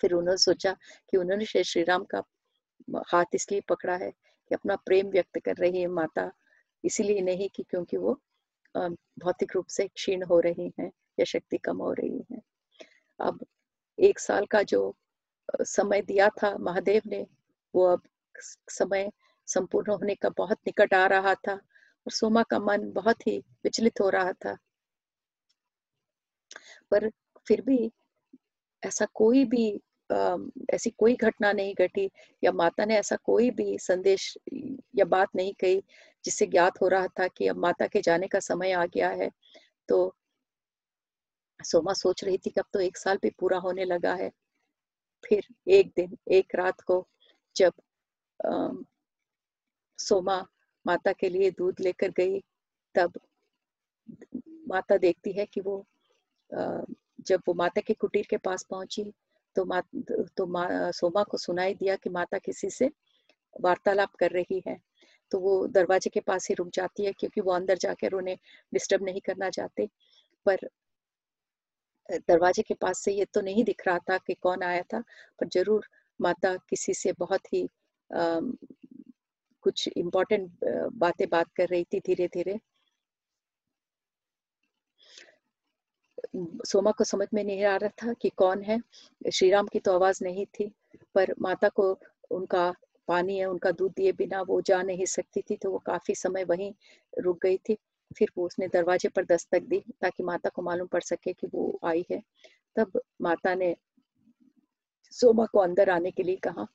फिर 0.00 0.12
उन्होंने 0.12 0.38
सोचा 0.38 0.72
कि 1.10 1.16
उन्होंने 1.16 1.44
श्री 1.44 1.82
राम 1.82 2.04
का 2.04 2.22
हाथ 3.08 3.34
इसलिए 3.34 3.60
पकड़ा 3.68 3.96
है 3.96 4.10
कि 4.10 4.54
अपना 4.54 4.76
प्रेम 4.76 5.08
व्यक्त 5.10 5.38
कर 5.44 5.56
रही 5.56 5.80
है 5.80 5.86
माता। 5.88 6.30
इसीलिए 6.84 7.20
नहीं 7.20 7.48
कि 7.48 7.62
क्योंकि 7.62 7.96
वो 7.96 8.20
भौतिक 8.74 9.52
रूप 9.54 9.66
से 9.66 9.86
क्षीण 9.88 10.22
हो 10.24 10.40
रही 10.40 10.72
हैं 10.80 10.90
या 11.18 11.24
शक्ति 11.24 11.58
कम 11.58 11.76
हो 11.76 11.92
रही 11.92 12.24
है। 12.32 12.40
अब 13.20 13.44
एक 13.98 14.18
साल 14.18 14.46
का 14.46 14.62
जो 14.62 14.94
समय 15.48 16.02
दिया 16.02 16.28
था 16.42 16.56
महादेव 16.58 17.02
ने, 17.06 17.26
वो 17.74 17.84
अब 17.86 18.02
समय 18.70 19.10
संपूर्ण 19.48 19.92
होने 19.92 20.14
का 20.14 20.28
बहुत 20.28 20.58
निकट 20.66 20.94
आ 20.94 21.06
रहा 21.06 21.34
था। 21.34 21.58
और 22.06 22.12
सोमा 22.12 22.42
का 22.42 22.58
मन 22.58 22.90
बहुत 22.92 23.26
ही 23.26 23.38
विचलित 23.64 24.00
हो 24.00 24.08
रहा 24.10 24.32
था। 24.32 24.56
पर 26.90 27.10
फिर 27.48 27.60
भी 27.62 27.90
ऐसा 28.82 29.06
कोई 29.14 29.44
भी 29.44 29.68
ऐसी 30.74 30.90
कोई 30.90 31.14
घटना 31.16 31.52
नहीं 31.52 31.74
घटी 31.74 32.10
या 32.44 32.52
माता 32.52 32.84
ने 32.84 32.96
ऐसा 32.96 33.16
कोई 33.16 33.50
भी 33.50 33.78
संदेश 33.78 34.36
या 34.96 35.04
बात 35.04 35.28
नहीं 35.36 35.52
कही 35.54 35.82
जिससे 36.24 36.46
ज्ञात 36.46 36.80
हो 36.82 36.88
रहा 36.88 37.06
था 37.18 37.26
कि 37.28 37.46
अब 37.48 37.56
माता 37.56 37.86
के 37.86 38.00
जाने 38.00 38.28
का 38.28 38.40
समय 38.40 38.72
आ 38.72 38.84
गया 38.86 39.08
है। 39.10 39.30
तो 39.88 40.14
सोमा 41.60 41.92
सोच 41.92 42.24
रही 42.24 42.38
थी 42.38 42.50
कि 42.50 42.60
अब 42.60 42.66
तो 42.72 42.80
एक 42.80 42.96
साल 42.96 43.18
भी 43.22 43.30
पूरा 43.30 43.58
होने 43.58 43.84
लगा 43.84 44.14
है। 44.14 44.30
फिर 45.24 45.46
एक 45.68 45.92
दिन 45.96 46.16
एक 46.28 46.54
रात 46.54 46.80
को 46.80 47.06
जब 47.56 47.72
आ, 48.40 48.68
सोमा 49.98 50.44
माता 50.86 51.12
के 51.12 51.28
लिए 51.28 51.50
दूध 51.50 51.80
लेकर 51.80 52.10
गई। 52.16 52.40
तब 52.94 53.18
माता 54.68 54.96
देखती 54.98 55.32
है 55.32 55.46
कि 55.46 55.60
वो 55.60 55.84
जब 56.50 57.42
वो 57.48 57.54
माता 57.54 57.80
के 57.80 57.94
कुटीर 57.94 58.26
के 58.30 58.36
पास 58.38 58.66
पहुँची 58.70 59.04
तो 59.56 59.64
मा 59.64 59.80
तो 60.36 60.46
मा, 60.46 60.90
सोमा 60.90 61.22
को 61.22 61.38
सुनाई 61.38 61.74
दिया 61.74 61.96
कि 61.96 62.10
माता 62.10 62.38
किसी 62.38 62.70
से 62.70 62.90
वार्तालाप 63.56 64.14
कर 64.20 64.30
रही 64.30 64.62
है। 64.66 64.76
तो 65.32 65.38
वो 65.40 65.66
दरवाजे 65.68 66.10
के 66.10 66.20
पास 66.20 66.48
ही 66.48 66.54
रुक 66.54 66.68
जाती 66.74 67.04
है 67.04 67.12
क्योंकि 67.12 67.40
वो 67.40 67.52
अंदर 67.52 67.78
जाकर 67.78 68.12
उन्हें 68.12 68.36
डिस्टर्ब 68.72 69.04
नहीं 69.04 69.20
करना 69.26 69.50
चाहते। 69.50 69.88
पर 70.46 70.68
दरवाजे 72.28 72.62
के 72.62 72.74
पास 72.74 72.98
से 72.98 73.12
ये 73.12 73.24
तो 73.34 73.40
नहीं 73.40 73.64
दिख 73.64 73.82
रहा 73.86 73.98
था 74.10 74.18
कि 74.18 74.34
कौन 74.34 74.62
आया 74.62 74.82
था 74.92 75.00
पर 75.40 75.48
ज़रूर 75.52 75.86
माता 76.20 76.54
किसी 76.70 76.94
से 76.94 77.12
बहुत 77.18 77.52
ही 77.54 77.62
कुछ 79.66 79.88
इम्पोर्टेंट 79.96 80.50
बातें 80.96 81.28
बात 81.30 81.52
कर 81.56 81.68
रही 81.68 81.84
थी 81.84 82.00
धीरे 82.06 82.28
धीरे 82.34 82.58
सोमा 86.66 86.90
को 86.90 87.04
समझ 87.04 87.26
में 87.34 87.42
नहीं 87.44 87.64
आ 87.64 87.76
रहा 87.76 87.90
था 88.02 88.12
कि 88.12 88.28
कौन 88.36 88.62
है। 88.62 88.78
श्री 89.32 89.48
राम 89.50 89.66
की 89.66 89.78
तो 89.78 89.92
आवाज़ 89.94 90.22
नहीं 90.24 90.44
थी, 90.54 90.70
पर 91.14 91.34
माता 91.40 91.68
को 91.68 91.90
उनका 92.30 92.72
पानी 93.08 93.38
है 93.38 93.46
उनका 93.46 93.70
दूध 93.72 93.92
दिए 93.96 94.12
बिना 94.12 94.40
वो 94.42 94.60
जा 94.60 94.80
नहीं 94.82 95.06
सकती 95.06 95.42
थी 95.50 95.56
तो 95.56 95.70
वो 95.70 95.78
काफ़ी 95.86 96.14
समय 96.14 96.44
वहीं 96.44 96.72
रुक 97.18 97.38
गई 97.42 97.56
थी। 97.68 97.76
फिर 98.10 98.30
वो 98.36 98.46
उसने 98.46 98.68
दरवाजे 98.68 99.08
पर 99.08 99.24
दस्तक 99.24 99.62
दी 99.62 99.82
ताकि 100.02 100.22
माता 100.22 100.48
को 100.48 100.62
मालूम 100.62 100.86
पड़ 100.86 101.02
सके 101.02 101.32
कि 101.32 101.46
वो 101.54 101.78
आई 101.84 102.04
है। 102.10 102.22
तब 102.76 103.00
माता 103.22 103.54
ने 103.54 103.74
सोमा 105.12 105.46
को 105.46 105.58
अंदर 105.58 105.90
आने 105.90 106.10
के 106.10 106.22
लिए 106.22 106.36
कहा, 106.38 106.66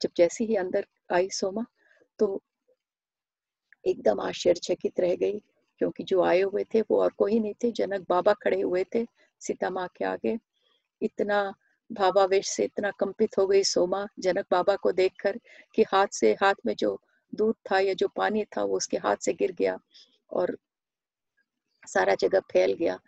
जब 0.00 0.10
जैसे 0.16 0.44
ही 0.44 0.56
अंदर 0.56 0.86
आई 1.12 1.28
सोमा 1.32 1.64
तो 2.18 2.40
एकदम 3.84 4.20
आश्चर्यचकित 4.20 5.00
रह 5.00 5.14
गई, 5.16 5.38
क्योंकि 5.80 6.04
जो 6.04 6.22
आए 6.22 6.40
हुए 6.40 6.64
थे 6.64 6.80
वो 6.80 7.00
और 7.02 7.12
कोई 7.18 7.38
नहीं 7.40 7.54
थे, 7.54 7.70
जनक 7.72 8.06
बाबा 8.08 8.32
खड़े 8.34 8.60
हुए 8.60 8.84
थे 8.94 9.04
सीता 9.42 9.70
माँ 9.70 9.88
के 9.96 10.04
आगे। 10.04 10.36
इतना 11.02 11.52
भावावेश 11.90 12.48
से 12.48 12.64
इतना 12.64 12.90
कंपित 12.90 13.38
हो 13.38 13.46
गई 13.46 13.62
सोमा, 13.64 14.06
जनक 14.18 14.46
बाबा 14.50 14.76
को 14.76 14.92
देखकर 14.92 15.38
कि 15.74 15.82
हाथ 15.82 16.06
से 16.12 16.32
हाथ 16.42 16.54
में 16.66 16.74
जो 16.74 16.98
दूध 17.32 17.54
था 17.70 17.78
या 17.80 17.94
जो 17.94 18.08
पानी 18.08 18.44
था 18.56 18.62
वो 18.62 18.76
उसके 18.76 18.96
हाथ 18.96 19.16
से 19.16 19.32
गिर 19.32 19.52
गया 19.52 19.78
और 20.30 20.56
सारा 21.86 22.14
जगह 22.14 22.40
फैल 22.52 22.72
गया। 22.72 22.98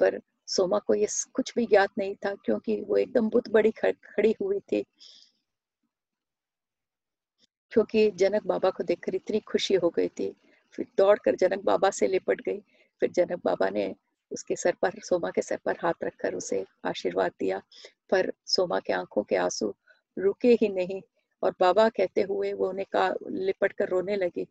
पर 0.00 0.20
सोमा 0.48 0.78
को 0.78 0.94
ये 0.94 1.06
कुछ 1.34 1.52
भी 1.54 1.66
ज्ञात 1.66 1.90
नहीं 1.98 2.14
था, 2.14 2.34
क्योंकि 2.34 2.80
वो 2.80 2.96
एकदम 2.96 3.28
बुत 3.28 3.48
बड़ी 3.48 3.70
खड़ी 3.70 4.34
हुई 4.42 4.60
थी। 4.62 4.84
क्योंकि 7.70 8.10
जनक 8.10 8.46
बाबा 8.46 8.70
को 8.70 8.84
देखकर 8.84 9.14
इतनी 9.14 9.40
खुशी 9.40 9.74
हो 9.74 9.90
गई 9.90 10.08
थी। 10.08 10.36
फिर 10.70 10.86
दौड़कर 10.98 11.34
जनक 11.34 11.64
बाबा 11.64 11.90
से 11.90 12.06
लिपट 12.08 12.40
गई। 12.40 12.60
फिर 13.00 13.10
जनक 13.10 13.40
बाबा 13.44 13.68
ने 13.70 13.94
उसके 14.32 14.56
सर 14.56 14.74
पर, 14.82 14.90
सोमा 15.00 15.30
के 15.30 15.42
सर 15.42 15.56
पर 15.56 15.76
हाथ 15.82 16.04
रखकर 16.04 16.34
उसे 16.34 16.66
आशीर्वाद 16.84 17.32
दिया। 17.40 17.62
पर 18.10 18.32
सोमा 18.46 18.80
के 18.80 18.92
आँखों 18.92 19.22
के 19.22 19.36
आँसू 19.36 19.74
रुके 20.18 20.48
ही 20.48 20.68
नहीं 20.68 21.02
और 21.42 21.54
बाबा 21.60 21.88
कहते 21.88 22.22
हुए 22.22 22.52
वो 22.52 22.68
उन्हें 22.68 22.86
का, 22.92 23.14
लिपट 23.28 23.72
कर 23.72 23.88
रोने 23.88 24.16
लगी। 24.16 24.46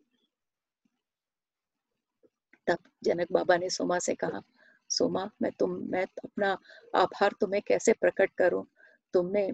तब 2.66 2.78
जनक 3.04 3.32
बाबा 3.32 3.56
ने 3.56 3.70
सोमा 3.70 3.98
से 3.98 4.14
कहा, 4.14 4.42
सोमा, 4.90 5.30
मैं 5.42 5.52
तुम, 5.52 5.70
मैं 5.90 6.06
अपना 6.24 6.58
आभार 6.94 7.34
तुम्हें 7.40 7.62
कैसे 7.66 7.92
प्रकट 7.92 8.30
करूँ? 8.38 8.66
तुमने, 9.12 9.52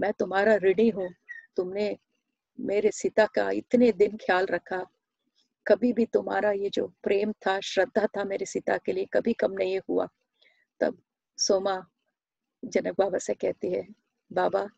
मैं 0.00 0.12
तुम्हारा 0.12 0.56
ऋणी 0.56 0.88
हूँ। 0.88 1.08
तुमने 1.56 1.98
मेरे 2.58 2.90
सीता 2.90 3.26
का 3.26 3.50
इतने 3.50 3.92
दिन 3.92 4.16
ख्याल 4.16 4.46
रखा। 4.46 4.84
कभी 5.66 5.92
भी 5.92 6.06
तुम्हारा 6.06 6.50
ये 6.52 6.70
जो 6.70 6.86
प्रेम 7.02 7.32
था, 7.32 7.60
श्रद्धा 7.60 8.06
था 8.06 8.24
मेरे 8.24 8.46
सीता 8.46 8.76
के 8.76 8.92
लिए 8.92 9.04
कभी 9.12 9.32
कम 9.32 9.52
नहीं 9.52 9.80
हुआ। 9.88 10.06
तब 10.80 10.98
सोमा 11.38 11.86
जनक 12.64 12.94
बाबा 12.98 13.18
से 13.18 13.34
कहती 13.34 13.72
है, 13.72 13.86
बाबा, 14.32 14.68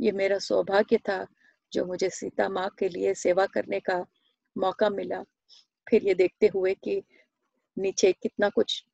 ये 0.00 0.12
मेरा 0.12 0.38
सौभाग्य 0.38 0.98
था 0.98 1.26
जो 1.72 1.84
मुझे 1.84 2.10
सीता 2.10 2.48
माँ 2.48 2.68
के 2.78 2.88
लिए 2.88 3.14
सेवा 3.14 3.46
करने 3.46 3.80
का 3.80 4.04
मौका 4.56 4.90
मिला। 4.90 5.22
फिर 5.90 6.04
ये 6.04 6.14
देखते 6.14 6.46
हुए 6.46 6.74
कि 6.74 7.02
नीचे 7.76 8.12
कितना 8.12 8.48
कुछ 8.48 8.84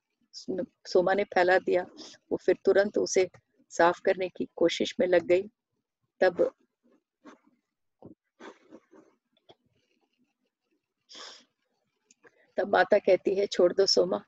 सोमा 0.86 1.14
ने 1.14 1.24
फैला 1.24 1.58
दिया, 1.58 1.86
वो 2.30 2.36
फिर 2.36 2.56
तुरंत 2.64 2.98
उसे 2.98 3.28
साफ़ 3.70 4.00
करने 4.04 4.28
की 4.28 4.48
कोशिश 4.56 4.94
में 5.00 5.06
लग 5.06 5.26
गई। 5.26 5.42
तब 6.20 6.50
तब 12.56 12.68
माता 12.68 12.98
कहती 12.98 13.34
है, 13.34 13.46
छोड़ 13.46 13.72
दो 13.72 13.86
सोमा। 13.86 14.24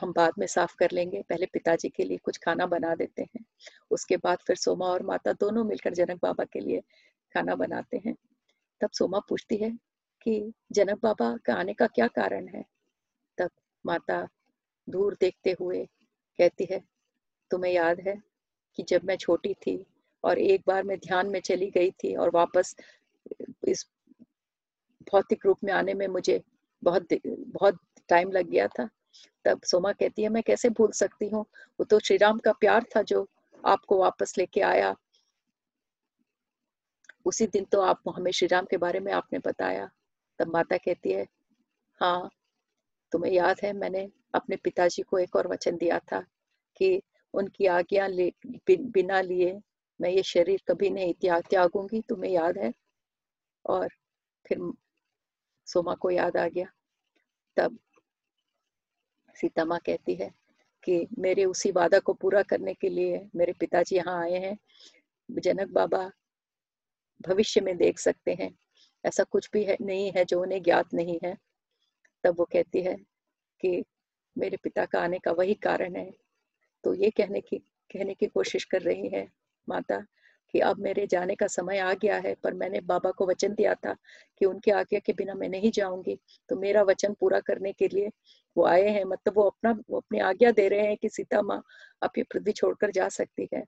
हम 0.00 0.12
बाद 0.12 0.32
में 0.38 0.46
साफ़ 0.46 0.76
कर 0.78 0.90
लेंगे। 0.92 1.22
पहले 1.22 1.46
पिताजी 1.46 1.88
के 1.88 2.04
लिए 2.04 2.16
कुछ 2.16 2.38
खाना 2.38 2.66
बना 2.66 2.94
देते 2.94 3.22
हैं। 3.22 3.44
उसके 3.90 4.16
बाद 4.16 4.38
फिर 4.46 4.56
सोमा 4.56 4.86
और 4.86 5.02
माता 5.02 5.32
दोनों 5.32 5.64
मिलकर 5.64 5.94
जनक 5.94 6.20
बाबा 6.22 6.44
के 6.44 6.60
लिए 6.60 6.80
खाना 7.34 7.54
बनाते 7.54 8.02
हैं। 8.06 8.14
तब 8.80 8.90
सोमा 8.90 9.18
पूछती 9.18 9.56
है 9.56 9.78
कि, 10.22 10.52
जनक 10.72 11.00
बाबा 11.02 11.36
का 11.36 11.54
आने 11.54 11.74
का 11.74 11.86
क्या 11.86 12.06
कारण 12.06 12.48
है? 12.48 12.64
तब 13.38 13.50
माता 13.86 14.28
दूर 14.88 15.16
देखते 15.20 15.56
हुए 15.60 15.88
कहती 16.38 16.68
है, 16.70 16.82
तुम्हें 17.50 17.72
याद 17.72 18.00
है 18.00 18.22
कि 18.76 18.82
जब 18.82 19.00
मैं 19.04 19.16
छोटी 19.16 19.54
थी 19.54 19.86
और 20.24 20.38
एक 20.38 20.62
बार 20.66 20.82
मैं 20.82 20.98
ध्यान 20.98 21.26
में 21.26 21.40
चली 21.40 21.70
गई 21.70 21.90
थी 21.90 22.16
और 22.16 22.30
वापस 22.30 22.76
इस 23.68 23.90
भौतिक 25.12 25.46
रूप 25.46 25.58
में 25.64 25.72
आने 25.72 25.94
में 25.94 26.08
मुझे 26.08 26.42
बहुत 26.82 27.08
बहुत 27.14 27.78
टाइम 28.08 28.30
लग 28.32 28.48
गया 28.48 28.66
था। 28.68 28.88
तब 29.44 29.60
सोमा 29.62 29.92
कहती 29.92 30.22
है, 30.22 30.28
मैं 30.28 30.42
कैसे 30.42 30.68
भूल 30.68 30.90
सकती 30.92 31.28
हूँ? 31.28 31.44
वो 31.80 31.84
तो 31.84 31.98
श्री 32.00 32.16
राम 32.16 32.38
का 32.38 32.52
प्यार 32.52 32.84
था 32.96 33.02
जो 33.02 33.26
आपको 33.66 33.98
वापस 33.98 34.34
लेके 34.38 34.60
आया। 34.60 34.94
उसी 37.26 37.46
दिन 37.46 37.64
तो 37.64 37.80
आप, 37.80 38.02
हमें 38.16 38.30
श्री 38.32 38.48
राम 38.48 38.66
के 38.70 38.76
बारे 38.76 39.00
में 39.00 39.12
आपने 39.12 39.38
बताया। 39.38 39.88
तब 40.38 40.52
माता 40.54 40.76
कहती 40.76 41.12
है 41.12 41.26
हाँ 42.00 42.30
तुम्हें 43.12 43.32
याद 43.32 43.60
है, 43.64 43.72
मैंने 43.72 44.08
अपने 44.34 44.56
पिताजी 44.56 45.02
को 45.02 45.18
एक 45.18 45.36
और 45.36 45.46
वचन 45.48 45.76
दिया 45.76 45.98
था 46.12 46.20
कि 46.76 47.00
उनकी 47.34 47.66
आज्ञा 47.66 48.06
ले 48.06 48.32
बिना 48.70 49.20
लिए 49.20 49.60
मैं 50.00 50.10
ये 50.10 50.22
शरीर 50.22 50.60
कभी 50.68 50.90
नहीं 50.90 51.14
त्याग, 51.14 51.42
त्यागूँगी, 51.50 52.00
तुम्हें 52.08 52.32
याद 52.32 52.58
है? 52.58 52.72
और 53.64 53.88
फिर 54.46 54.58
सोमा 55.68 55.94
को 55.94 56.10
याद 56.10 56.36
आ 56.36 56.48
गया। 56.48 56.66
तब 57.56 57.78
सीता 59.34 59.64
माँ 59.64 59.78
कहती 59.86 60.14
है 60.14 60.30
कि 60.84 61.06
मेरे 61.18 61.44
उसी 61.44 61.70
वादा 61.70 61.98
को 61.98 62.12
पूरा 62.12 62.42
करने 62.42 62.74
के 62.74 62.88
लिए 62.88 63.28
मेरे 63.36 63.52
पिताजी 63.52 63.96
यहाँ 63.96 64.22
आए 64.22 64.38
हैं। 64.38 64.58
जनक 65.30 65.68
बाबा 65.68 66.10
भविष्य 67.20 67.60
में 67.60 67.76
देख 67.76 67.98
सकते 67.98 68.34
हैं। 68.34 68.58
ऐसा 69.04 69.24
कुछ 69.24 69.50
भी 69.52 69.64
है, 69.64 69.76
नहीं 69.80 70.12
है 70.16 70.24
जो 70.24 70.42
उन्हें 70.42 70.62
ज्ञात 70.62 70.94
नहीं 70.94 71.18
है। 71.24 71.36
तब 72.24 72.38
वो 72.38 72.44
कहती 72.44 72.82
है 72.82 72.96
कि 73.60 73.84
मेरे 74.38 74.56
पिता 74.56 74.84
का 74.84 75.00
आने 75.00 75.18
का 75.18 75.32
वही 75.32 75.54
कारण 75.54 75.96
है। 75.96 76.10
तो 76.84 76.94
ये 76.94 77.10
कहने 77.10 77.40
की 77.40 77.58
कहने 77.92 78.14
की 78.14 78.26
कोशिश 78.26 78.64
कर 78.64 78.82
रही 78.82 79.08
है 79.08 79.28
माता 79.68 80.06
कि 80.54 80.60
अब 80.60 80.78
मेरे 80.78 81.06
जाने 81.06 81.34
का 81.34 81.46
समय 81.46 81.78
आ 81.78 81.94
गया 81.94 82.16
है, 82.18 82.34
पर 82.34 82.54
मैंने 82.54 82.80
बाबा 82.80 83.10
को 83.10 83.26
वचन 83.26 83.54
दिया 83.54 83.74
था 83.74 83.94
कि 84.38 84.44
उनके 84.44 84.70
आज्ञा 84.70 85.00
के 85.00 85.12
बिना 85.12 85.34
मैं 85.34 85.48
नहीं 85.48 85.70
जाऊँगी। 85.70 86.18
तो 86.48 86.56
मेरा 86.56 86.82
वचन 86.82 87.14
पूरा 87.20 87.40
करने 87.40 87.72
के 87.72 87.88
लिए 87.88 88.10
वो 88.56 88.66
आए 88.66 88.88
हैं। 88.88 89.04
मतलब 89.04 89.34
वो 89.36 89.42
अपना, 89.42 89.72
वो 89.90 89.96
अपनी 89.98 90.18
आज्ञा 90.20 90.50
दे 90.50 90.68
रहे 90.68 90.86
हैं 90.86 90.96
कि 90.96 91.08
सीता 91.08 91.42
माँ 91.42 91.62
आप 92.02 92.18
ये 92.18 92.24
पृथ्वी 92.24 92.52
छोड़कर 92.52 92.90
जा 92.90 93.08
सकती 93.08 93.48
है। 93.54 93.64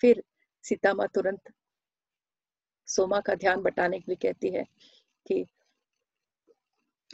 फिर 0.00 0.22
सीता 0.64 0.94
माँ 0.94 1.08
तुरंत 1.14 1.52
सोमा 2.86 3.20
का 3.20 3.34
ध्यान 3.34 3.62
बटाने 3.62 4.00
के 4.00 4.12
लिए 4.12 4.32
कहती 4.32 4.48
है 4.48 4.64
कि, 5.26 5.46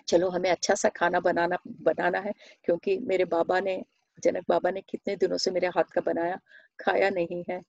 चलो, 0.09 0.29
हमें 0.29 0.51
अच्छा 0.51 0.75
सा 0.75 0.89
खाना 0.89 1.21
बनाना 1.21 1.59
बनाना 1.67 2.19
है, 2.19 2.33
क्योंकि 2.65 2.99
मेरे 2.99 3.25
बाबा 3.25 3.61
ने, 3.61 3.85
जनक 4.23 4.45
बाबा 4.49 4.71
ने 4.71 4.81
कितने 4.81 5.17
दिनों 5.17 5.37
से 5.39 5.51
मेरे 5.51 5.67
हाथ 5.67 5.85
का 5.85 6.01
बनाया, 6.01 6.41
खाया 6.81 7.11
नहीं 7.11 7.45
है। 7.51 7.63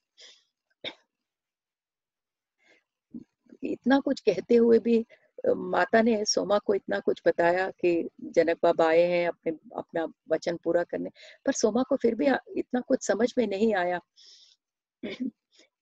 इतना 3.64 4.00
कुछ 4.00 4.20
कहते 4.20 4.56
हुए 4.56 4.80
भी 4.80 5.06
माता 5.48 6.02
ने 6.02 6.26
सोमा 6.26 6.58
को 6.58 6.74
इतना 6.76 7.00
कुछ 7.00 7.22
बताया 7.28 7.70
कि 7.70 8.10
जनक 8.24 8.58
बाबा 8.64 8.88
आए 8.88 9.02
हैं 9.02 9.28
अपने, 9.28 9.52
अपना 9.76 10.08
वचन 10.30 10.58
पूरा 10.64 10.84
करने, 10.84 11.10
पर 11.46 11.52
सोमा 11.52 11.84
को 11.84 11.96
फिर 11.96 12.16
भी 12.16 12.28
इतना 12.58 12.82
कुछ 12.82 13.08
समझ 13.08 13.34
में 13.38 13.48
नहीं 13.48 13.74
आया। 13.76 14.00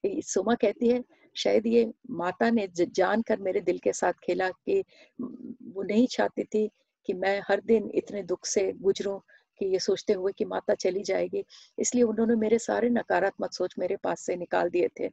सोमा 0.05 0.55
कहती 0.55 0.88
है, 0.88 1.03
शायद 1.36 1.67
ये 1.67 1.91
माता 2.09 2.49
ने 2.49 2.67
जान 2.82 3.21
कर 3.21 3.39
मेरे 3.39 3.61
दिल 3.61 3.77
के 3.77 3.93
साथ 3.93 4.13
खेला 4.23 4.49
कि 4.49 4.84
वो 5.21 5.84
नहीं 5.84 6.07
चाहती 6.07 6.43
थी 6.43 6.69
कि 7.05 7.13
मैं 7.13 7.41
हर 7.49 7.61
दिन 7.61 7.91
इतने 7.95 8.23
दुख 8.23 8.45
से 8.45 8.71
गुजरूं 8.73 9.19
कि 9.59 9.65
ये 9.65 9.80
सोचते 9.80 10.13
हुए 10.13 10.32
कि 10.38 10.45
माता 10.45 10.73
चली 10.73 11.03
जाएगी। 11.03 11.43
इसलिए 11.80 12.03
उन्होंने 12.03 12.36
मेरे 12.36 12.59
सारे 12.59 12.89
नकारात्मक 12.89 13.53
सोच 13.53 13.75
मेरे 13.80 13.95
पास 13.95 14.21
से 14.21 14.36
निकाल 14.36 14.69
दिए 14.69 14.89
थे। 14.99 15.09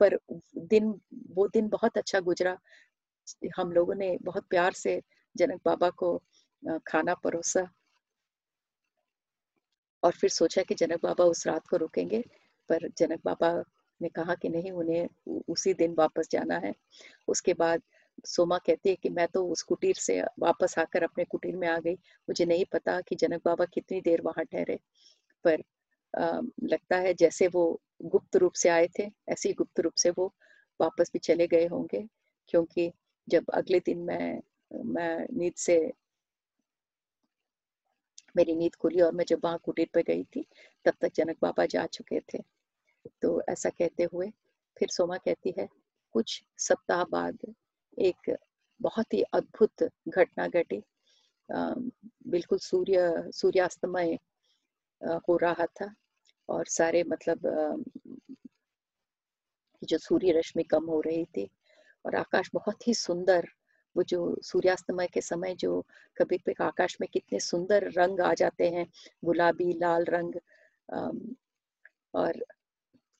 पर 0.00 0.18
दिन, 0.58 1.00
वो 1.30 1.48
दिन 1.48 1.68
बहुत 1.68 1.98
अच्छा 1.98 2.20
गुजरा। 2.20 2.58
हम 3.58 3.72
लोगों 3.72 3.94
ने 3.94 4.16
बहुत 4.22 4.46
प्यार 4.50 4.72
से 4.72 5.00
जनक 5.36 5.60
बाबा 5.64 5.90
को 5.90 6.16
खाना 6.86 7.14
परोसा। 7.14 7.68
और 10.02 10.12
फिर 10.12 10.30
सोचा 10.30 10.62
कि 10.62 10.74
जनक 10.74 11.02
बाबा 11.02 11.24
उस 11.24 11.46
रात 11.46 11.66
को 11.66 11.76
रुकेंगे, 11.76 12.20
पर 12.68 12.88
जनक 12.98 13.20
बाबा 13.24 13.52
ने 14.00 14.08
कहा 14.08 14.34
कि 14.34 14.48
नहीं, 14.48 14.70
उन्हें 14.70 15.08
उसी 15.48 15.74
दिन 15.74 15.94
वापस 15.98 16.28
जाना 16.30 16.58
है। 16.58 16.72
उसके 17.28 17.54
बाद 17.54 17.82
सोमा 18.26 18.58
कहती 18.58 18.88
है 18.88 18.94
कि 18.94 19.08
मैं 19.08 19.26
तो 19.28 19.46
उस 19.46 19.62
कुटीर 19.62 19.94
से 19.94 20.20
वापस 20.38 20.78
आकर 20.78 21.02
अपने 21.02 21.24
कुटीर 21.24 21.56
में 21.56 21.68
आ 21.68 21.78
गई। 21.78 21.94
मुझे 21.94 22.44
नहीं 22.44 22.64
पता 22.72 23.00
कि 23.00 23.16
जनक 23.16 23.42
बाबा 23.44 23.64
कितनी 23.64 24.00
देर 24.00 24.20
वहाँ 24.20 24.44
ठहरे। 24.44 24.78
पर 25.44 25.62
लगता 26.14 26.96
है 26.96 27.14
जैसे 27.14 27.46
वो 27.48 27.64
गुप्त 28.04 28.36
रूप 28.36 28.52
से 28.54 28.68
आए 28.68 28.88
थे, 28.98 29.10
ऐसे 29.28 29.48
ही 29.48 29.54
गुप्त 29.54 29.80
रूप 29.80 29.94
से 29.96 30.10
वो 30.10 30.32
वापस 30.80 31.10
भी 31.12 31.18
चले 31.20 31.46
गए 31.46 31.66
होंगे, 31.66 32.06
क्योंकि 32.48 32.90
जब 33.28 33.50
अगले 33.54 33.80
दिन 33.80 33.98
मैं 34.02 34.40
मैं 34.84 35.26
नींद 35.32 35.54
से, 35.56 35.76
मेरी 38.36 38.54
नींद 38.56 38.74
खुली 38.74 39.00
और 39.00 39.12
मैं 39.14 39.24
जब 39.28 39.40
वहाँ 39.44 39.58
कुटीर 39.64 39.88
पर 39.94 40.02
गई 40.02 40.24
थी, 40.26 40.44
तब 40.84 40.94
तक 41.00 41.12
जनक 41.16 41.36
बाबा 41.42 41.66
जा 41.66 41.86
चुके 41.88 42.20
थे। 42.32 42.38
तो 43.22 43.40
ऐसा 43.48 43.68
कहते 43.70 44.08
हुए 44.12 44.30
फिर 44.76 44.88
सोमा 44.88 45.16
कहती 45.16 45.54
है, 45.58 45.68
कुछ 46.14 46.42
सप्ताह 46.58 47.04
बाद 47.10 47.38
एक 47.98 48.36
बहुत 48.80 49.14
ही 49.14 49.22
अद्भुत 49.34 49.82
घटना 50.08 50.46
घटी। 50.48 50.82
बिल्कुल 51.48 52.58
सूर्य, 52.60 53.30
सूर्यास्तमय 53.34 54.18
हो 55.28 55.36
रहा 55.36 55.66
था। 55.72 55.94
और 56.48 56.66
सारे 56.68 57.02
मतलब 57.08 57.84
जो 59.82 59.98
सूर्य 59.98 60.32
रश्मि 60.32 60.62
कम 60.64 60.84
हो 60.86 61.00
रही 61.00 61.24
थी 61.36 61.48
और 62.04 62.14
आकाश 62.16 62.50
बहुत 62.54 62.86
ही 62.88 62.94
सुंदर, 62.94 63.48
वो 63.96 64.02
जो 64.02 64.36
सूर्यास्तमय 64.42 65.06
के 65.06 65.20
समय 65.20 65.54
जो 65.54 65.80
कभी 66.16 66.38
कभी 66.38 66.54
आकाश 66.64 66.96
में 67.00 67.08
कितने 67.12 67.38
सुंदर 67.40 67.90
रंग 67.92 68.20
आ 68.20 68.32
जाते 68.34 68.68
हैं, 68.70 68.86
गुलाबी, 69.24 69.72
लाल 69.72 70.04
रंग 70.04 70.34
और 72.14 72.44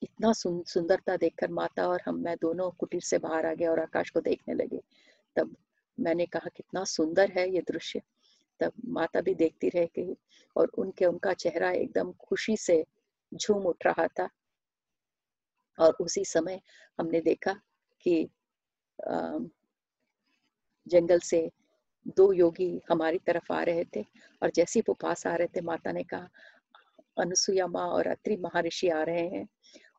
इतना 0.01 0.31
सुंदरता 0.33 1.15
देखकर 1.17 1.51
माता 1.51 1.87
और 1.87 2.01
हम, 2.05 2.15
मैं 2.15 2.35
दोनों 2.41 2.69
कुटीर 2.71 3.01
से 3.01 3.17
बाहर 3.17 3.45
आ 3.45 3.53
गए 3.53 3.65
और 3.65 3.79
आकाश 3.79 4.09
को 4.09 4.21
देखने 4.21 4.53
लगे। 4.53 4.81
तब 5.35 5.55
मैंने 5.97 6.25
कहा, 6.25 6.49
कितना 6.55 6.83
सुंदर 6.85 7.31
है 7.37 7.49
ये 7.49 7.61
दृश्य। 7.67 8.01
तब 8.59 8.71
माता 8.87 9.21
भी 9.21 9.33
देखती 9.35 9.69
रह 9.69 9.85
गई 9.95 10.15
और 10.55 10.67
उनके, 10.77 11.05
उनका 11.05 11.33
चेहरा 11.33 11.71
एकदम 11.71 12.11
खुशी 12.19 12.57
से 12.57 12.83
झूम 13.35 13.65
उठ 13.67 13.85
रहा 13.87 14.07
था। 14.19 14.29
और 15.79 15.95
उसी 16.01 16.23
समय 16.25 16.61
हमने 16.99 17.21
देखा 17.21 17.53
कि 18.05 18.27
जंगल 20.87 21.19
से 21.19 21.49
दो 22.17 22.31
योगी 22.33 22.69
हमारी 22.89 23.17
तरफ़ 23.17 23.51
आ 23.53 23.61
रहे 23.63 23.83
थे 23.95 24.05
और 24.41 24.51
जैसे 24.55 24.79
वो 24.79 24.93
पास 24.93 25.25
आ 25.27 25.35
रहे 25.35 25.47
थे, 25.47 25.61
माता 25.61 25.91
ने 25.91 26.03
कहा 26.03 26.29
अनुसुया 27.17 27.67
माँ 27.67 27.87
और 27.87 28.07
अत्रि 28.07 28.37
महर्षि 28.37 28.89
आ 28.89 29.01
रहे 29.03 29.27
हैं 29.29 29.47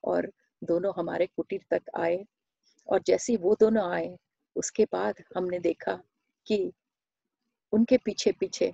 और 0.05 0.31
दोनों 0.63 0.93
हमारे 0.97 1.27
कुटीर 1.27 1.65
तक 1.71 1.91
आए। 1.99 2.25
और 2.89 3.03
जैसे 3.07 3.37
वो 3.37 3.55
दोनों 3.61 3.91
आए, 3.93 4.17
उसके 4.57 4.85
बाद 4.85 5.23
हमने 5.37 5.59
देखा 5.59 5.93
कि 6.47 6.73
उनके 7.73 7.97
पीछे 7.99 8.33
पीछे 8.33 8.73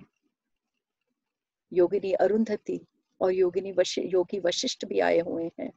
योगिनी 1.71 2.11
अरुंधति 2.13 2.79
और 3.23 3.33
योगिनी 3.33 3.71
वश, 3.71 3.97
योगी 3.97 4.39
वशिष्ठ 4.39 4.85
भी 4.85 4.99
आए 4.99 5.19
हुए 5.19 5.51
हैं। 5.59 5.71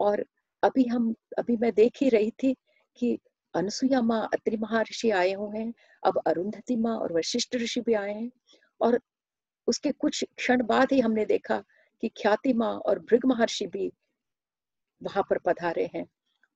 और 0.00 0.24
अभी 0.62 0.84
हम, 0.84 1.14
अभी 1.38 1.56
मैं 1.56 1.72
देख 1.74 1.92
ही 2.02 2.08
रही 2.08 2.30
थी 2.30 2.56
कि 2.96 3.18
अनुसुया 3.54 4.02
माँ, 4.02 4.28
अत्रि 4.34 4.56
महर्षि 4.56 5.10
आए 5.10 5.32
हुए 5.32 5.58
हैं, 5.58 5.74
अब 6.04 6.22
अरुंधति 6.26 6.76
माँ 6.76 6.96
और 6.96 7.12
वशिष्ठ 7.12 7.56
ऋषि 7.56 7.80
भी 7.80 7.94
आए 7.94 8.14
हैं। 8.14 8.30
और 8.80 9.00
उसके 9.66 9.92
कुछ 9.92 10.24
क्षण 10.36 10.62
बाद 10.62 10.92
ही 10.92 11.00
हमने 11.00 11.24
देखा 11.24 11.64
कि 12.02 12.08
ख्याति 12.08 12.52
माँ 12.52 12.74
और 12.78 12.98
भृग 12.98 13.26
महर्षि 13.26 13.66
भी 13.66 13.92
वहाँ 15.02 15.22
पर 15.30 15.38
पधारे 15.38 15.90
हैं। 15.94 16.06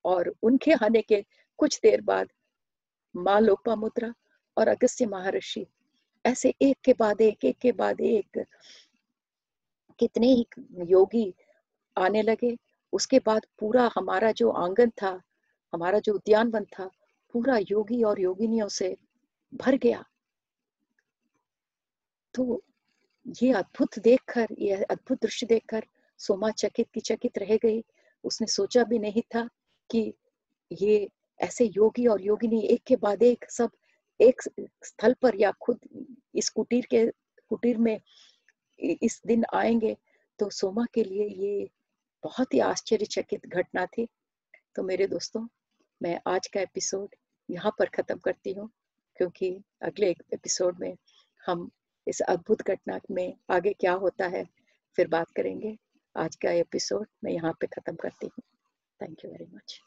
और 0.05 0.35
उनके 0.43 0.73
आने 0.73 1.03
के 1.03 1.25
कुछ 1.59 1.81
देर 1.83 2.01
बाद 2.01 2.29
माँ 3.16 3.41
लोपा 3.41 3.77
मुद्रा 3.77 4.14
और 4.57 4.68
अगस्त्य 4.68 5.07
महर्षि, 5.07 5.66
ऐसे 6.27 6.55
एक 6.62 6.77
के 6.85 6.93
बाद 6.93 7.20
एक 7.20 7.45
एक 7.45 7.59
के 7.59 7.73
बाद 7.73 8.01
एक 8.01 8.45
कितने 10.03 10.26
ही 10.26 10.46
योगी 10.84 11.34
आने 11.96 12.22
लगे। 12.22 12.57
उसके 12.92 13.18
बाद 13.18 13.46
पूरा 13.59 13.90
हमारा 13.96 14.32
जो 14.32 14.50
आँगन 14.50 14.90
था, 14.90 15.20
हमारा 15.72 15.98
जो 15.98 16.14
उद्यानवन 16.14 16.64
था, 16.64 16.90
पूरा 17.32 17.57
योगी 17.70 18.03
और 18.03 18.20
योगिनियों 18.20 18.68
से 18.68 18.96
भर 19.55 19.76
गया। 19.76 20.05
तो 22.34 22.62
ये 23.42 23.53
अद्भुत 23.53 23.98
देखकर, 23.98 24.48
ये 24.59 24.82
अद्भुत 24.82 25.22
दृश्य 25.22 25.46
देखकर 25.46 25.84
सोमा 26.18 26.50
चकित 26.50 26.86
की 26.94 27.00
चकित 27.00 27.38
रह 27.38 27.57
गई। 27.57 27.84
उसने 28.24 28.46
सोचा 28.46 28.84
भी 28.84 28.98
नहीं 28.98 29.22
था 29.22 29.48
कि 29.90 30.12
ये 30.72 31.09
ऐसे 31.40 31.64
योगी 31.64 32.07
और 32.07 32.22
योगिनी 32.22 32.61
एक 32.61 32.82
के 32.86 32.96
बाद 32.96 33.22
एक 33.22 33.50
सब 33.50 33.70
एक 34.20 34.42
स्थल 34.84 35.14
पर 35.22 35.40
या 35.40 35.53
खुद 35.61 35.78
इस 36.34 36.48
कुटीर 36.48 36.86
के, 36.90 37.07
कुटीर 37.48 37.78
में 37.78 38.00
इस 38.83 39.20
दिन 39.26 39.45
आएँगे 39.55 39.97
तो 40.39 40.49
सोमा 40.51 40.85
के 40.95 41.05
लिए 41.05 41.26
ये 41.26 41.68
बहुत 42.24 42.55
ही 42.55 42.59
आश्चर्यचकित 42.61 43.47
घटना 43.47 43.85
थी। 43.87 44.07
तो 44.76 44.83
मेरे 44.83 45.07
दोस्तों, 45.07 45.47
मैं 46.01 46.18
आज 46.26 46.47
का 46.47 46.61
एपिसोड 46.61 47.14
यहाँ 47.49 47.72
पर 47.78 47.89
ख़त्म 47.95 48.18
करती 48.18 48.53
हूँ, 48.53 48.68
क्योंकि 49.16 49.57
अगले 49.83 50.11
एपिसोड 50.11 50.80
में 50.80 50.97
हम 51.43 51.70
इस 52.07 52.20
अद्भुत 52.22 52.62
घटना 52.62 52.99
में 53.11 53.35
आगे 53.51 53.72
क्या 53.72 53.93
होता 53.95 54.26
है, 54.26 54.47
फिर 54.99 55.09
बात 55.09 55.30
करेंगे। 55.37 55.76
आज 56.16 56.37
का 56.37 56.51
एपिसोड 56.51 57.07
मैं 57.24 57.33
यहाँ 57.33 57.53
पे 57.61 57.66
ख़त्म 57.68 57.95
करती 57.97 58.26
हूँ। 58.26 58.45
Thank 59.01 59.24
you 59.24 59.30
very 59.30 59.47
much 59.55 59.80